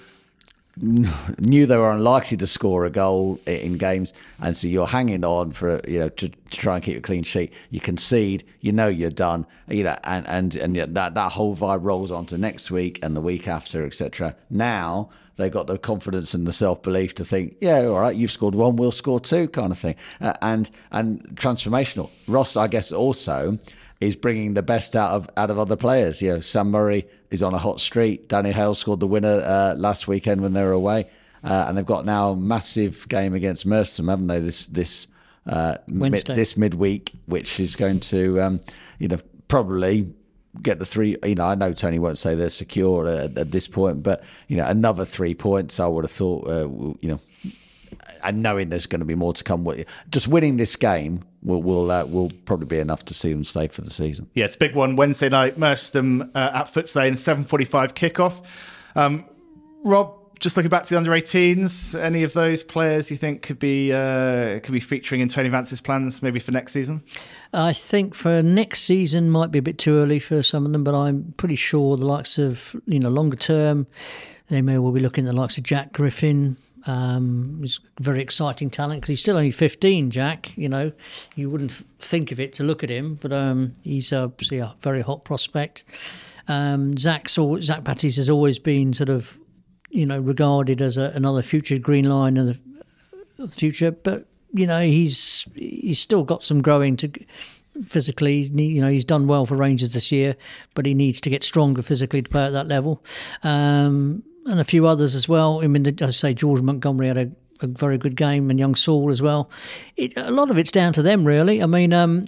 knew 1.38 1.66
they 1.66 1.76
were 1.76 1.92
unlikely 1.92 2.36
to 2.38 2.46
score 2.46 2.84
a 2.86 2.90
goal 2.90 3.38
in 3.46 3.76
games, 3.76 4.14
and 4.40 4.56
so 4.56 4.66
you're 4.66 4.86
hanging 4.86 5.24
on 5.24 5.50
for 5.50 5.80
you 5.86 6.00
know 6.00 6.08
to, 6.08 6.28
to 6.28 6.58
try 6.58 6.76
and 6.76 6.84
keep 6.84 6.96
a 6.96 7.00
clean 7.00 7.22
sheet. 7.22 7.52
You 7.70 7.80
concede, 7.80 8.44
you 8.60 8.72
know 8.72 8.88
you're 8.88 9.10
done, 9.10 9.46
you 9.68 9.84
know, 9.84 9.98
and 10.04 10.26
and 10.28 10.56
and 10.56 10.76
that 10.76 11.14
that 11.14 11.32
whole 11.32 11.54
vibe 11.54 11.84
rolls 11.84 12.10
on 12.10 12.26
to 12.26 12.38
next 12.38 12.70
week 12.70 12.98
and 13.02 13.14
the 13.14 13.20
week 13.20 13.48
after, 13.48 13.84
etc. 13.84 14.34
Now 14.48 15.10
they've 15.36 15.52
got 15.52 15.66
the 15.66 15.76
confidence 15.78 16.32
and 16.32 16.46
the 16.46 16.52
self 16.52 16.82
belief 16.82 17.14
to 17.16 17.24
think, 17.24 17.56
yeah, 17.60 17.84
all 17.84 18.00
right, 18.00 18.16
you've 18.16 18.30
scored 18.30 18.54
one, 18.54 18.76
we'll 18.76 18.92
score 18.92 19.20
two, 19.20 19.48
kind 19.48 19.72
of 19.72 19.78
thing, 19.78 19.96
uh, 20.22 20.34
and 20.40 20.70
and 20.90 21.22
transformational. 21.34 22.08
Ross, 22.26 22.56
I 22.56 22.66
guess, 22.66 22.92
also 22.92 23.58
is 24.02 24.16
bringing 24.16 24.54
the 24.54 24.62
best 24.62 24.96
out 24.96 25.12
of 25.12 25.30
out 25.36 25.50
of 25.50 25.58
other 25.58 25.76
players. 25.76 26.20
You 26.20 26.34
know, 26.34 26.40
Sam 26.40 26.70
Murray 26.70 27.06
is 27.30 27.42
on 27.42 27.54
a 27.54 27.58
hot 27.58 27.80
streak. 27.80 28.26
Danny 28.26 28.50
Hale 28.50 28.74
scored 28.74 28.98
the 28.98 29.06
winner 29.06 29.40
uh, 29.42 29.74
last 29.76 30.08
weekend 30.08 30.40
when 30.40 30.54
they 30.54 30.62
were 30.62 30.72
away, 30.72 31.08
uh, 31.44 31.66
and 31.68 31.78
they've 31.78 31.86
got 31.86 32.04
now 32.04 32.30
a 32.30 32.36
massive 32.36 33.08
game 33.08 33.32
against 33.32 33.64
Merstham, 33.64 34.08
haven't 34.08 34.26
they? 34.26 34.40
This 34.40 34.66
this 34.66 35.06
uh, 35.46 35.76
mid, 35.86 36.26
this 36.26 36.56
midweek, 36.56 37.12
which 37.26 37.60
is 37.60 37.76
going 37.76 38.00
to 38.00 38.40
um, 38.40 38.60
you 38.98 39.06
know 39.06 39.20
probably 39.46 40.12
get 40.60 40.80
the 40.80 40.84
three. 40.84 41.16
You 41.24 41.36
know, 41.36 41.44
I 41.44 41.54
know 41.54 41.72
Tony 41.72 42.00
won't 42.00 42.18
say 42.18 42.34
they're 42.34 42.50
secure 42.50 43.06
at, 43.06 43.38
at 43.38 43.52
this 43.52 43.68
point, 43.68 44.02
but 44.02 44.24
you 44.48 44.56
know, 44.56 44.66
another 44.66 45.04
three 45.04 45.34
points. 45.34 45.78
I 45.78 45.86
would 45.86 46.02
have 46.02 46.10
thought. 46.10 46.48
Uh, 46.48 46.68
you 47.00 47.08
know, 47.12 47.20
and 48.22 48.42
knowing 48.42 48.68
there's 48.68 48.86
going 48.86 49.00
to 49.00 49.06
be 49.06 49.14
more 49.14 49.32
to 49.32 49.44
come, 49.44 49.64
with 49.64 49.86
just 50.10 50.28
winning 50.28 50.56
this 50.56 50.76
game 50.76 51.24
will 51.42 51.62
will 51.62 51.90
uh, 51.90 52.04
will 52.04 52.30
probably 52.44 52.66
be 52.66 52.78
enough 52.78 53.04
to 53.06 53.14
see 53.14 53.32
them 53.32 53.44
stay 53.44 53.68
for 53.68 53.82
the 53.82 53.90
season. 53.90 54.28
Yeah, 54.34 54.44
it's 54.44 54.54
a 54.54 54.58
big 54.58 54.74
one. 54.74 54.96
Wednesday 54.96 55.28
night, 55.28 55.58
Merstham 55.58 56.30
uh, 56.34 56.50
at 56.54 56.66
Footsay, 56.66 57.12
7.45 57.12 57.92
kickoff. 57.92 58.44
Um, 58.94 59.24
Rob, 59.84 60.14
just 60.42 60.56
looking 60.56 60.70
back 60.70 60.82
to 60.84 60.90
the 60.90 60.96
under 60.96 61.12
18s, 61.12 61.98
any 61.98 62.24
of 62.24 62.32
those 62.32 62.64
players 62.64 63.10
you 63.10 63.16
think 63.16 63.42
could 63.42 63.58
be 63.58 63.92
uh, 63.92 64.58
could 64.60 64.72
be 64.72 64.80
featuring 64.80 65.20
in 65.20 65.28
Tony 65.28 65.48
Vance's 65.48 65.80
plans 65.80 66.22
maybe 66.22 66.40
for 66.40 66.50
next 66.50 66.72
season? 66.72 67.02
I 67.52 67.72
think 67.72 68.14
for 68.14 68.42
next 68.42 68.82
season 68.82 69.30
might 69.30 69.50
be 69.50 69.58
a 69.58 69.62
bit 69.62 69.78
too 69.78 69.96
early 69.98 70.18
for 70.18 70.42
some 70.42 70.66
of 70.66 70.72
them, 70.72 70.84
but 70.84 70.94
I'm 70.94 71.32
pretty 71.36 71.56
sure 71.56 71.96
the 71.96 72.04
likes 72.04 72.38
of 72.38 72.74
you 72.86 72.98
know 72.98 73.08
longer 73.08 73.36
term, 73.36 73.86
they 74.48 74.62
may 74.62 74.78
well 74.78 74.92
be 74.92 75.00
looking 75.00 75.26
at 75.26 75.32
the 75.32 75.40
likes 75.40 75.56
of 75.58 75.64
Jack 75.64 75.92
Griffin. 75.92 76.56
Um, 76.86 77.58
he's 77.60 77.80
a 77.98 78.02
very 78.02 78.20
exciting 78.20 78.70
talent 78.70 79.00
because 79.00 79.08
he's 79.08 79.20
still 79.20 79.36
only 79.36 79.50
15. 79.50 80.10
Jack, 80.10 80.56
you 80.56 80.68
know, 80.68 80.92
you 81.36 81.48
wouldn't 81.48 81.72
think 81.98 82.32
of 82.32 82.40
it 82.40 82.54
to 82.54 82.64
look 82.64 82.82
at 82.82 82.90
him, 82.90 83.18
but 83.20 83.32
um, 83.32 83.72
he's 83.82 84.12
a 84.12 84.32
very 84.80 85.00
hot 85.00 85.24
prospect. 85.24 85.84
Um, 86.48 86.96
Zach's 86.96 87.38
al- 87.38 87.60
Zach 87.62 87.84
Patties 87.84 88.16
has 88.16 88.28
always 88.28 88.58
been 88.58 88.92
sort 88.92 89.08
of, 89.08 89.38
you 89.90 90.06
know, 90.06 90.18
regarded 90.18 90.82
as 90.82 90.96
a, 90.96 91.12
another 91.14 91.42
future 91.42 91.78
Green 91.78 92.04
Lion 92.06 92.36
of 92.36 92.46
the, 92.46 92.60
of 93.42 93.50
the 93.50 93.56
future, 93.56 93.92
but 93.92 94.26
you 94.52 94.66
know 94.66 94.80
he's 94.82 95.48
he's 95.54 95.98
still 95.98 96.24
got 96.24 96.42
some 96.42 96.60
growing 96.60 96.96
to 96.98 97.10
physically. 97.84 98.42
You 98.42 98.80
know 98.80 98.88
he's 98.88 99.04
done 99.04 99.26
well 99.26 99.46
for 99.46 99.56
Rangers 99.56 99.94
this 99.94 100.12
year, 100.12 100.36
but 100.74 100.86
he 100.86 100.94
needs 100.94 101.20
to 101.22 101.30
get 101.30 101.44
stronger 101.44 101.82
physically 101.82 102.22
to 102.22 102.28
play 102.28 102.44
at 102.44 102.52
that 102.52 102.68
level. 102.68 103.02
Um, 103.42 104.22
and 104.46 104.60
a 104.60 104.64
few 104.64 104.86
others 104.86 105.14
as 105.14 105.28
well. 105.28 105.62
I 105.62 105.66
mean, 105.66 105.86
I 106.00 106.10
say, 106.10 106.34
George 106.34 106.60
Montgomery 106.60 107.08
had 107.08 107.18
a, 107.18 107.30
a 107.60 107.66
very 107.66 107.98
good 107.98 108.16
game, 108.16 108.50
and 108.50 108.58
young 108.58 108.74
Saul 108.74 109.10
as 109.10 109.22
well. 109.22 109.50
It, 109.96 110.16
a 110.16 110.30
lot 110.30 110.50
of 110.50 110.58
it's 110.58 110.72
down 110.72 110.92
to 110.94 111.02
them, 111.02 111.26
really. 111.26 111.62
I 111.62 111.66
mean. 111.66 111.92
Um, 111.92 112.26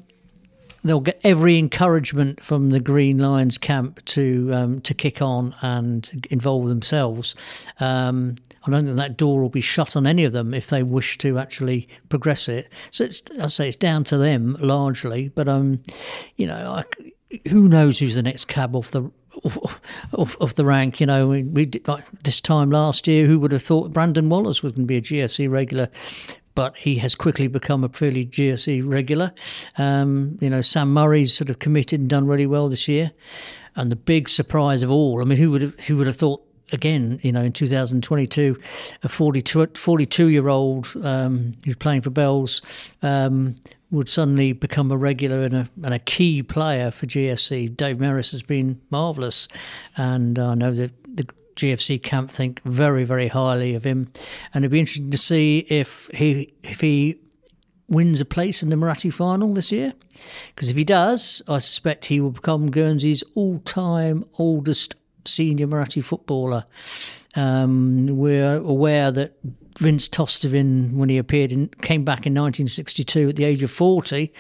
they'll 0.85 1.01
get 1.01 1.19
every 1.25 1.59
encouragement 1.59 2.41
from 2.41 2.71
the 2.71 2.79
Green 2.79 3.19
Lions 3.19 3.59
camp 3.59 4.05
to 4.05 4.51
um, 4.53 4.81
to 4.83 4.95
kick 4.95 5.21
on 5.21 5.55
and 5.63 6.27
involve 6.31 6.69
themselves. 6.69 7.35
Um, 7.81 8.37
I 8.67 8.71
don't 8.71 8.85
think 8.85 8.97
that 8.97 9.17
door 9.17 9.41
will 9.41 9.49
be 9.49 9.61
shut 9.61 9.97
on 9.97 10.07
any 10.07 10.25
of 10.25 10.33
them 10.33 10.55
if 10.55 10.69
they 10.69 10.83
wish 10.83 11.19
to 11.19 11.39
actually 11.39 11.89
progress 12.09 12.49
it. 12.49 12.71
So 12.91 13.09
I 13.41 13.49
say 13.49 13.69
it's 13.69 13.77
down 13.77 14.05
to 14.05 14.17
them 14.17 14.57
largely, 14.61 15.29
but 15.29 15.49
um, 15.49 15.83
you 16.37 16.47
know, 16.47 16.73
I, 16.73 16.85
who 17.49 17.69
knows 17.69 17.99
who's 17.99 18.15
the 18.15 18.23
next 18.23 18.47
cab 18.47 18.75
off 18.77 18.91
the 18.91 19.11
off, 20.13 20.41
off 20.41 20.55
the 20.55 20.65
rank? 20.65 21.01
You 21.01 21.07
know, 21.07 21.29
we, 21.29 21.43
we 21.43 21.67
did, 21.67 21.87
like 21.89 22.05
this 22.23 22.41
time 22.41 22.71
last 22.71 23.07
year. 23.07 23.27
Who 23.27 23.39
would 23.41 23.53
have 23.53 23.63
thought 23.63 23.93
Brandon 23.93 24.29
Wallace 24.29 24.63
was 24.63 24.73
going 24.73 24.85
to 24.85 24.87
be 24.87 24.97
a 24.97 25.03
GFC 25.03 25.51
regular? 25.51 25.89
but 26.55 26.77
he 26.77 26.99
has 26.99 27.17
quickly 27.17 27.49
become 27.49 27.83
a 27.83 27.89
fairly 27.89 28.25
GFC 28.25 28.81
regular. 28.85 29.33
Um, 29.77 30.39
you 30.41 30.49
know, 30.49 30.61
Sam 30.61 30.93
Murray's 30.93 31.37
sort 31.37 31.51
of 31.51 31.59
committed 31.59 31.99
and 32.01 32.09
done 32.09 32.27
really 32.27 32.47
well 32.47 32.69
this 32.69 32.87
year. 32.87 33.11
And 33.77 33.91
the 33.91 33.97
big 33.97 34.29
surprise 34.29 34.83
of 34.83 34.91
all, 34.91 35.21
I 35.21 35.25
mean, 35.25 35.39
who 35.39 35.51
would 35.51 35.63
have, 35.63 35.81
who 35.81 35.97
would 35.97 36.07
have 36.07 36.17
thought 36.17 36.43
again, 36.73 37.19
you 37.23 37.33
know, 37.33 37.43
in 37.43 37.53
2022, 37.53 38.61
a 39.03 39.09
42, 39.09 39.69
42 39.75 40.29
year 40.29 40.49
old 40.49 40.93
um, 41.03 41.53
who's 41.65 41.77
playing 41.77 42.03
for 42.03 42.11
Bells 42.11 42.63
um, 43.03 43.57
would 43.95 44.09
suddenly 44.09 44.53
become 44.53 44.91
a 44.91 44.97
regular 44.97 45.43
and 45.43 45.55
a, 45.55 45.69
and 45.83 45.95
a 45.95 45.99
key 45.99 46.43
player 46.43 46.91
for 46.91 47.07
GFC. 47.07 47.75
Dave 47.75 47.99
Merris 47.99 48.33
has 48.33 48.43
been 48.43 48.81
marvellous, 48.91 49.49
and 49.97 50.39
I 50.39 50.55
know 50.55 50.73
that 50.73 50.93
the 51.17 51.27
GFC 51.57 52.03
camp 52.03 52.31
think 52.31 52.61
very, 52.65 53.05
very 53.05 53.29
highly 53.29 53.75
of 53.75 53.85
him, 53.85 54.11
and 54.53 54.65
it'd 54.65 54.73
be 54.73 54.81
interesting 54.81 55.11
to 55.11 55.19
see 55.19 55.61
if 55.71 56.11
he 56.13 56.53
if 56.63 56.81
he 56.81 57.21
wins 57.89 58.21
a 58.21 58.25
place 58.25 58.63
in 58.63 58.71
the 58.71 58.77
Muratti 58.77 59.13
final 59.13 59.55
this 59.55 59.71
year. 59.71 59.93
Because 60.55 60.71
if 60.71 60.77
he 60.77 60.85
does, 60.85 61.43
I 61.47 61.59
suspect 61.59 62.07
he 62.07 62.21
will 62.21 62.31
become 62.31 62.71
Guernsey's 62.71 63.23
all-time 63.35 64.25
oldest 64.39 64.97
senior 65.25 65.67
Muratti 65.67 66.03
footballer. 66.03 66.65
Um, 67.37 68.07
we're 68.17 68.57
aware 68.57 69.11
that 69.11 69.37
Vince 69.79 70.09
Tostevin, 70.09 70.93
when 70.93 71.09
he 71.09 71.19
appeared 71.19 71.53
in, 71.53 71.69
came 71.83 72.05
back 72.05 72.27
in 72.27 72.35
1962 72.35 73.31
at 73.31 73.37
the 73.37 73.45
age 73.45 73.63
of 73.63 73.71
40, 73.71 74.33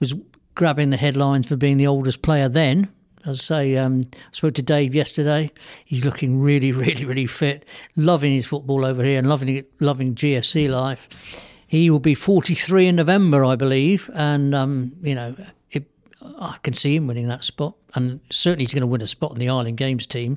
was 0.00 0.14
grabbing 0.54 0.90
the 0.90 0.96
headlines 0.96 1.48
for 1.48 1.56
being 1.56 1.78
the 1.78 1.86
oldest 1.86 2.22
player 2.22 2.48
then. 2.48 2.88
As 3.24 3.38
I 3.38 3.42
say, 3.42 3.76
um, 3.76 4.02
I 4.14 4.32
spoke 4.32 4.54
to 4.54 4.62
Dave 4.62 4.94
yesterday. 4.94 5.50
He's 5.84 6.04
looking 6.04 6.40
really, 6.40 6.72
really, 6.72 7.04
really 7.04 7.26
fit, 7.26 7.64
loving 7.96 8.32
his 8.32 8.46
football 8.46 8.84
over 8.84 9.02
here 9.04 9.18
and 9.18 9.28
loving 9.28 9.64
loving 9.80 10.14
GFC 10.14 10.68
life. 10.68 11.40
He 11.66 11.88
will 11.88 12.00
be 12.00 12.14
43 12.14 12.88
in 12.88 12.96
November, 12.96 13.44
I 13.44 13.56
believe, 13.56 14.10
and 14.12 14.54
um, 14.54 14.92
you 15.02 15.14
know, 15.14 15.34
it, 15.70 15.88
I 16.20 16.58
can 16.62 16.74
see 16.74 16.96
him 16.96 17.06
winning 17.06 17.28
that 17.28 17.44
spot, 17.44 17.76
and 17.94 18.20
certainly 18.28 18.64
he's 18.64 18.74
going 18.74 18.82
to 18.82 18.86
win 18.86 19.00
a 19.00 19.06
spot 19.06 19.32
in 19.32 19.38
the 19.38 19.48
Island 19.48 19.78
Games 19.78 20.06
team. 20.06 20.36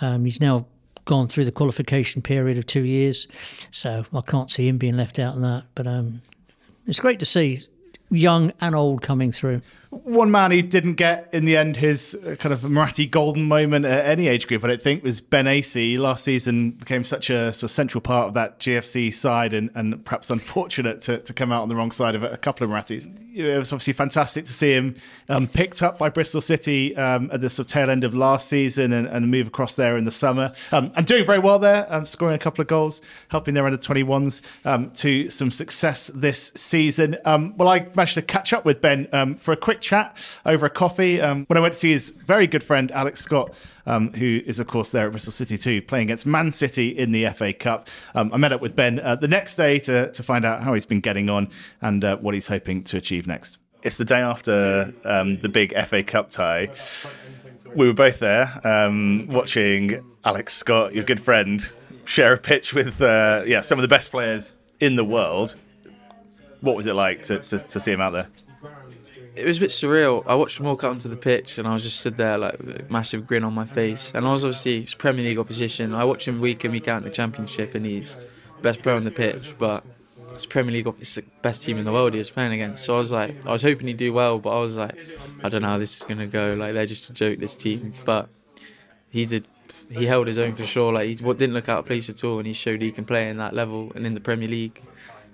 Um, 0.00 0.24
he's 0.24 0.40
now 0.40 0.66
gone 1.08 1.26
through 1.26 1.46
the 1.46 1.52
qualification 1.52 2.22
period 2.22 2.58
of 2.58 2.66
two 2.66 2.84
years, 2.84 3.26
so 3.70 4.04
I 4.12 4.20
can't 4.20 4.50
see 4.50 4.68
him 4.68 4.76
being 4.78 4.96
left 4.96 5.18
out 5.18 5.34
in 5.34 5.42
that. 5.42 5.64
But 5.74 5.86
um, 5.86 6.22
it's 6.86 7.00
great 7.00 7.18
to 7.20 7.24
see 7.24 7.62
young 8.10 8.52
and 8.60 8.74
old 8.74 9.02
coming 9.02 9.32
through. 9.32 9.62
One 9.90 10.30
man 10.30 10.50
who 10.50 10.60
didn't 10.60 10.94
get 10.94 11.30
in 11.32 11.46
the 11.46 11.56
end 11.56 11.78
his 11.78 12.14
uh, 12.14 12.36
kind 12.38 12.52
of 12.52 12.60
Muratti 12.60 13.10
golden 13.10 13.44
moment 13.44 13.86
at 13.86 14.04
any 14.04 14.28
age 14.28 14.46
group, 14.46 14.62
I 14.62 14.68
don't 14.68 14.80
think, 14.80 15.02
was 15.02 15.22
Ben 15.22 15.46
Acey. 15.46 15.98
Last 15.98 16.24
season 16.24 16.72
became 16.72 17.04
such 17.04 17.30
a 17.30 17.54
sort 17.54 17.62
of 17.64 17.70
central 17.70 18.02
part 18.02 18.28
of 18.28 18.34
that 18.34 18.58
GFC 18.58 19.14
side, 19.14 19.54
and, 19.54 19.70
and 19.74 20.04
perhaps 20.04 20.28
unfortunate 20.28 21.00
to, 21.02 21.18
to 21.20 21.32
come 21.32 21.50
out 21.50 21.62
on 21.62 21.70
the 21.70 21.76
wrong 21.76 21.90
side 21.90 22.14
of 22.14 22.22
a 22.22 22.36
couple 22.36 22.64
of 22.64 22.70
Murattis. 22.70 23.10
It 23.34 23.58
was 23.58 23.72
obviously 23.72 23.94
fantastic 23.94 24.44
to 24.46 24.52
see 24.52 24.72
him 24.72 24.96
um, 25.30 25.46
picked 25.46 25.80
up 25.80 25.96
by 25.96 26.10
Bristol 26.10 26.42
City 26.42 26.94
um, 26.96 27.30
at 27.32 27.40
the 27.40 27.48
sort 27.48 27.66
of 27.66 27.72
tail 27.72 27.88
end 27.88 28.04
of 28.04 28.14
last 28.14 28.48
season 28.48 28.92
and, 28.92 29.06
and 29.06 29.30
move 29.30 29.46
across 29.46 29.76
there 29.76 29.96
in 29.96 30.04
the 30.04 30.12
summer, 30.12 30.52
um, 30.70 30.92
and 30.96 31.06
doing 31.06 31.24
very 31.24 31.38
well 31.38 31.58
there, 31.58 31.86
um, 31.88 32.04
scoring 32.04 32.34
a 32.34 32.38
couple 32.38 32.60
of 32.60 32.68
goals, 32.68 33.00
helping 33.28 33.54
their 33.54 33.64
under 33.64 33.78
21s 33.78 34.42
um, 34.66 34.90
to 34.90 35.30
some 35.30 35.50
success 35.50 36.10
this 36.14 36.52
season. 36.54 37.16
Um, 37.24 37.56
well, 37.56 37.68
I 37.70 37.86
managed 37.94 38.14
to 38.14 38.22
catch 38.22 38.52
up 38.52 38.66
with 38.66 38.82
Ben 38.82 39.06
for 39.36 39.52
a 39.52 39.56
quick 39.56 39.77
chat 39.80 40.16
over 40.44 40.66
a 40.66 40.70
coffee 40.70 41.20
um, 41.20 41.44
when 41.46 41.56
I 41.56 41.60
went 41.60 41.74
to 41.74 41.80
see 41.80 41.92
his 41.92 42.10
very 42.10 42.46
good 42.46 42.62
friend 42.62 42.90
Alex 42.92 43.20
Scott, 43.20 43.54
um, 43.86 44.12
who 44.12 44.40
is 44.46 44.58
of 44.58 44.66
course 44.66 44.90
there 44.90 45.06
at 45.06 45.12
Bristol 45.12 45.32
City 45.32 45.58
too, 45.58 45.82
playing 45.82 46.04
against 46.04 46.26
Man 46.26 46.50
City 46.50 46.88
in 46.88 47.12
the 47.12 47.28
FA 47.30 47.52
Cup. 47.52 47.88
Um, 48.14 48.32
I 48.32 48.36
met 48.36 48.52
up 48.52 48.60
with 48.60 48.76
Ben 48.76 49.00
uh, 49.00 49.16
the 49.16 49.28
next 49.28 49.56
day 49.56 49.78
to 49.80 50.10
to 50.10 50.22
find 50.22 50.44
out 50.44 50.62
how 50.62 50.74
he's 50.74 50.86
been 50.86 51.00
getting 51.00 51.28
on 51.28 51.48
and 51.80 52.04
uh, 52.04 52.16
what 52.18 52.34
he's 52.34 52.46
hoping 52.46 52.82
to 52.84 52.96
achieve 52.96 53.26
next. 53.26 53.58
It's 53.82 53.96
the 53.96 54.04
day 54.04 54.20
after 54.20 54.92
um, 55.04 55.38
the 55.38 55.48
big 55.48 55.72
FA 55.86 56.02
Cup 56.02 56.30
tie. 56.30 56.70
We 57.74 57.86
were 57.86 57.94
both 57.94 58.18
there 58.18 58.60
um, 58.64 59.28
watching 59.28 60.04
Alex 60.24 60.54
Scott, 60.54 60.94
your 60.94 61.04
good 61.04 61.20
friend, 61.20 61.70
share 62.04 62.32
a 62.32 62.38
pitch 62.38 62.74
with 62.74 63.00
uh, 63.00 63.44
yeah 63.46 63.60
some 63.60 63.78
of 63.78 63.82
the 63.82 63.88
best 63.88 64.10
players 64.10 64.54
in 64.80 64.96
the 64.96 65.04
world. 65.04 65.56
What 66.60 66.76
was 66.76 66.86
it 66.86 66.94
like 66.94 67.22
to, 67.24 67.38
to, 67.38 67.58
to 67.60 67.80
see 67.80 67.92
him 67.92 68.00
out 68.00 68.10
there? 68.10 68.28
It 69.38 69.46
was 69.46 69.58
a 69.58 69.60
bit 69.60 69.70
surreal. 69.70 70.24
I 70.26 70.34
watched 70.34 70.58
them 70.58 70.66
all 70.66 70.76
come 70.76 70.98
to 70.98 71.08
the 71.08 71.16
pitch, 71.16 71.58
and 71.58 71.68
I 71.68 71.72
was 71.72 71.84
just 71.84 72.00
stood 72.00 72.16
there 72.16 72.36
like 72.36 72.90
massive 72.90 73.26
grin 73.26 73.44
on 73.44 73.54
my 73.54 73.66
face. 73.66 74.10
And 74.14 74.26
I 74.26 74.32
was 74.32 74.44
obviously 74.44 74.86
Premier 74.98 75.24
League 75.24 75.38
opposition. 75.38 75.94
I 75.94 76.04
watch 76.04 76.26
him 76.26 76.40
week 76.40 76.64
in 76.64 76.72
week 76.72 76.88
out 76.88 76.98
in 76.98 77.04
the 77.04 77.10
Championship, 77.10 77.74
and 77.74 77.86
he's 77.86 78.16
best 78.62 78.82
player 78.82 78.96
on 78.96 79.04
the 79.04 79.10
pitch. 79.10 79.54
But 79.58 79.84
it's 80.32 80.46
Premier 80.46 80.72
League, 80.72 80.86
it's 80.98 81.14
the 81.14 81.24
best 81.42 81.62
team 81.62 81.78
in 81.78 81.84
the 81.84 81.92
world 81.92 82.12
he 82.12 82.18
was 82.18 82.30
playing 82.30 82.52
against. 82.52 82.84
So 82.84 82.94
I 82.94 82.98
was 82.98 83.12
like, 83.12 83.46
I 83.46 83.52
was 83.52 83.62
hoping 83.62 83.86
he'd 83.86 83.96
do 83.96 84.12
well, 84.12 84.38
but 84.38 84.50
I 84.50 84.60
was 84.60 84.76
like, 84.76 84.96
I 85.42 85.48
don't 85.48 85.62
know 85.62 85.68
how 85.68 85.78
this 85.78 85.96
is 85.96 86.02
gonna 86.02 86.26
go. 86.26 86.54
Like 86.54 86.74
they're 86.74 86.86
just 86.86 87.08
a 87.10 87.12
joke, 87.12 87.38
this 87.38 87.56
team. 87.56 87.94
But 88.04 88.28
he 89.10 89.24
did. 89.24 89.46
He 89.90 90.04
held 90.04 90.26
his 90.26 90.38
own 90.38 90.54
for 90.54 90.64
sure. 90.64 90.92
Like 90.92 91.08
he 91.08 91.14
didn't 91.14 91.54
look 91.54 91.68
out 91.68 91.80
of 91.80 91.86
place 91.86 92.10
at 92.10 92.24
all, 92.24 92.38
and 92.38 92.46
he 92.46 92.52
showed 92.52 92.82
he 92.82 92.92
can 92.92 93.04
play 93.04 93.30
in 93.30 93.38
that 93.38 93.54
level 93.54 93.92
and 93.94 94.04
in 94.06 94.14
the 94.14 94.20
Premier 94.20 94.48
League. 94.48 94.82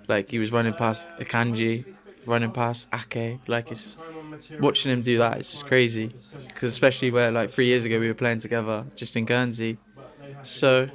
Like 0.07 0.29
he 0.29 0.37
was 0.37 0.51
running 0.51 0.73
past 0.73 1.07
Akanji, 1.19 1.85
running 2.25 2.51
past 2.51 2.87
Ake. 2.93 3.39
Like 3.47 3.71
it's 3.71 3.97
watching 4.59 4.91
him 4.91 5.01
do 5.01 5.17
that. 5.19 5.37
It's 5.37 5.51
just 5.51 5.67
crazy 5.67 6.11
because 6.47 6.69
especially 6.69 7.11
where 7.11 7.31
like 7.31 7.49
three 7.49 7.67
years 7.67 7.85
ago 7.85 7.99
we 7.99 8.07
were 8.07 8.13
playing 8.13 8.39
together 8.39 8.85
just 8.95 9.15
in 9.15 9.25
Guernsey. 9.25 9.77
So 10.43 10.87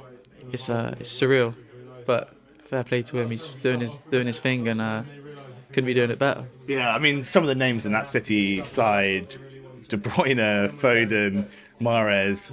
it's 0.51 0.69
uh 0.69 0.95
it's 0.99 1.11
surreal, 1.11 1.55
but 2.05 2.33
fair 2.59 2.83
play 2.83 3.01
to 3.03 3.19
him. 3.19 3.29
He's 3.29 3.47
doing 3.61 3.79
his 3.81 3.97
doing 4.09 4.27
his 4.27 4.39
thing 4.39 4.67
and 4.67 4.81
uh, 4.81 5.03
couldn't 5.73 5.87
be 5.87 5.93
doing 5.93 6.11
it 6.11 6.19
better. 6.19 6.45
Yeah, 6.67 6.93
I 6.93 6.99
mean 6.99 7.23
some 7.23 7.43
of 7.43 7.47
the 7.47 7.55
names 7.55 7.85
in 7.85 7.91
that 7.91 8.07
City 8.07 8.63
side. 8.65 9.35
De 9.87 9.97
Bruyne, 9.97 10.69
Foden, 10.79 11.49
Mahrez. 11.81 12.49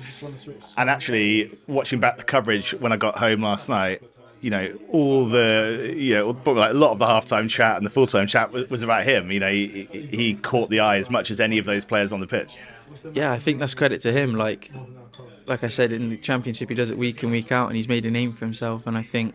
and 0.77 0.91
actually 0.91 1.57
watching 1.69 2.01
back 2.01 2.19
the 2.19 2.25
coverage 2.25 2.73
when 2.75 2.91
I 2.91 2.97
got 2.97 3.17
home 3.17 3.43
last 3.43 3.69
night, 3.69 4.03
you 4.41 4.51
know, 4.51 4.79
all 4.91 5.27
the, 5.27 5.95
you 5.97 6.15
know, 6.15 6.29
like 6.47 6.71
a 6.71 6.75
lot 6.75 6.93
of 6.93 6.99
the 6.99 7.07
halftime 7.07 7.49
chat 7.49 7.77
and 7.77 7.85
the 7.85 7.91
full 7.91 8.07
time 8.07 8.27
chat 8.27 8.53
was, 8.53 8.69
was, 8.71 8.83
about 8.83 9.05
him. 9.05 9.31
You 9.33 9.41
know, 9.41 9.51
he, 9.51 9.89
he 10.11 10.35
caught 10.35 10.71
the 10.71 10.81
eye 10.81 10.99
as 10.99 11.11
much 11.11 11.31
as 11.31 11.41
any 11.41 11.59
of 11.59 11.67
those 11.67 11.85
players 11.85 12.13
on 12.13 12.21
the 12.21 12.27
pitch. 12.27 12.55
Yeah, 13.13 13.33
I 13.33 13.39
think 13.39 13.59
that's 13.59 13.75
credit 13.75 14.01
to 14.03 14.13
him. 14.13 14.35
Like, 14.35 14.71
like 15.47 15.65
I 15.65 15.69
said, 15.69 15.93
in 15.93 16.09
the 16.09 16.17
championship, 16.17 16.69
he 16.69 16.75
does 16.75 16.91
it 16.91 16.99
week 16.99 17.23
in 17.23 17.31
week 17.31 17.53
out, 17.53 17.69
and 17.69 17.77
he's 17.77 17.89
made 17.89 18.07
a 18.07 18.11
name 18.11 18.33
for 18.33 18.45
himself. 18.45 18.87
And 18.87 18.97
I 18.97 19.03
think 19.03 19.35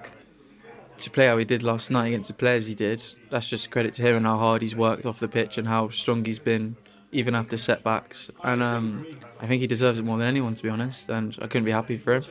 to 0.99 1.09
play 1.09 1.27
how 1.27 1.37
he 1.37 1.45
did 1.45 1.63
last 1.63 1.91
night 1.91 2.07
against 2.07 2.29
the 2.29 2.35
players 2.35 2.67
he 2.67 2.75
did, 2.75 3.03
that's 3.29 3.49
just 3.49 3.71
credit 3.71 3.93
to 3.95 4.01
him 4.01 4.17
and 4.17 4.25
how 4.25 4.37
hard 4.37 4.61
he's 4.61 4.75
worked 4.75 5.05
off 5.05 5.19
the 5.19 5.27
pitch 5.27 5.57
and 5.57 5.67
how 5.67 5.89
strong 5.89 6.23
he's 6.25 6.39
been 6.39 6.77
even 7.11 7.35
after 7.35 7.57
setbacks. 7.57 8.31
And 8.43 8.63
um, 8.63 9.05
I 9.39 9.47
think 9.47 9.61
he 9.61 9.67
deserves 9.67 9.99
it 9.99 10.03
more 10.03 10.17
than 10.17 10.27
anyone, 10.27 10.55
to 10.55 10.63
be 10.63 10.69
honest. 10.69 11.09
And 11.09 11.37
I 11.41 11.47
couldn't 11.47 11.65
be 11.65 11.71
happy 11.71 11.97
for 11.97 12.15
him. 12.15 12.23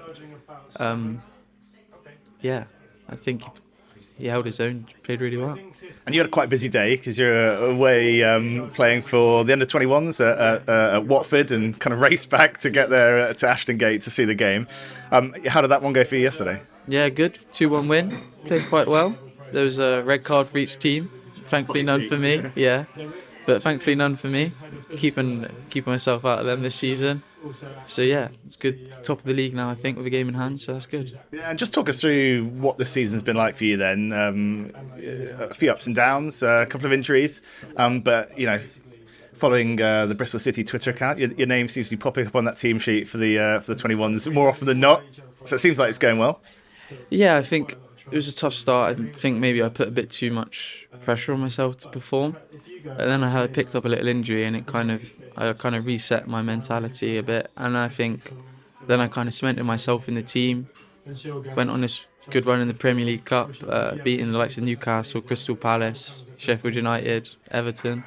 Um, 0.77 1.23
yeah, 2.43 2.65
I 3.09 3.17
think 3.17 3.43
he 4.19 4.27
held 4.27 4.47
his 4.47 4.61
own, 4.61 4.87
played 5.03 5.21
really 5.21 5.37
well. 5.37 5.59
And 6.05 6.15
you 6.15 6.21
had 6.21 6.29
a 6.29 6.31
quite 6.31 6.49
busy 6.49 6.69
day 6.69 6.97
because 6.97 7.19
you're 7.19 7.55
away 7.71 8.23
um, 8.23 8.71
playing 8.71 9.03
for 9.03 9.45
the 9.45 9.53
under 9.53 9.67
21s 9.67 10.21
at, 10.21 10.69
at, 10.69 10.69
at, 10.69 11.07
Watford 11.07 11.51
and 11.51 11.79
kind 11.79 11.95
of 11.95 12.01
raced 12.09 12.29
back 12.29 12.59
to 12.59 12.71
get 12.71 12.91
there 12.91 13.19
uh, 13.19 13.35
to 13.35 13.49
Ashton 13.49 13.79
Gate 13.79 14.03
to 14.03 14.11
see 14.11 14.25
the 14.25 14.35
game. 14.35 14.67
Um, 15.11 15.35
how 15.47 15.61
did 15.61 15.69
that 15.69 15.83
one 15.83 15.93
go 15.93 16.05
for 16.05 16.17
you 16.17 16.23
yesterday? 16.23 16.61
Yeah, 16.89 17.09
good. 17.09 17.39
2 17.55 17.69
1 17.69 17.89
win. 17.89 18.11
Played 18.47 18.67
quite 18.69 18.89
well. 18.89 19.17
There 19.53 19.65
was 19.65 19.79
a 19.79 20.03
red 20.03 20.25
card 20.25 20.49
for 20.49 20.59
each 20.59 20.79
team. 20.79 21.11
Thankfully, 21.47 21.83
none 21.83 22.09
for 22.09 22.17
me. 22.17 22.51
Yeah, 22.55 22.87
but 23.45 23.63
thankfully, 23.63 23.95
none 23.95 24.17
for 24.17 24.29
me. 24.29 24.53
Keeping 24.97 25.47
keeping 25.69 25.93
myself 25.93 26.25
out 26.25 26.41
of 26.41 26.47
them 26.47 26.63
this 26.63 26.75
season. 26.75 27.23
So 27.87 28.03
yeah, 28.03 28.29
it's 28.47 28.57
good. 28.57 28.93
Top 29.03 29.19
of 29.19 29.25
the 29.25 29.35
league 29.35 29.55
now, 29.55 29.71
I 29.71 29.75
think, 29.75 29.97
with 29.97 30.07
a 30.07 30.11
game 30.11 30.29
in 30.29 30.35
hand. 30.35 30.63
So 30.63 30.73
that's 30.73 30.87
good. 30.87 31.19
Yeah, 31.33 31.51
and 31.51 31.59
just 31.59 31.75
talk 31.75 31.89
us 31.89 32.01
through 32.01 32.45
what 32.47 32.79
the 32.79 32.87
season's 32.87 33.23
been 33.23 33.37
like 33.37 33.55
for 33.55 33.65
you. 33.65 33.77
Then 33.77 34.13
um, 34.13 34.73
a 34.97 35.55
few 35.55 35.71
ups 35.71 35.87
and 35.87 35.95
downs, 35.95 36.43
uh, 36.43 36.63
a 36.63 36.67
couple 36.67 36.87
of 36.87 36.93
injuries, 36.93 37.43
um, 37.77 38.01
but 38.01 38.37
you 38.39 38.47
know, 38.47 38.61
following 39.35 39.81
uh, 39.81 40.07
the 40.07 40.15
Bristol 40.15 40.41
City 40.41 40.63
Twitter 40.65 40.91
account, 40.91 41.19
your, 41.19 41.33
your, 41.33 41.47
name 41.47 41.69
seems 41.69 41.89
to 41.89 41.97
be 41.97 42.01
popping 42.01 42.27
up 42.27 42.37
on 42.37 42.45
that 42.45 42.57
team 42.57 42.79
sheet 42.79 43.09
for 43.09 43.19
the 43.19 43.39
uh, 43.39 43.61
for 43.61 43.75
the 43.75 43.83
21s 43.83 44.33
more 44.33 44.49
often 44.49 44.67
than 44.67 44.81
not. 44.81 45.03
So 45.45 45.57
it 45.57 45.59
seems 45.59 45.79
like 45.79 45.89
it's 45.89 45.99
going 45.99 46.19
well. 46.19 46.41
Yeah, 47.11 47.37
I 47.37 47.43
think 47.43 47.77
it 48.13 48.17
was 48.17 48.29
a 48.29 48.35
tough 48.35 48.53
start. 48.53 48.99
I 48.99 49.13
think 49.13 49.39
maybe 49.39 49.63
I 49.63 49.71
put 49.71 49.89
a 49.89 49.91
bit 49.91 50.11
too 50.11 50.31
much 50.31 50.87
pressure 51.01 51.33
on 51.33 51.41
myself 51.41 51.79
to 51.79 51.89
perform. 51.89 52.37
And 52.85 52.99
then 52.99 53.25
I 53.25 53.31
had 53.31 53.55
picked 53.55 53.75
up 53.75 53.85
a 53.85 53.89
little 53.89 54.09
injury, 54.09 54.45
and 54.45 54.55
it 54.55 54.67
kind 54.67 54.91
of 54.91 55.13
I 55.37 55.53
kind 55.55 55.75
of 55.75 55.87
reset 55.87 56.29
my 56.29 56.43
mentality 56.43 57.17
a 57.17 57.23
bit, 57.23 57.51
and 57.57 57.77
I 57.77 57.89
think 57.89 58.33
then 58.87 59.01
I 59.01 59.09
kind 59.09 59.29
of 59.29 59.35
cemented 59.35 59.65
myself 59.65 60.09
in 60.09 60.15
the 60.15 60.23
team. 60.23 60.69
Went 61.57 61.71
on 61.71 61.81
this 61.81 62.07
good 62.31 62.47
run 62.47 62.61
in 62.61 62.69
the 62.69 62.75
Premier 62.75 63.07
League 63.07 63.25
Cup, 63.25 63.51
uh, 63.67 63.97
beating 63.97 64.31
the 64.31 64.39
likes 64.39 64.59
of 64.59 64.65
Newcastle, 64.65 65.21
Crystal 65.21 65.57
Palace, 65.57 66.27
Sheffield 66.37 66.77
United, 66.77 67.31
Everton, 67.51 68.05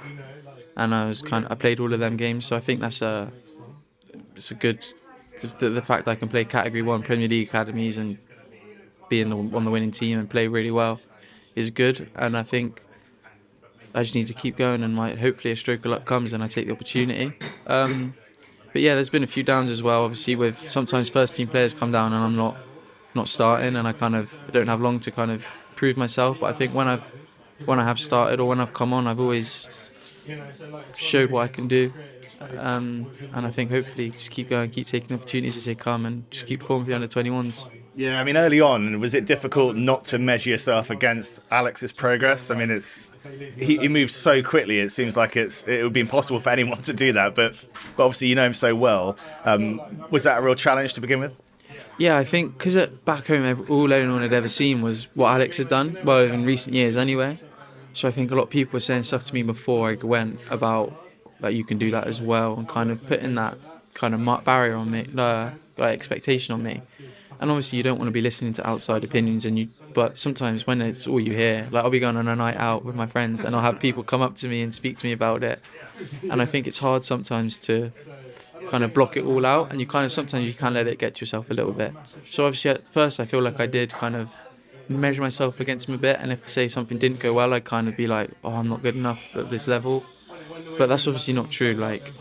and 0.78 0.94
I 0.94 1.08
was 1.08 1.22
kind 1.22 1.46
of 1.46 1.52
I 1.52 1.56
played 1.56 1.80
all 1.80 1.94
of 1.94 2.00
them 2.00 2.16
games. 2.16 2.46
So 2.46 2.56
I 2.56 2.60
think 2.60 2.80
that's 2.80 3.02
a 3.02 3.32
it's 4.36 4.52
a 4.52 4.56
good 4.56 4.86
the, 5.60 5.70
the 5.70 5.82
fact 5.82 6.08
I 6.08 6.16
can 6.16 6.30
play 6.30 6.46
Category 6.46 6.82
One 6.82 7.02
Premier 7.02 7.28
League 7.28 7.48
academies 7.48 7.98
and 7.98 8.18
be 9.10 9.22
in 9.22 9.30
the, 9.30 9.38
on 9.38 9.66
the 9.66 9.72
winning 9.72 9.92
team 9.92 10.20
and 10.20 10.30
play 10.30 10.48
really 10.48 10.72
well 10.72 11.00
is 11.56 11.72
good. 11.72 12.10
And 12.16 12.38
I 12.38 12.44
think 12.44 12.82
I 13.94 14.04
just 14.04 14.14
need 14.14 14.28
to 14.28 14.34
keep 14.34 14.58
going, 14.58 14.84
and 14.84 14.98
hopefully 14.98 15.52
a 15.52 15.56
stroke 15.56 15.86
of 15.86 15.92
luck 15.92 16.06
comes 16.06 16.34
and 16.34 16.44
I 16.44 16.48
take 16.48 16.68
the 16.68 16.74
opportunity. 16.74 17.34
Um, 17.66 18.14
but 18.74 18.82
yeah, 18.82 18.94
there's 18.94 19.10
been 19.10 19.24
a 19.24 19.28
few 19.28 19.42
downs 19.42 19.72
as 19.72 19.82
well. 19.82 20.04
Obviously, 20.04 20.36
with 20.36 20.70
sometimes 20.70 21.08
first 21.08 21.36
team 21.38 21.48
players 21.48 21.74
come 21.74 21.94
down 21.94 22.12
and 22.12 22.24
I'm 22.24 22.36
not 22.36 22.58
not 23.14 23.30
starting, 23.30 23.78
and 23.78 23.88
I 23.88 23.94
kind 23.94 24.16
of 24.16 24.38
don't 24.52 24.68
have 24.68 24.82
long 24.82 25.00
to 25.00 25.12
kind 25.12 25.32
of 25.32 25.46
prove 25.76 25.96
myself. 25.96 26.42
But 26.42 26.48
I 26.48 26.58
think 26.58 26.74
when 26.74 26.90
I've 26.90 27.10
when 27.64 27.80
I 27.80 27.86
have 27.86 28.00
started 28.00 28.42
or 28.42 28.50
when 28.50 28.60
I've 28.60 28.74
come 28.74 28.92
on, 28.94 29.08
I've 29.08 29.20
always 29.20 29.70
showed 30.96 31.32
what 31.32 31.44
I 31.44 31.48
can 31.48 31.70
do. 31.70 31.94
Um, 32.58 33.10
and 33.34 33.48
I 33.48 33.52
think 33.52 33.72
hopefully 33.72 34.10
just 34.10 34.30
keep 34.30 34.50
going, 34.50 34.70
keep 34.72 34.88
taking 34.88 35.16
opportunities 35.16 35.56
as 35.56 35.64
they 35.64 35.76
come, 35.76 36.06
and 36.06 36.30
just 36.30 36.46
keep 36.46 36.60
performing 36.60 36.86
for 36.86 36.90
the 36.90 36.96
under 36.96 37.08
21s. 37.08 37.72
Yeah, 37.96 38.20
I 38.20 38.26
mean, 38.26 38.36
early 38.36 38.60
on, 38.60 39.00
was 39.00 39.14
it 39.14 39.26
difficult 39.26 39.78
not 39.78 40.04
to 40.06 40.20
measure 40.20 40.50
yourself 40.50 40.90
against 40.90 41.40
Alex's 41.50 41.94
progress? 41.94 42.52
I 42.52 42.56
mean, 42.56 42.70
it's 42.70 43.10
he, 43.58 43.78
he 43.78 43.88
moves 43.88 44.14
so 44.14 44.44
quickly. 44.44 44.80
It 44.80 44.90
seems 44.90 45.16
like 45.16 45.38
it's 45.38 45.64
it 45.64 45.82
would 45.82 45.94
be 45.94 46.02
impossible 46.02 46.42
for 46.42 46.50
anyone 46.50 46.82
to 46.82 46.94
do 46.94 47.14
that. 47.14 47.36
But, 47.36 47.54
but 47.96 48.04
obviously, 48.04 48.28
you 48.28 48.36
know 48.36 48.46
him 48.46 48.54
so 48.54 48.76
well. 48.76 49.18
Um, 49.46 49.82
was 50.10 50.24
that 50.24 50.38
a 50.38 50.42
real 50.42 50.56
challenge 50.56 50.94
to 50.96 51.02
begin 51.02 51.22
with? 51.22 51.34
Yeah, 51.98 52.18
I 52.18 52.26
think 52.26 52.58
because 52.58 52.76
back 53.06 53.28
home, 53.28 53.66
all 53.70 53.94
anyone 53.94 54.22
had 54.22 54.34
ever 54.34 54.50
seen 54.50 54.82
was 54.82 55.08
what 55.16 55.30
Alex 55.32 55.56
had 55.58 55.70
done. 55.70 55.98
Well, 56.04 56.20
in 56.20 56.46
recent 56.46 56.76
years, 56.76 56.98
anyway. 56.98 57.38
So 57.94 58.10
I 58.10 58.12
think 58.12 58.30
a 58.30 58.36
lot 58.36 58.44
of 58.44 58.50
people 58.50 58.74
were 58.74 58.82
saying 58.82 59.04
stuff 59.04 59.24
to 59.24 59.34
me 59.34 59.42
before 59.42 59.92
I 59.92 59.94
went 59.94 60.42
about 60.52 61.02
that 61.40 61.54
you 61.54 61.64
can 61.64 61.78
do 61.78 61.92
that 61.92 62.08
as 62.08 62.22
well, 62.22 62.58
and 62.58 62.68
kind 62.68 62.92
of 62.92 63.06
putting 63.08 63.36
that 63.36 63.58
kind 63.94 64.14
of 64.14 64.44
barrier 64.44 64.76
on 64.76 64.92
me, 64.92 65.08
uh, 65.18 65.52
like 65.78 65.94
expectation 65.94 66.54
on 66.54 66.64
me. 66.64 66.82
And 67.40 67.52
obviously, 67.52 67.78
you 67.78 67.84
don't 67.84 67.98
want 67.98 68.08
to 68.08 68.14
be 68.14 68.22
listening 68.22 68.54
to 68.54 68.68
outside 68.68 69.04
opinions, 69.04 69.46
and 69.46 69.60
you. 69.60 69.68
But 69.94 70.18
sometimes 70.18 70.66
when 70.66 70.82
it's 70.82 71.06
all 71.08 71.20
you 71.20 71.34
hear, 71.34 71.68
like 71.72 71.84
I'll 71.84 71.90
be 71.90 72.00
going 72.00 72.18
on 72.18 72.28
a 72.28 72.36
night 72.36 72.56
out 72.56 72.86
with 72.86 72.96
my 72.96 73.06
friends, 73.06 73.44
and 73.44 73.56
I'll 73.56 73.62
have 73.62 73.80
people 73.80 74.04
come 74.04 74.22
up 74.22 74.36
to 74.38 74.48
me 74.48 74.62
and 74.62 74.74
speak 74.74 74.98
to 75.00 75.06
me 75.06 75.12
about 75.12 75.44
it, 75.44 75.60
and 76.30 76.42
I 76.42 76.46
think 76.46 76.66
it's 76.68 76.80
hard 76.80 77.04
sometimes 77.04 77.60
to 77.62 77.92
kind 78.70 78.84
of 78.84 78.94
block 78.94 79.16
it 79.18 79.24
all 79.26 79.46
out, 79.46 79.72
and 79.72 79.80
you 79.80 79.86
kind 79.86 80.06
of 80.06 80.12
sometimes 80.12 80.48
you 80.48 80.54
can't 80.54 80.74
let 80.74 80.88
it 80.88 80.98
get 80.98 81.16
to 81.16 81.22
yourself 81.22 81.50
a 81.50 81.54
little 81.54 81.74
bit. 81.74 81.94
So 82.30 82.46
obviously, 82.46 82.72
at 82.72 82.88
first, 82.88 83.20
I 83.20 83.26
feel 83.26 83.42
like 83.42 83.60
I 83.60 83.66
did 83.68 83.92
kind 83.92 84.16
of 84.16 84.32
measure 84.88 85.22
myself 85.22 85.60
against 85.60 85.90
him 85.90 85.96
a 85.96 85.98
bit, 85.98 86.18
and 86.20 86.32
if 86.32 86.50
say 86.50 86.68
something 86.68 86.98
didn't 86.98 87.20
go 87.20 87.34
well, 87.34 87.54
I'd 87.54 87.66
kind 87.66 87.88
of 87.88 87.98
be 87.98 88.08
like, 88.08 88.32
"Oh, 88.44 88.54
I'm 88.54 88.70
not 88.70 88.82
good 88.82 88.96
enough 88.96 89.36
at 89.36 89.50
this 89.50 89.68
level," 89.68 90.06
but 90.78 90.88
that's 90.88 91.08
obviously 91.08 91.34
not 91.34 91.52
true. 91.52 91.74
Like, 91.74 92.14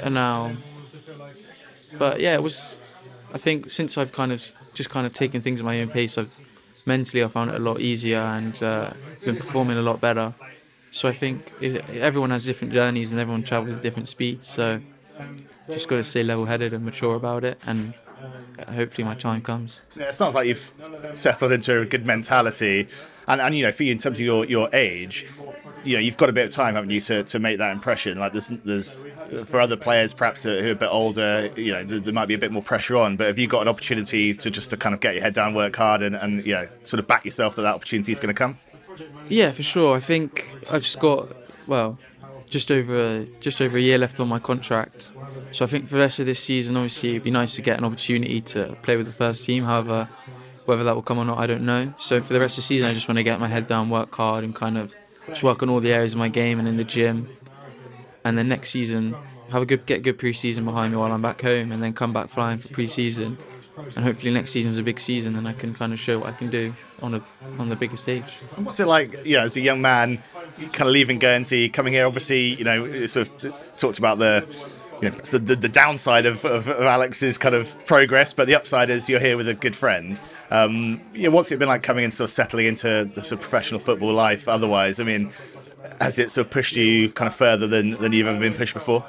and 0.00 0.14
now, 0.14 0.56
but 1.98 2.20
yeah, 2.20 2.34
it 2.34 2.42
was. 2.42 2.78
I 3.34 3.38
think 3.38 3.70
since 3.70 3.98
I've 3.98 4.12
kind 4.12 4.32
of 4.32 4.50
just 4.72 4.88
kind 4.90 5.06
of 5.06 5.12
taken 5.12 5.42
things 5.42 5.60
at 5.60 5.64
my 5.66 5.80
own 5.80 5.88
pace, 5.88 6.16
I've 6.16 6.34
mentally 6.86 7.22
I 7.24 7.28
found 7.28 7.50
it 7.50 7.56
a 7.56 7.58
lot 7.58 7.80
easier 7.80 8.20
and 8.20 8.62
uh, 8.62 8.92
been 9.24 9.36
performing 9.36 9.76
a 9.76 9.82
lot 9.82 10.00
better. 10.00 10.34
So 10.92 11.08
I 11.08 11.12
think 11.12 11.52
everyone 11.60 12.30
has 12.30 12.44
different 12.46 12.72
journeys 12.72 13.10
and 13.10 13.20
everyone 13.20 13.42
travels 13.42 13.74
at 13.74 13.82
different 13.82 14.08
speeds. 14.08 14.46
So 14.46 14.80
just 15.68 15.88
got 15.88 15.96
to 15.96 16.04
stay 16.04 16.22
level-headed 16.22 16.72
and 16.72 16.84
mature 16.84 17.16
about 17.16 17.42
it, 17.44 17.58
and 17.66 17.94
hopefully 18.68 19.04
my 19.04 19.14
time 19.14 19.40
comes. 19.40 19.80
Yeah, 19.96 20.10
it 20.10 20.14
sounds 20.14 20.34
like 20.34 20.46
you've 20.46 20.72
settled 21.12 21.52
into 21.52 21.80
a 21.80 21.86
good 21.86 22.06
mentality, 22.06 22.86
and, 23.26 23.40
and 23.40 23.56
you 23.56 23.64
know, 23.64 23.72
for 23.72 23.82
you 23.82 23.92
in 23.92 23.98
terms 23.98 24.20
of 24.20 24.24
your, 24.24 24.44
your 24.44 24.68
age, 24.72 25.26
you 25.84 25.96
know, 25.96 26.00
you've 26.00 26.16
got 26.16 26.28
a 26.28 26.32
bit 26.32 26.44
of 26.44 26.50
time, 26.50 26.74
haven't 26.74 26.90
you, 26.90 27.00
to, 27.02 27.24
to 27.24 27.38
make 27.38 27.58
that 27.58 27.72
impression? 27.72 28.18
Like 28.18 28.32
there's 28.32 28.48
there's 28.48 29.06
for 29.46 29.60
other 29.60 29.76
players 29.76 30.12
perhaps 30.12 30.42
who 30.42 30.50
are 30.50 30.70
a 30.70 30.74
bit 30.74 30.88
older, 30.90 31.50
you 31.56 31.72
know, 31.72 31.84
there, 31.84 32.00
there, 32.00 32.12
might 32.12 32.26
be 32.26 32.34
a 32.34 32.38
bit 32.38 32.52
more 32.52 32.62
pressure 32.62 32.96
on. 32.96 33.16
But 33.16 33.28
have 33.28 33.38
you 33.38 33.46
got 33.46 33.62
an 33.62 33.68
opportunity 33.68 34.34
to 34.34 34.50
just 34.50 34.70
to 34.70 34.76
kind 34.76 34.94
of 34.94 35.00
get 35.00 35.14
your 35.14 35.22
head 35.22 35.34
down, 35.34 35.54
work 35.54 35.76
hard, 35.76 36.02
and 36.02 36.14
and 36.14 36.44
you 36.44 36.54
know, 36.54 36.68
sort 36.82 37.00
of 37.00 37.06
back 37.06 37.24
yourself 37.24 37.56
that 37.56 37.62
that 37.62 37.74
opportunity 37.74 38.12
is 38.12 38.20
going 38.20 38.34
to 38.34 38.38
come? 38.38 38.58
Yeah, 39.28 39.52
for 39.52 39.62
sure. 39.62 39.96
I 39.96 40.00
think 40.00 40.48
I've 40.70 40.82
just 40.82 41.00
got 41.00 41.28
well, 41.66 41.98
just 42.48 42.70
over 42.70 43.24
just 43.40 43.60
over 43.60 43.76
a 43.76 43.80
year 43.80 43.98
left 43.98 44.20
on 44.20 44.28
my 44.28 44.38
contract. 44.38 45.12
So 45.52 45.64
I 45.64 45.68
think 45.68 45.86
for 45.86 45.94
the 45.94 46.00
rest 46.00 46.18
of 46.18 46.26
this 46.26 46.40
season, 46.40 46.76
obviously, 46.76 47.10
it'd 47.10 47.24
be 47.24 47.30
nice 47.30 47.54
to 47.56 47.62
get 47.62 47.78
an 47.78 47.84
opportunity 47.84 48.40
to 48.40 48.76
play 48.82 48.96
with 48.96 49.06
the 49.06 49.12
first 49.12 49.44
team. 49.44 49.64
However, 49.64 50.08
whether 50.64 50.84
that 50.84 50.94
will 50.94 51.02
come 51.02 51.18
or 51.18 51.24
not, 51.24 51.38
I 51.38 51.46
don't 51.46 51.64
know. 51.64 51.94
So 51.96 52.20
for 52.20 52.32
the 52.32 52.40
rest 52.40 52.58
of 52.58 52.62
the 52.62 52.66
season, 52.66 52.88
I 52.88 52.94
just 52.94 53.08
want 53.08 53.18
to 53.18 53.22
get 53.22 53.38
my 53.40 53.48
head 53.48 53.66
down, 53.66 53.90
work 53.90 54.14
hard, 54.14 54.44
and 54.44 54.54
kind 54.54 54.78
of 54.78 54.94
just 55.28 55.42
work 55.42 55.62
on 55.62 55.70
all 55.70 55.80
the 55.80 55.92
areas 55.92 56.12
of 56.12 56.18
my 56.18 56.28
game 56.28 56.58
and 56.58 56.68
in 56.68 56.76
the 56.76 56.84
gym. 56.84 57.28
And 58.24 58.38
then 58.38 58.48
next 58.48 58.70
season, 58.70 59.14
have 59.50 59.62
a 59.62 59.66
good 59.66 59.84
get 59.86 59.98
a 59.98 60.00
good 60.00 60.18
pre-season 60.18 60.64
behind 60.64 60.92
me 60.92 60.98
while 60.98 61.12
I'm 61.12 61.22
back 61.22 61.42
home, 61.42 61.72
and 61.72 61.82
then 61.82 61.92
come 61.92 62.12
back 62.12 62.28
flying 62.28 62.58
for 62.58 62.68
pre-season. 62.68 63.36
And 63.76 64.04
hopefully 64.04 64.30
next 64.30 64.52
season's 64.52 64.78
a 64.78 64.82
big 64.82 65.00
season, 65.00 65.34
and 65.34 65.48
I 65.48 65.52
can 65.52 65.74
kind 65.74 65.92
of 65.92 65.98
show 65.98 66.20
what 66.20 66.28
I 66.28 66.32
can 66.32 66.48
do 66.48 66.74
on 67.02 67.14
a 67.14 67.22
on 67.58 67.68
the 67.68 67.76
bigger 67.76 67.96
stage. 67.96 68.32
What's 68.56 68.78
it 68.78 68.86
like, 68.86 69.26
you 69.26 69.36
know, 69.36 69.42
as 69.42 69.56
a 69.56 69.60
young 69.60 69.82
man, 69.82 70.22
kind 70.58 70.82
of 70.82 70.88
leaving 70.88 71.18
Guernsey, 71.18 71.68
coming 71.68 71.92
here? 71.92 72.06
Obviously, 72.06 72.54
you 72.54 72.64
know, 72.64 73.06
sort 73.06 73.28
of 73.44 73.54
talked 73.76 73.98
about 73.98 74.18
the 74.18 74.46
you 75.00 75.10
know, 75.10 75.16
the, 75.16 75.38
the, 75.38 75.56
the, 75.56 75.68
downside 75.68 76.26
of, 76.26 76.44
of, 76.44 76.68
of, 76.68 76.82
Alex's 76.82 77.36
kind 77.36 77.54
of 77.54 77.74
progress, 77.86 78.32
but 78.32 78.46
the 78.46 78.54
upside 78.54 78.90
is 78.90 79.08
you're 79.08 79.20
here 79.20 79.36
with 79.36 79.48
a 79.48 79.54
good 79.54 79.76
friend. 79.76 80.20
Um, 80.50 81.00
you 81.14 81.24
know, 81.24 81.30
what's 81.30 81.50
it 81.52 81.58
been 81.58 81.68
like 81.68 81.82
coming 81.82 82.04
and 82.04 82.12
sort 82.12 82.30
of 82.30 82.32
settling 82.32 82.66
into 82.66 83.10
the 83.14 83.22
sort 83.22 83.32
of 83.32 83.40
professional 83.40 83.80
football 83.80 84.12
life 84.12 84.48
otherwise? 84.48 85.00
I 85.00 85.04
mean, 85.04 85.32
has 86.00 86.18
it 86.18 86.30
sort 86.30 86.46
of 86.46 86.52
pushed 86.52 86.76
you 86.76 87.10
kind 87.10 87.28
of 87.28 87.34
further 87.34 87.66
than, 87.66 87.92
than 87.92 88.12
you've 88.12 88.26
ever 88.26 88.38
been 88.38 88.54
pushed 88.54 88.74
before? 88.74 89.04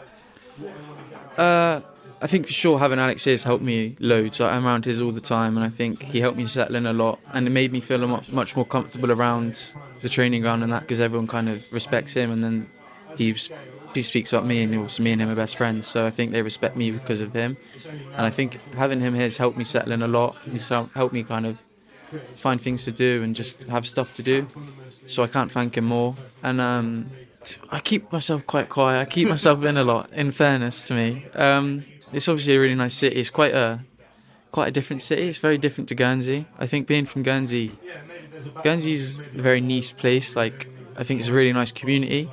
Uh, 1.38 1.82
I 2.22 2.28
think 2.28 2.48
for 2.48 2.54
sure 2.54 2.80
having 2.80 3.00
Alex 3.00 3.24
here 3.24 3.34
has 3.34 3.44
helped 3.44 3.64
me 3.64 3.96
loads. 4.00 4.40
I'm 4.42 4.66
around 4.66 4.86
his 4.86 5.02
all 5.02 5.12
the 5.12 5.22
time, 5.22 5.58
and 5.58 5.66
I 5.66 5.70
think 5.70 6.02
he 6.02 6.22
helped 6.22 6.38
me 6.38 6.46
settle 6.46 6.76
in 6.76 6.86
a 6.86 6.94
lot, 6.94 7.20
and 7.34 7.46
it 7.46 7.52
made 7.52 7.72
me 7.72 7.80
feel 7.80 8.06
much 8.08 8.56
more 8.56 8.66
comfortable 8.66 9.12
around 9.12 9.74
the 10.02 10.10
training 10.10 10.42
ground 10.42 10.64
and 10.64 10.72
that 10.72 10.82
because 10.82 11.00
everyone 11.00 11.28
kind 11.28 11.50
of 11.50 11.72
respects 11.72 12.14
him, 12.14 12.32
and 12.32 12.44
then 12.44 12.70
he's 13.18 13.50
he 13.96 14.02
speaks 14.02 14.32
about 14.32 14.46
me, 14.46 14.64
and 14.64 14.76
also 14.78 15.02
me 15.02 15.12
and 15.12 15.22
him 15.22 15.30
are 15.30 15.36
best 15.36 15.58
friends. 15.58 15.88
So 15.88 16.06
I 16.06 16.12
think 16.12 16.32
they 16.32 16.42
respect 16.42 16.76
me 16.76 16.92
because 16.92 17.22
of 17.22 17.34
him, 17.34 17.58
and 17.86 18.26
I 18.26 18.30
think 18.30 18.60
having 18.76 19.02
him 19.02 19.14
here 19.14 19.24
has 19.24 19.38
helped 19.38 19.58
me 19.58 19.64
settle 19.64 19.92
in 19.92 20.02
a 20.02 20.08
lot. 20.08 20.38
He's 20.50 20.68
helped 20.70 21.14
me 21.14 21.24
kind 21.24 21.46
of 21.46 21.64
find 22.36 22.62
things 22.62 22.84
to 22.86 22.92
do 22.92 23.24
and 23.24 23.36
just 23.36 23.64
have 23.64 23.88
stuff 23.88 24.16
to 24.16 24.24
do. 24.24 24.48
So 25.08 25.24
I 25.24 25.28
can't 25.28 25.52
thank 25.52 25.78
him 25.78 25.86
more. 25.86 26.16
And 26.44 26.62
um, 26.62 27.12
I 27.70 27.80
keep 27.80 28.12
myself 28.12 28.46
quite 28.46 28.70
quiet. 28.70 29.02
I 29.02 29.06
keep 29.06 29.28
myself 29.28 29.64
in 29.64 29.78
a 29.78 29.84
lot. 29.84 30.12
In 30.14 30.32
fairness 30.32 30.84
to 30.86 30.94
me, 30.94 31.26
um, 31.36 31.86
it's 32.12 32.28
obviously 32.28 32.56
a 32.56 32.60
really 32.60 32.76
nice 32.76 32.94
city. 32.94 33.18
It's 33.18 33.30
quite 33.30 33.54
a 33.54 33.82
quite 34.52 34.68
a 34.70 34.72
different 34.72 35.02
city. 35.02 35.28
It's 35.28 35.40
very 35.40 35.58
different 35.58 35.90
to 35.90 35.96
Guernsey. 35.96 36.46
I 36.58 36.66
think 36.66 36.88
being 36.88 37.06
from 37.06 37.24
Guernsey, 37.24 37.74
Guernsey's 38.64 39.20
a 39.20 39.42
very 39.42 39.62
nice 39.62 39.92
place. 39.92 40.36
Like 40.36 40.70
I 40.98 41.04
think 41.04 41.20
it's 41.20 41.30
a 41.30 41.34
really 41.34 41.54
nice 41.54 41.72
community 41.72 42.30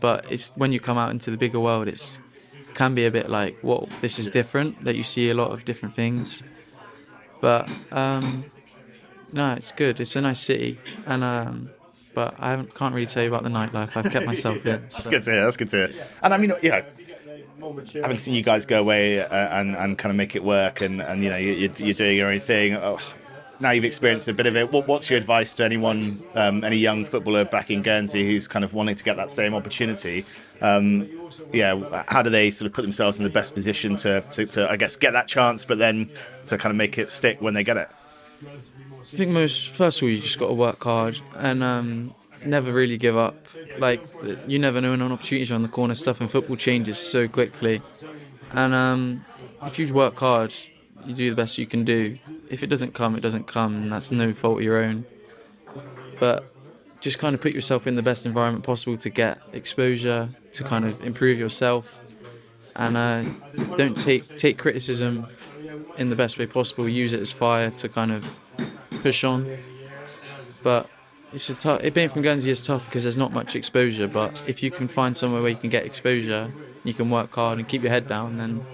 but 0.00 0.30
it's 0.30 0.52
when 0.56 0.72
you 0.72 0.80
come 0.80 0.98
out 0.98 1.10
into 1.10 1.30
the 1.30 1.36
bigger 1.36 1.60
world, 1.60 1.88
it's 1.88 2.20
can 2.74 2.94
be 2.94 3.06
a 3.06 3.10
bit 3.10 3.30
like, 3.30 3.58
whoa, 3.60 3.88
this 4.02 4.18
is 4.18 4.30
different. 4.30 4.84
That 4.84 4.96
you 4.96 5.02
see 5.02 5.30
a 5.30 5.34
lot 5.34 5.50
of 5.50 5.64
different 5.64 5.96
things, 5.96 6.42
but 7.40 7.70
um, 7.90 8.44
no, 9.32 9.54
it's 9.54 9.72
good. 9.72 10.00
It's 10.00 10.14
a 10.16 10.20
nice 10.20 10.40
city, 10.40 10.78
and 11.06 11.24
um, 11.24 11.70
but 12.14 12.34
I 12.38 12.62
can't 12.74 12.94
really 12.94 13.06
tell 13.06 13.22
you 13.22 13.28
about 13.28 13.42
the 13.42 13.50
nightlife. 13.50 13.96
I've 13.96 14.10
kept 14.12 14.26
myself 14.26 14.64
in. 14.66 14.82
That's 14.82 15.04
so. 15.04 15.10
good 15.10 15.22
to 15.24 15.30
hear. 15.32 15.44
That's 15.44 15.56
good 15.56 15.68
to 15.70 15.88
hear. 15.88 16.06
And 16.22 16.34
I 16.34 16.36
mean, 16.36 16.52
you 16.62 16.70
know, 16.70 16.82
having 18.02 18.18
seen 18.18 18.34
you 18.34 18.42
guys 18.42 18.66
go 18.66 18.80
away 18.80 19.20
uh, 19.20 19.28
and 19.60 19.74
and 19.74 19.98
kind 19.98 20.10
of 20.10 20.16
make 20.16 20.36
it 20.36 20.44
work, 20.44 20.80
and 20.80 21.00
and 21.00 21.24
you 21.24 21.30
know, 21.30 21.36
you, 21.36 21.66
are 21.66 21.92
doing 21.94 22.16
your 22.16 22.32
own 22.32 22.40
thing. 22.40 22.74
Oh, 22.74 22.98
now 23.60 23.70
you've 23.70 23.84
experienced 23.84 24.28
a 24.28 24.32
bit 24.32 24.46
of 24.46 24.56
it. 24.56 24.72
What, 24.72 24.86
what's 24.86 25.08
your 25.08 25.18
advice 25.18 25.54
to 25.54 25.64
anyone, 25.64 26.22
um, 26.34 26.64
any 26.64 26.76
young 26.76 27.04
footballer 27.04 27.44
back 27.44 27.70
in 27.70 27.82
Guernsey 27.82 28.24
who's 28.24 28.48
kind 28.48 28.64
of 28.64 28.74
wanting 28.74 28.96
to 28.96 29.04
get 29.04 29.16
that 29.16 29.30
same 29.30 29.54
opportunity? 29.54 30.24
Um, 30.60 31.08
yeah, 31.52 32.04
how 32.08 32.22
do 32.22 32.30
they 32.30 32.50
sort 32.50 32.66
of 32.66 32.72
put 32.72 32.82
themselves 32.82 33.18
in 33.18 33.24
the 33.24 33.30
best 33.30 33.54
position 33.54 33.96
to, 33.96 34.20
to, 34.22 34.46
to, 34.46 34.70
I 34.70 34.76
guess, 34.76 34.96
get 34.96 35.12
that 35.12 35.28
chance, 35.28 35.64
but 35.64 35.78
then 35.78 36.10
to 36.46 36.58
kind 36.58 36.70
of 36.70 36.76
make 36.76 36.98
it 36.98 37.10
stick 37.10 37.40
when 37.40 37.54
they 37.54 37.64
get 37.64 37.76
it? 37.76 37.88
I 38.44 39.16
think 39.16 39.30
most, 39.30 39.70
first 39.70 39.98
of 39.98 40.04
all, 40.04 40.10
you 40.10 40.20
just 40.20 40.38
got 40.38 40.48
to 40.48 40.54
work 40.54 40.82
hard 40.82 41.20
and 41.36 41.62
um, 41.62 42.14
never 42.44 42.72
really 42.72 42.98
give 42.98 43.16
up. 43.16 43.46
Like, 43.78 44.02
you 44.46 44.58
never 44.58 44.80
know 44.80 44.90
when 44.90 45.02
an 45.02 45.12
opportunity's 45.12 45.52
on 45.52 45.62
the 45.62 45.68
corner. 45.68 45.94
Stuff 45.94 46.20
in 46.20 46.28
football 46.28 46.56
changes 46.56 46.98
so 46.98 47.28
quickly. 47.28 47.82
And 48.52 48.74
um, 48.74 49.24
if 49.62 49.78
you 49.78 49.92
work 49.92 50.18
hard, 50.18 50.54
you 51.04 51.14
do 51.14 51.30
the 51.30 51.36
best 51.36 51.58
you 51.58 51.66
can 51.66 51.84
do. 51.84 52.18
If 52.50 52.62
it 52.62 52.68
doesn't 52.68 52.94
come, 52.94 53.16
it 53.16 53.20
doesn't 53.20 53.46
come, 53.46 53.74
and 53.74 53.92
that's 53.92 54.10
no 54.10 54.32
fault 54.32 54.58
of 54.58 54.64
your 54.64 54.82
own. 54.82 55.04
But 56.18 56.52
just 57.00 57.18
kind 57.18 57.34
of 57.34 57.40
put 57.40 57.52
yourself 57.52 57.86
in 57.86 57.94
the 57.94 58.02
best 58.02 58.26
environment 58.26 58.64
possible 58.64 58.96
to 58.98 59.10
get 59.10 59.38
exposure, 59.52 60.28
to 60.52 60.64
kind 60.64 60.84
of 60.84 61.04
improve 61.04 61.38
yourself, 61.38 61.98
and 62.74 62.96
uh, 62.96 63.22
don't 63.76 63.96
take 63.96 64.36
take 64.36 64.58
criticism 64.58 65.26
in 65.98 66.10
the 66.10 66.16
best 66.16 66.38
way 66.38 66.46
possible. 66.46 66.88
Use 66.88 67.14
it 67.14 67.20
as 67.20 67.32
fire 67.32 67.70
to 67.70 67.88
kind 67.88 68.12
of 68.12 68.36
push 69.02 69.24
on. 69.24 69.56
But 70.62 70.88
it's 71.32 71.48
a 71.50 71.54
tough. 71.54 71.82
It 71.82 71.94
being 71.94 72.08
from 72.08 72.22
Guernsey 72.22 72.50
is 72.50 72.62
tough 72.64 72.84
because 72.86 73.02
there's 73.02 73.16
not 73.16 73.32
much 73.32 73.56
exposure. 73.56 74.08
But 74.08 74.42
if 74.46 74.62
you 74.62 74.70
can 74.70 74.88
find 74.88 75.16
somewhere 75.16 75.42
where 75.42 75.50
you 75.50 75.56
can 75.56 75.70
get 75.70 75.84
exposure, 75.84 76.50
you 76.84 76.94
can 76.94 77.10
work 77.10 77.34
hard 77.34 77.58
and 77.58 77.68
keep 77.68 77.82
your 77.82 77.90
head 77.90 78.08
down, 78.08 78.36
then 78.38 78.64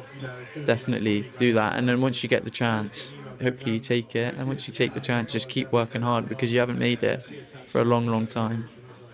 definitely 0.64 1.30
do 1.38 1.52
that. 1.54 1.76
And 1.76 1.88
then 1.88 2.00
once 2.00 2.22
you 2.22 2.28
get 2.28 2.44
the 2.44 2.50
chance, 2.50 3.14
hopefully 3.42 3.72
you 3.72 3.80
take 3.80 4.14
it. 4.16 4.34
And 4.34 4.48
once 4.48 4.66
you 4.66 4.74
take 4.74 4.94
the 4.94 5.00
chance, 5.00 5.32
just 5.32 5.48
keep 5.48 5.72
working 5.72 6.02
hard 6.02 6.28
because 6.28 6.52
you 6.52 6.60
haven't 6.60 6.78
made 6.78 7.02
it 7.02 7.22
for 7.66 7.80
a 7.80 7.84
long, 7.84 8.06
long 8.06 8.26
time. 8.26 8.68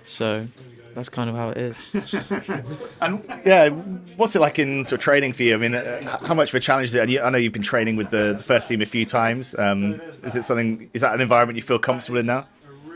So 0.04 0.46
that's 0.94 1.08
kind 1.08 1.30
of 1.30 1.36
how 1.36 1.50
it 1.50 1.56
is. 1.56 1.94
and 3.00 3.24
yeah, 3.44 3.68
what's 4.16 4.34
it 4.34 4.40
like 4.40 4.58
in 4.58 4.84
training 4.84 5.32
for 5.32 5.42
you? 5.42 5.54
I 5.54 5.56
mean, 5.56 5.74
uh, 5.74 6.18
how 6.26 6.34
much 6.34 6.50
of 6.50 6.54
a 6.56 6.60
challenge 6.60 6.88
is 6.88 6.94
it? 6.94 7.20
I 7.20 7.30
know 7.30 7.38
you've 7.38 7.52
been 7.52 7.62
training 7.62 7.96
with 7.96 8.10
the, 8.10 8.34
the 8.36 8.42
first 8.42 8.68
team 8.68 8.82
a 8.82 8.86
few 8.86 9.04
times. 9.04 9.54
Um, 9.58 10.00
is 10.22 10.36
it 10.36 10.44
something? 10.44 10.90
Is 10.92 11.02
that 11.02 11.14
an 11.14 11.20
environment 11.20 11.56
you 11.56 11.62
feel 11.62 11.78
comfortable 11.78 12.18
in 12.18 12.26
now? 12.26 12.46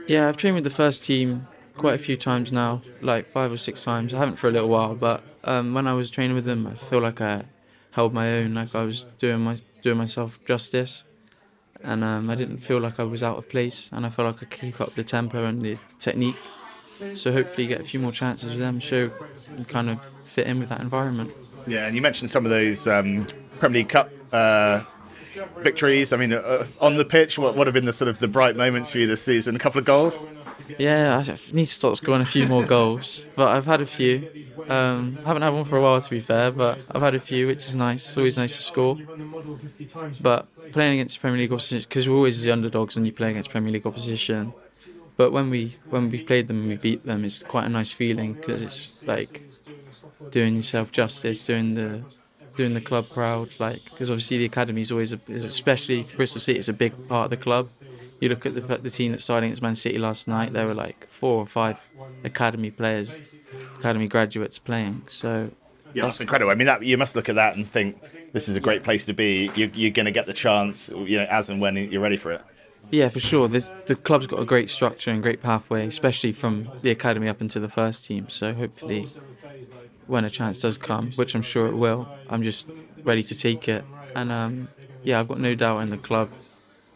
Yeah, 0.06 0.28
I've 0.28 0.36
trained 0.36 0.56
with 0.56 0.64
the 0.64 0.70
first 0.70 1.04
team 1.04 1.46
quite 1.76 1.94
a 1.94 1.98
few 1.98 2.16
times 2.16 2.52
now, 2.52 2.82
like 3.00 3.30
five 3.30 3.52
or 3.52 3.56
six 3.56 3.82
times. 3.84 4.12
I 4.12 4.18
haven't 4.18 4.36
for 4.36 4.48
a 4.48 4.50
little 4.50 4.68
while, 4.68 4.94
but 4.94 5.22
um, 5.44 5.74
when 5.74 5.86
I 5.86 5.94
was 5.94 6.10
training 6.10 6.34
with 6.34 6.44
them, 6.44 6.66
I 6.66 6.74
feel 6.74 7.00
like 7.00 7.20
I 7.20 7.44
held 7.92 8.12
my 8.12 8.32
own, 8.32 8.54
like 8.54 8.74
I 8.74 8.82
was 8.82 9.06
doing 9.18 9.40
my 9.40 9.58
doing 9.82 9.98
myself 9.98 10.40
justice, 10.44 11.04
and 11.84 12.04
um, 12.04 12.30
I 12.30 12.34
didn't 12.34 12.58
feel 12.58 12.78
like 12.78 13.00
I 13.00 13.04
was 13.04 13.22
out 13.22 13.38
of 13.38 13.48
place, 13.48 13.90
and 13.92 14.06
I 14.06 14.10
felt 14.10 14.26
like 14.26 14.36
I 14.36 14.38
could 14.40 14.50
keep 14.50 14.80
up 14.80 14.94
the 14.94 15.04
tempo 15.04 15.44
and 15.44 15.62
the 15.62 15.78
technique. 15.98 16.36
So 17.14 17.32
hopefully, 17.32 17.66
get 17.66 17.80
a 17.80 17.84
few 17.84 17.98
more 17.98 18.12
chances 18.12 18.50
with 18.50 18.60
them, 18.60 18.78
show 18.78 19.10
and 19.56 19.68
kind 19.68 19.90
of 19.90 20.00
fit 20.24 20.46
in 20.46 20.60
with 20.60 20.68
that 20.68 20.80
environment. 20.80 21.32
Yeah, 21.66 21.86
and 21.86 21.94
you 21.94 22.02
mentioned 22.02 22.30
some 22.30 22.44
of 22.44 22.50
those 22.50 22.86
um, 22.86 23.26
Premier 23.58 23.80
League 23.80 23.88
Cup 23.88 24.10
uh, 24.32 24.82
victories. 25.58 26.12
I 26.12 26.16
mean, 26.16 26.32
uh, 26.32 26.66
on 26.80 26.96
the 26.96 27.04
pitch, 27.04 27.38
what 27.38 27.56
what 27.56 27.66
have 27.66 27.74
been 27.74 27.84
the 27.84 27.92
sort 27.92 28.08
of 28.08 28.18
the 28.18 28.28
bright 28.28 28.56
moments 28.56 28.92
for 28.92 28.98
you 28.98 29.06
this 29.06 29.22
season? 29.22 29.56
A 29.56 29.58
couple 29.58 29.78
of 29.78 29.84
goals. 29.84 30.24
Yeah, 30.78 31.18
I 31.18 31.54
need 31.54 31.66
to 31.66 31.72
start 31.72 31.96
scoring 31.96 32.22
a 32.22 32.26
few 32.26 32.46
more 32.46 32.64
goals, 32.64 33.26
but 33.36 33.48
I've 33.48 33.66
had 33.66 33.80
a 33.80 33.86
few. 33.86 34.46
Um, 34.68 35.18
I 35.24 35.28
haven't 35.28 35.42
had 35.42 35.50
one 35.50 35.64
for 35.64 35.76
a 35.76 35.82
while, 35.82 36.00
to 36.00 36.10
be 36.10 36.20
fair, 36.20 36.50
but 36.50 36.78
I've 36.90 37.02
had 37.02 37.14
a 37.14 37.20
few, 37.20 37.46
which 37.46 37.64
is 37.64 37.76
nice. 37.76 38.08
It's 38.08 38.16
always 38.16 38.36
nice 38.36 38.56
to 38.56 38.62
score. 38.62 38.98
But 40.20 40.48
playing 40.72 40.94
against 40.94 41.20
Premier 41.20 41.38
League 41.38 41.52
opposition, 41.52 41.86
because 41.88 42.08
we're 42.08 42.16
always 42.16 42.42
the 42.42 42.50
underdogs 42.50 42.94
when 42.96 43.04
you 43.04 43.12
play 43.12 43.30
against 43.30 43.50
Premier 43.50 43.72
League 43.72 43.86
opposition. 43.86 44.52
But 45.16 45.30
when 45.32 45.50
we 45.50 45.76
when 45.90 46.10
we've 46.10 46.26
played 46.26 46.48
them 46.48 46.60
and 46.60 46.68
we 46.68 46.76
beat 46.76 47.04
them, 47.04 47.24
it's 47.24 47.42
quite 47.42 47.64
a 47.64 47.68
nice 47.68 47.92
feeling 47.92 48.34
because 48.34 48.62
it's 48.62 49.02
like 49.04 49.42
doing 50.30 50.56
yourself 50.56 50.90
justice, 50.92 51.44
doing 51.46 51.74
the 51.74 52.02
doing 52.56 52.74
the 52.74 52.80
club 52.80 53.08
proud. 53.10 53.50
Like 53.58 53.84
because 53.84 54.10
obviously 54.10 54.38
the 54.38 54.46
academy 54.46 54.80
is 54.80 54.90
always, 54.90 55.12
a, 55.12 55.20
especially 55.28 56.02
for 56.02 56.16
Bristol 56.16 56.40
City, 56.40 56.58
it's 56.58 56.68
a 56.68 56.72
big 56.72 57.08
part 57.08 57.26
of 57.26 57.30
the 57.30 57.36
club 57.36 57.68
you 58.22 58.28
look 58.28 58.46
at 58.46 58.54
the, 58.54 58.60
the 58.60 58.90
team 58.90 59.10
that 59.10 59.20
started 59.20 59.46
against 59.46 59.62
Man 59.62 59.74
City 59.74 59.98
last 59.98 60.28
night, 60.28 60.52
there 60.52 60.66
were 60.68 60.74
like 60.74 61.08
four 61.08 61.38
or 61.38 61.46
five 61.46 61.80
academy 62.22 62.70
players, 62.70 63.18
academy 63.80 64.06
graduates 64.06 64.60
playing. 64.60 65.02
So 65.08 65.50
yeah, 65.92 66.04
that's 66.04 66.20
incredible. 66.20 66.52
I 66.52 66.54
mean, 66.54 66.68
that 66.68 66.84
you 66.84 66.96
must 66.96 67.16
look 67.16 67.28
at 67.28 67.34
that 67.34 67.56
and 67.56 67.68
think 67.68 68.00
this 68.32 68.48
is 68.48 68.54
a 68.54 68.60
great 68.60 68.84
place 68.84 69.06
to 69.06 69.12
be. 69.12 69.50
You're, 69.56 69.70
you're 69.70 69.90
going 69.90 70.06
to 70.06 70.12
get 70.12 70.26
the 70.26 70.32
chance, 70.32 70.88
you 70.90 71.18
know, 71.18 71.24
as 71.24 71.50
and 71.50 71.60
when 71.60 71.76
you're 71.76 72.00
ready 72.00 72.16
for 72.16 72.30
it. 72.30 72.42
Yeah, 72.92 73.08
for 73.08 73.18
sure. 73.18 73.48
This, 73.48 73.72
the 73.86 73.96
club's 73.96 74.28
got 74.28 74.38
a 74.38 74.44
great 74.44 74.70
structure 74.70 75.10
and 75.10 75.20
great 75.20 75.42
pathway, 75.42 75.84
especially 75.88 76.30
from 76.30 76.68
the 76.82 76.90
academy 76.90 77.26
up 77.26 77.40
into 77.40 77.58
the 77.58 77.68
first 77.68 78.04
team. 78.04 78.28
So 78.28 78.54
hopefully, 78.54 79.08
when 80.06 80.24
a 80.24 80.30
chance 80.30 80.60
does 80.60 80.78
come, 80.78 81.10
which 81.12 81.34
I'm 81.34 81.42
sure 81.42 81.66
it 81.66 81.74
will, 81.74 82.08
I'm 82.30 82.44
just 82.44 82.68
ready 83.02 83.24
to 83.24 83.36
take 83.36 83.68
it. 83.68 83.84
And 84.14 84.30
um, 84.30 84.68
yeah, 85.02 85.18
I've 85.18 85.26
got 85.26 85.40
no 85.40 85.56
doubt 85.56 85.80
in 85.80 85.90
the 85.90 85.98
club 85.98 86.30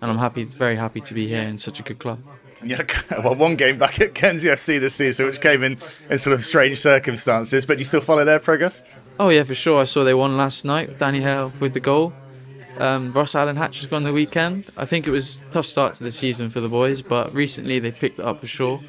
and 0.01 0.11
I'm 0.11 0.19
happy, 0.19 0.45
very 0.45 0.77
happy 0.77 1.01
to 1.01 1.15
be 1.15 1.29
here 1.29 1.43
in 1.43 1.59
such 1.59 1.81
a 1.81 1.83
good 1.83 1.99
club. 1.99 2.21
Yeah, 2.65 2.85
well, 3.11 3.35
one 3.35 3.57
game 3.57 3.79
back 3.79 4.01
at 4.01 4.15
Guernsey 4.15 4.49
FC 4.49 4.81
this 4.81 4.95
season, 4.95 5.27
which 5.27 5.41
came 5.41 5.63
in 5.63 5.79
in 6.11 6.19
sort 6.19 6.35
of 6.35 6.45
strange 6.45 6.81
circumstances, 6.81 7.67
but 7.67 7.79
you 7.79 7.85
still 7.85 8.01
follow 8.01 8.25
their 8.25 8.39
progress? 8.39 8.83
Oh 9.19 9.29
yeah, 9.29 9.43
for 9.45 9.55
sure. 9.55 9.81
I 9.81 9.85
saw 9.85 10.05
they 10.05 10.15
won 10.15 10.37
last 10.37 10.65
night. 10.65 10.99
Danny 10.99 11.21
Hale 11.21 11.53
with 11.61 11.75
the 11.75 11.81
goal. 11.81 12.13
Um, 12.79 13.13
Ross 13.13 13.35
Allen 13.35 13.57
hat-trick 13.57 13.93
on 13.93 14.03
the 14.03 14.13
weekend. 14.13 14.69
I 14.77 14.85
think 14.85 15.07
it 15.07 15.11
was 15.11 15.41
a 15.41 15.45
tough 15.51 15.65
start 15.65 15.95
to 15.95 16.05
the 16.05 16.11
season 16.11 16.51
for 16.51 16.61
the 16.61 16.69
boys, 16.69 17.01
but 17.01 17.33
recently 17.35 17.79
they've 17.79 17.97
picked 17.97 18.19
it 18.19 18.25
up 18.25 18.41
for 18.41 18.47
sure. 18.47 18.81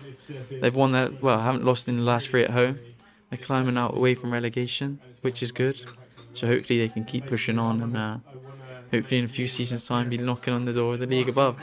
They've 0.51 0.75
won 0.75 0.91
their 0.91 1.09
well, 1.21 1.39
haven't 1.39 1.63
lost 1.63 1.87
in 1.87 1.95
the 1.95 2.03
last 2.03 2.29
three 2.29 2.43
at 2.43 2.49
home. 2.49 2.79
They're 3.29 3.39
climbing 3.39 3.77
out 3.77 3.95
away 3.95 4.15
from 4.15 4.31
relegation, 4.33 4.99
which 5.21 5.41
is 5.41 5.51
good. 5.51 5.81
So 6.33 6.47
hopefully 6.47 6.79
they 6.79 6.89
can 6.89 7.05
keep 7.05 7.25
pushing 7.25 7.57
on 7.57 7.81
and 7.81 7.97
uh, 7.97 8.17
hopefully 8.91 9.19
in 9.19 9.25
a 9.25 9.27
few 9.27 9.47
seasons' 9.47 9.85
time 9.85 10.09
be 10.09 10.17
knocking 10.17 10.53
on 10.53 10.65
the 10.65 10.73
door 10.73 10.93
of 10.93 10.99
the 10.99 11.05
league 11.05 11.29
above. 11.29 11.59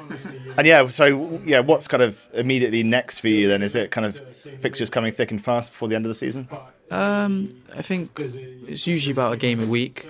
And 0.56 0.66
yeah, 0.66 0.86
so 0.88 1.40
yeah, 1.44 1.60
what's 1.60 1.88
kind 1.88 2.02
of 2.02 2.26
immediately 2.32 2.82
next 2.82 3.20
for 3.20 3.28
you 3.28 3.48
then? 3.48 3.62
Is 3.62 3.74
it 3.74 3.90
kind 3.90 4.06
of 4.06 4.20
fixtures 4.60 4.90
coming 4.90 5.12
thick 5.12 5.30
and 5.30 5.42
fast 5.42 5.72
before 5.72 5.88
the 5.88 5.96
end 5.96 6.06
of 6.06 6.10
the 6.10 6.14
season? 6.14 6.48
Um, 6.90 7.48
I 7.74 7.82
think 7.82 8.10
it's 8.18 8.86
usually 8.86 9.12
about 9.12 9.32
a 9.32 9.36
game 9.36 9.62
a 9.62 9.66
week, 9.66 10.06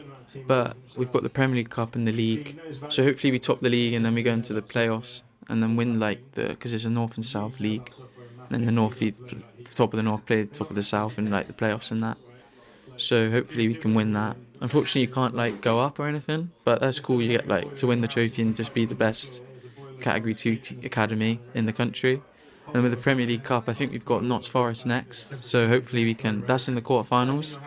but 0.46 0.76
we've 0.96 1.12
got 1.12 1.22
the 1.22 1.30
Premier 1.30 1.56
League 1.56 1.70
Cup 1.70 1.94
and 1.94 2.06
the 2.06 2.12
league, 2.12 2.58
so 2.88 3.04
hopefully 3.04 3.30
we 3.30 3.38
top 3.38 3.60
the 3.60 3.70
league 3.70 3.94
and 3.94 4.04
then 4.04 4.14
we 4.14 4.22
go 4.22 4.32
into 4.32 4.52
the 4.52 4.62
playoffs 4.62 5.22
and 5.48 5.62
then 5.62 5.76
win 5.76 6.00
like 6.00 6.32
the 6.32 6.48
because 6.48 6.72
it's 6.74 6.84
a 6.84 6.90
North 6.90 7.16
and 7.16 7.24
South 7.24 7.60
league. 7.60 7.92
And 8.50 8.50
then 8.50 8.66
the 8.66 8.72
North, 8.72 8.98
the 8.98 9.12
top 9.74 9.92
of 9.92 9.96
the 9.96 10.02
North 10.02 10.26
play 10.26 10.42
the 10.42 10.54
top 10.54 10.68
of 10.68 10.76
the 10.76 10.82
South 10.82 11.18
in 11.18 11.30
like 11.30 11.46
the 11.46 11.52
playoffs 11.54 11.90
and 11.90 12.02
that. 12.02 12.18
So 12.96 13.30
hopefully 13.30 13.68
we 13.68 13.74
can 13.74 13.94
win 13.94 14.12
that. 14.12 14.36
Unfortunately, 14.60 15.02
you 15.02 15.08
can't 15.08 15.34
like 15.34 15.60
go 15.60 15.80
up 15.80 15.98
or 15.98 16.06
anything, 16.06 16.50
but 16.64 16.80
that's 16.80 17.00
cool. 17.00 17.20
You 17.20 17.28
get 17.28 17.48
like 17.48 17.76
to 17.76 17.86
win 17.86 18.00
the 18.00 18.08
trophy 18.08 18.42
and 18.42 18.56
just 18.56 18.72
be 18.72 18.84
the 18.86 18.94
best 18.94 19.42
Category 20.00 20.34
Two 20.34 20.56
t- 20.56 20.78
academy 20.84 21.40
in 21.54 21.66
the 21.66 21.72
country. 21.72 22.22
And 22.72 22.82
with 22.82 22.92
the 22.92 22.98
Premier 22.98 23.26
League 23.26 23.44
Cup, 23.44 23.68
I 23.68 23.74
think 23.74 23.92
we've 23.92 24.04
got 24.04 24.24
Notts 24.24 24.46
Forest 24.46 24.86
next. 24.86 25.42
So 25.42 25.68
hopefully 25.68 26.04
we 26.04 26.14
can. 26.14 26.44
That's 26.46 26.66
in 26.66 26.74
the 26.74 26.82
quarterfinals. 26.82 27.58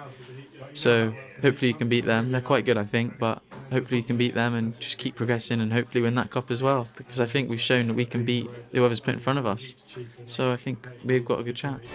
So 0.73 1.13
hopefully 1.41 1.69
you 1.69 1.73
can 1.73 1.89
beat 1.89 2.05
them. 2.05 2.31
They're 2.31 2.41
quite 2.41 2.65
good, 2.65 2.77
I 2.77 2.83
think, 2.83 3.17
but 3.19 3.41
hopefully 3.71 3.99
you 3.99 4.03
can 4.03 4.17
beat 4.17 4.33
them 4.33 4.53
and 4.53 4.79
just 4.79 4.97
keep 4.97 5.15
progressing 5.15 5.61
and 5.61 5.73
hopefully 5.73 6.01
win 6.01 6.15
that 6.15 6.31
cup 6.31 6.51
as 6.51 6.61
well. 6.63 6.87
Because 6.97 7.19
I 7.19 7.25
think 7.25 7.49
we've 7.49 7.61
shown 7.61 7.87
that 7.87 7.93
we 7.93 8.05
can 8.05 8.25
beat 8.25 8.49
whoever's 8.71 8.99
put 8.99 9.13
in 9.13 9.19
front 9.19 9.39
of 9.39 9.45
us. 9.45 9.75
So 10.25 10.51
I 10.51 10.57
think 10.57 10.87
we've 11.03 11.25
got 11.25 11.39
a 11.39 11.43
good 11.43 11.55
chance. 11.55 11.91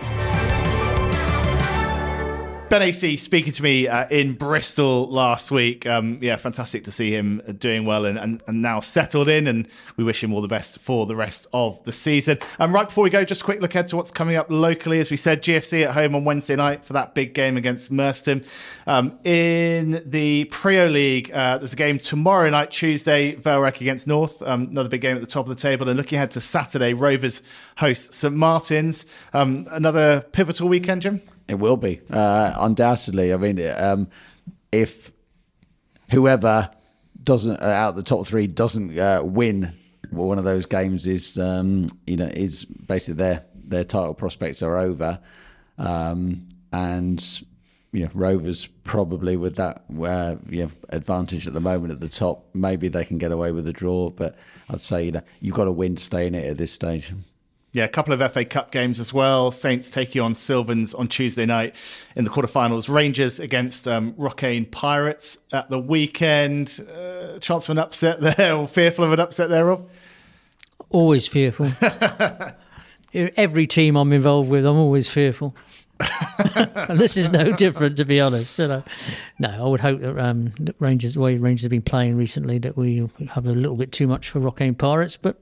Ben 2.73 2.81
Acey 2.81 3.19
speaking 3.19 3.53
to 3.53 3.63
me 3.63 3.87
uh, 3.87 4.09
in 4.09 4.33
Bristol 4.33 5.07
last 5.11 5.51
week. 5.51 5.85
Um, 5.85 6.17
yeah, 6.23 6.37
fantastic 6.37 6.85
to 6.85 6.91
see 6.91 7.11
him 7.11 7.43
doing 7.59 7.85
well 7.85 8.07
and, 8.07 8.19
and, 8.19 8.43
and, 8.47 8.63
now 8.63 8.81
settled 8.81 9.29
in. 9.29 9.47
And 9.47 9.69
we 9.99 10.05
wish 10.05 10.25
him 10.25 10.33
all 10.33 10.41
the 10.41 10.49
best 10.49 10.79
for 10.79 11.05
the 11.05 11.15
rest 11.15 11.47
of 11.53 11.85
the 11.85 11.93
season. 11.93 12.39
And 12.59 12.73
right 12.73 12.89
before 12.89 13.05
we 13.05 13.11
go, 13.11 13.27
just 13.27 13.45
quick 13.45 13.61
look 13.61 13.75
ahead 13.75 13.89
to 13.89 13.97
what's 13.97 14.11
coming 14.11 14.37
up 14.37 14.47
locally. 14.49 15.01
As 15.01 15.11
we 15.11 15.19
said, 15.19 15.43
GFC 15.43 15.85
at 15.85 15.91
home 15.91 16.15
on 16.15 16.25
Wednesday 16.25 16.57
night 16.57 16.83
for 16.83 16.95
that 16.95 17.15
big 17.15 17.35
game 17.35 17.59
against 17.59 17.91
Merstham. 17.91 18.41
Um, 18.87 19.19
in 19.23 20.03
the 20.07 20.47
Priaulx 20.47 20.91
League, 20.91 21.31
uh, 21.31 21.59
there's 21.59 21.75
a 21.75 21.77
game 21.77 21.99
tomorrow 21.99 22.49
night, 22.49 22.71
Tuesday, 22.71 23.35
Vale 23.35 23.61
Rec 23.61 23.83
against 23.83 24.07
North. 24.07 24.41
Um, 24.41 24.69
another 24.71 24.89
big 24.89 25.03
game 25.03 25.15
at 25.15 25.21
the 25.21 25.27
top 25.27 25.45
of 25.45 25.55
the 25.55 25.61
table. 25.61 25.91
And 25.91 25.99
looking 25.99 26.17
ahead 26.17 26.31
to 26.31 26.41
Saturday, 26.41 26.95
Rovers 26.95 27.43
host 27.77 28.15
St 28.15 28.33
Martin's. 28.33 29.05
Um, 29.35 29.69
another 29.71 30.23
pivotal 30.33 30.71
weekend, 30.71 31.03
Jim? 31.03 31.21
It 31.53 31.59
will 31.59 31.77
be 31.77 32.01
uh, 32.09 32.55
undoubtedly. 32.57 33.35
I 33.35 33.37
mean, 33.37 33.61
um, 33.77 34.09
if 34.73 35.13
whoever 36.11 36.71
doesn't 37.23 37.61
uh, 37.61 37.67
out 37.67 37.95
the 37.95 38.03
top 38.03 38.27
three 38.27 38.47
doesn't 38.47 38.99
uh, 38.99 39.21
win 39.23 39.75
one 40.09 40.39
of 40.39 40.45
those 40.45 40.65
games, 40.65 41.07
is 41.07 41.37
um, 41.37 41.89
you 42.07 42.17
know 42.17 42.31
is 42.33 42.65
basically 42.65 43.17
their 43.17 43.45
their 43.55 43.85
title 43.85 44.15
prospects 44.15 44.63
are 44.63 44.79
over, 44.79 45.21
um, 45.77 46.49
and 46.73 47.43
you 47.93 48.05
know, 48.05 48.11
Rovers 48.15 48.67
probably 48.83 49.37
with 49.37 49.57
that 49.57 49.85
uh, 50.03 50.37
you 50.49 50.63
know, 50.63 50.71
advantage 50.89 51.47
at 51.47 51.53
the 51.53 51.61
moment 51.61 51.93
at 51.93 52.01
the 52.01 52.09
top, 52.09 52.47
maybe 52.55 52.89
they 52.89 53.05
can 53.05 53.19
get 53.19 53.31
away 53.31 53.53
with 53.53 53.69
a 53.69 53.75
draw. 53.75 54.09
But 54.09 54.39
I'd 54.71 54.81
say 54.81 55.05
you 55.05 55.13
know 55.13 55.23
you've 55.43 55.55
got 55.55 55.65
to 55.65 55.73
win 55.73 55.97
to 55.97 56.03
stay 56.03 56.27
in 56.27 56.35
it 56.35 56.47
at 56.47 56.57
this 56.57 56.73
stage. 56.73 57.13
Yeah, 57.73 57.85
a 57.85 57.89
couple 57.89 58.13
of 58.13 58.33
FA 58.33 58.45
Cup 58.45 58.71
games 58.71 59.01
as 59.01 59.15
well. 59.15 59.51
Saints 59.51 59.91
taking 59.91 60.21
on 60.21 60.35
Sylvans 60.35 60.93
on 60.93 61.09
Tuesday 61.09 61.47
night 61.47 61.75
in 62.15 62.25
the 62.25 62.31
quarterfinals. 62.31 62.93
Rangers 62.93 63.41
against 63.41 63.89
um, 63.89 64.15
Rocquaine 64.19 64.67
Pirates 64.67 65.39
at 65.53 65.71
the 65.71 65.79
weekend. 65.79 66.87
Uh, 66.95 67.39
chance 67.39 67.67
of 67.67 67.71
an 67.71 67.79
upset 67.79 68.21
there, 68.37 68.55
or 68.55 68.69
fearful 68.69 69.05
of 69.07 69.13
an 69.13 69.21
upset 69.21 69.49
there, 69.49 69.65
Rob? 69.65 69.89
Always 70.91 71.27
fearful. 71.27 71.73
Every 73.15 73.67
team 73.67 73.97
I'm 73.97 74.13
involved 74.13 74.51
with, 74.51 74.67
I'm 74.67 74.77
always 74.77 75.09
fearful. 75.09 75.57
and 76.55 77.01
this 77.01 77.17
is 77.17 77.31
no 77.31 77.53
different, 77.53 77.97
to 77.97 78.05
be 78.05 78.21
honest. 78.21 78.59
You 78.59 78.69
know, 78.69 78.85
no, 79.39 79.49
I 79.49 79.69
would 79.69 79.81
hope 79.81 80.01
that 80.01 80.19
um, 80.19 80.53
Rangers, 80.79 81.15
the 81.15 81.21
way 81.21 81.39
Rangers 81.39 81.63
have 81.63 81.71
been 81.71 81.81
playing 81.81 82.17
recently, 82.17 82.59
that 82.59 82.77
we 82.77 83.09
have 83.31 83.47
a 83.47 83.53
little 83.53 83.77
bit 83.77 83.93
too 83.93 84.07
much 84.07 84.29
for 84.29 84.41
Rocquaine 84.41 84.75
Pirates, 84.75 85.17
but 85.17 85.41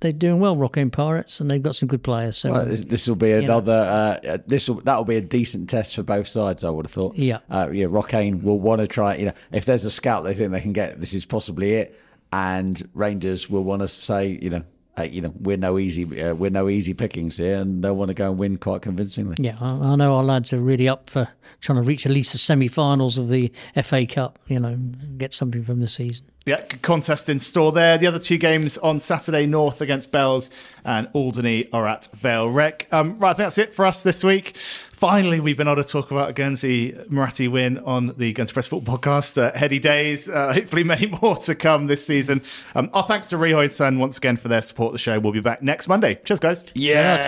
they're 0.00 0.12
doing 0.12 0.40
well, 0.40 0.56
Rocquaine 0.56 0.90
Pirates, 0.90 1.40
and 1.40 1.50
they've 1.50 1.62
got 1.62 1.74
some 1.74 1.86
good 1.86 2.02
players. 2.02 2.38
So 2.38 2.52
well, 2.52 2.66
this 2.66 3.06
will 3.06 3.16
be 3.16 3.32
another. 3.32 4.20
Uh, 4.24 4.38
this 4.46 4.68
will 4.68 4.80
that 4.82 4.96
will 4.96 5.04
be 5.04 5.16
a 5.16 5.20
decent 5.20 5.68
test 5.68 5.94
for 5.94 6.02
both 6.02 6.26
sides. 6.26 6.64
I 6.64 6.70
would 6.70 6.86
have 6.86 6.92
thought. 6.92 7.16
Yeah, 7.16 7.38
uh, 7.50 7.68
yeah. 7.72 7.86
Rocquaine 7.88 8.42
will 8.42 8.58
want 8.58 8.80
to 8.80 8.86
try. 8.86 9.16
You 9.16 9.26
know, 9.26 9.34
if 9.52 9.64
there's 9.66 9.84
a 9.84 9.90
scout 9.90 10.24
they 10.24 10.34
think 10.34 10.52
they 10.52 10.60
can 10.60 10.72
get, 10.72 11.00
this 11.00 11.12
is 11.12 11.24
possibly 11.24 11.74
it. 11.74 11.98
And 12.32 12.88
Rangers 12.94 13.50
will 13.50 13.64
want 13.64 13.82
to 13.82 13.88
say, 13.88 14.38
you 14.40 14.50
know, 14.50 14.62
hey, 14.96 15.08
you 15.08 15.20
know, 15.20 15.32
we're 15.38 15.56
no 15.56 15.78
easy, 15.78 16.22
uh, 16.22 16.34
we're 16.34 16.50
no 16.50 16.68
easy 16.68 16.94
pickings 16.94 17.36
here, 17.36 17.56
and 17.56 17.82
they'll 17.82 17.96
want 17.96 18.08
to 18.08 18.14
go 18.14 18.30
and 18.30 18.38
win 18.38 18.56
quite 18.56 18.82
convincingly. 18.82 19.36
Yeah, 19.38 19.56
I, 19.60 19.72
I 19.72 19.96
know 19.96 20.16
our 20.16 20.24
lads 20.24 20.52
are 20.52 20.60
really 20.60 20.88
up 20.88 21.08
for 21.08 21.28
trying 21.60 21.80
to 21.80 21.86
reach 21.86 22.06
at 22.06 22.12
least 22.12 22.32
the 22.32 22.38
semi-finals 22.38 23.18
of 23.18 23.28
the 23.28 23.52
FA 23.82 24.06
Cup. 24.06 24.38
You 24.46 24.60
know, 24.60 24.76
get 25.16 25.34
something 25.34 25.62
from 25.62 25.80
the 25.80 25.88
season. 25.88 26.26
Yeah, 26.46 26.62
contest 26.62 27.28
in 27.28 27.38
store 27.38 27.70
there. 27.70 27.98
The 27.98 28.06
other 28.06 28.18
two 28.18 28.38
games 28.38 28.78
on 28.78 28.98
Saturday, 28.98 29.46
North 29.46 29.82
against 29.82 30.10
Bells 30.10 30.48
and 30.84 31.06
Alderney 31.12 31.70
are 31.72 31.86
at 31.86 32.08
Vale 32.14 32.50
Rec. 32.50 32.88
Um, 32.90 33.18
right, 33.18 33.30
I 33.30 33.32
think 33.34 33.44
that's 33.44 33.58
it 33.58 33.74
for 33.74 33.84
us 33.84 34.02
this 34.02 34.24
week. 34.24 34.56
Finally, 35.00 35.40
we've 35.40 35.56
been 35.56 35.66
able 35.66 35.82
to 35.82 35.88
talk 35.88 36.10
about 36.10 36.28
a 36.28 36.32
Guernsey 36.34 36.92
Muratti 37.10 37.50
win 37.50 37.78
on 37.78 38.12
the 38.18 38.34
Guernsey 38.34 38.52
Press 38.52 38.66
Football 38.66 38.98
Podcast. 38.98 39.40
Uh, 39.40 39.50
heady 39.56 39.78
days. 39.78 40.28
Uh, 40.28 40.52
hopefully, 40.52 40.84
many 40.84 41.06
more 41.22 41.36
to 41.36 41.54
come 41.54 41.86
this 41.86 42.04
season. 42.06 42.42
Um, 42.74 42.90
our 42.92 43.04
thanks 43.04 43.30
to 43.30 43.36
Rihoy 43.36 43.70
Sun 43.70 43.98
once 43.98 44.18
again 44.18 44.36
for 44.36 44.48
their 44.48 44.60
support 44.60 44.88
of 44.88 44.92
the 44.92 44.98
show. 44.98 45.18
We'll 45.18 45.32
be 45.32 45.40
back 45.40 45.62
next 45.62 45.88
Monday. 45.88 46.16
Cheers, 46.26 46.40
guys. 46.40 46.64
Shout 46.76 47.20
out 47.20 47.26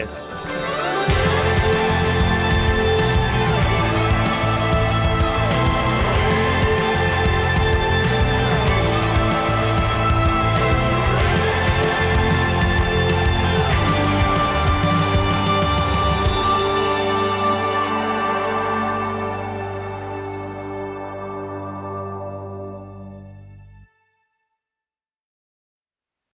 Yes. 0.00 0.73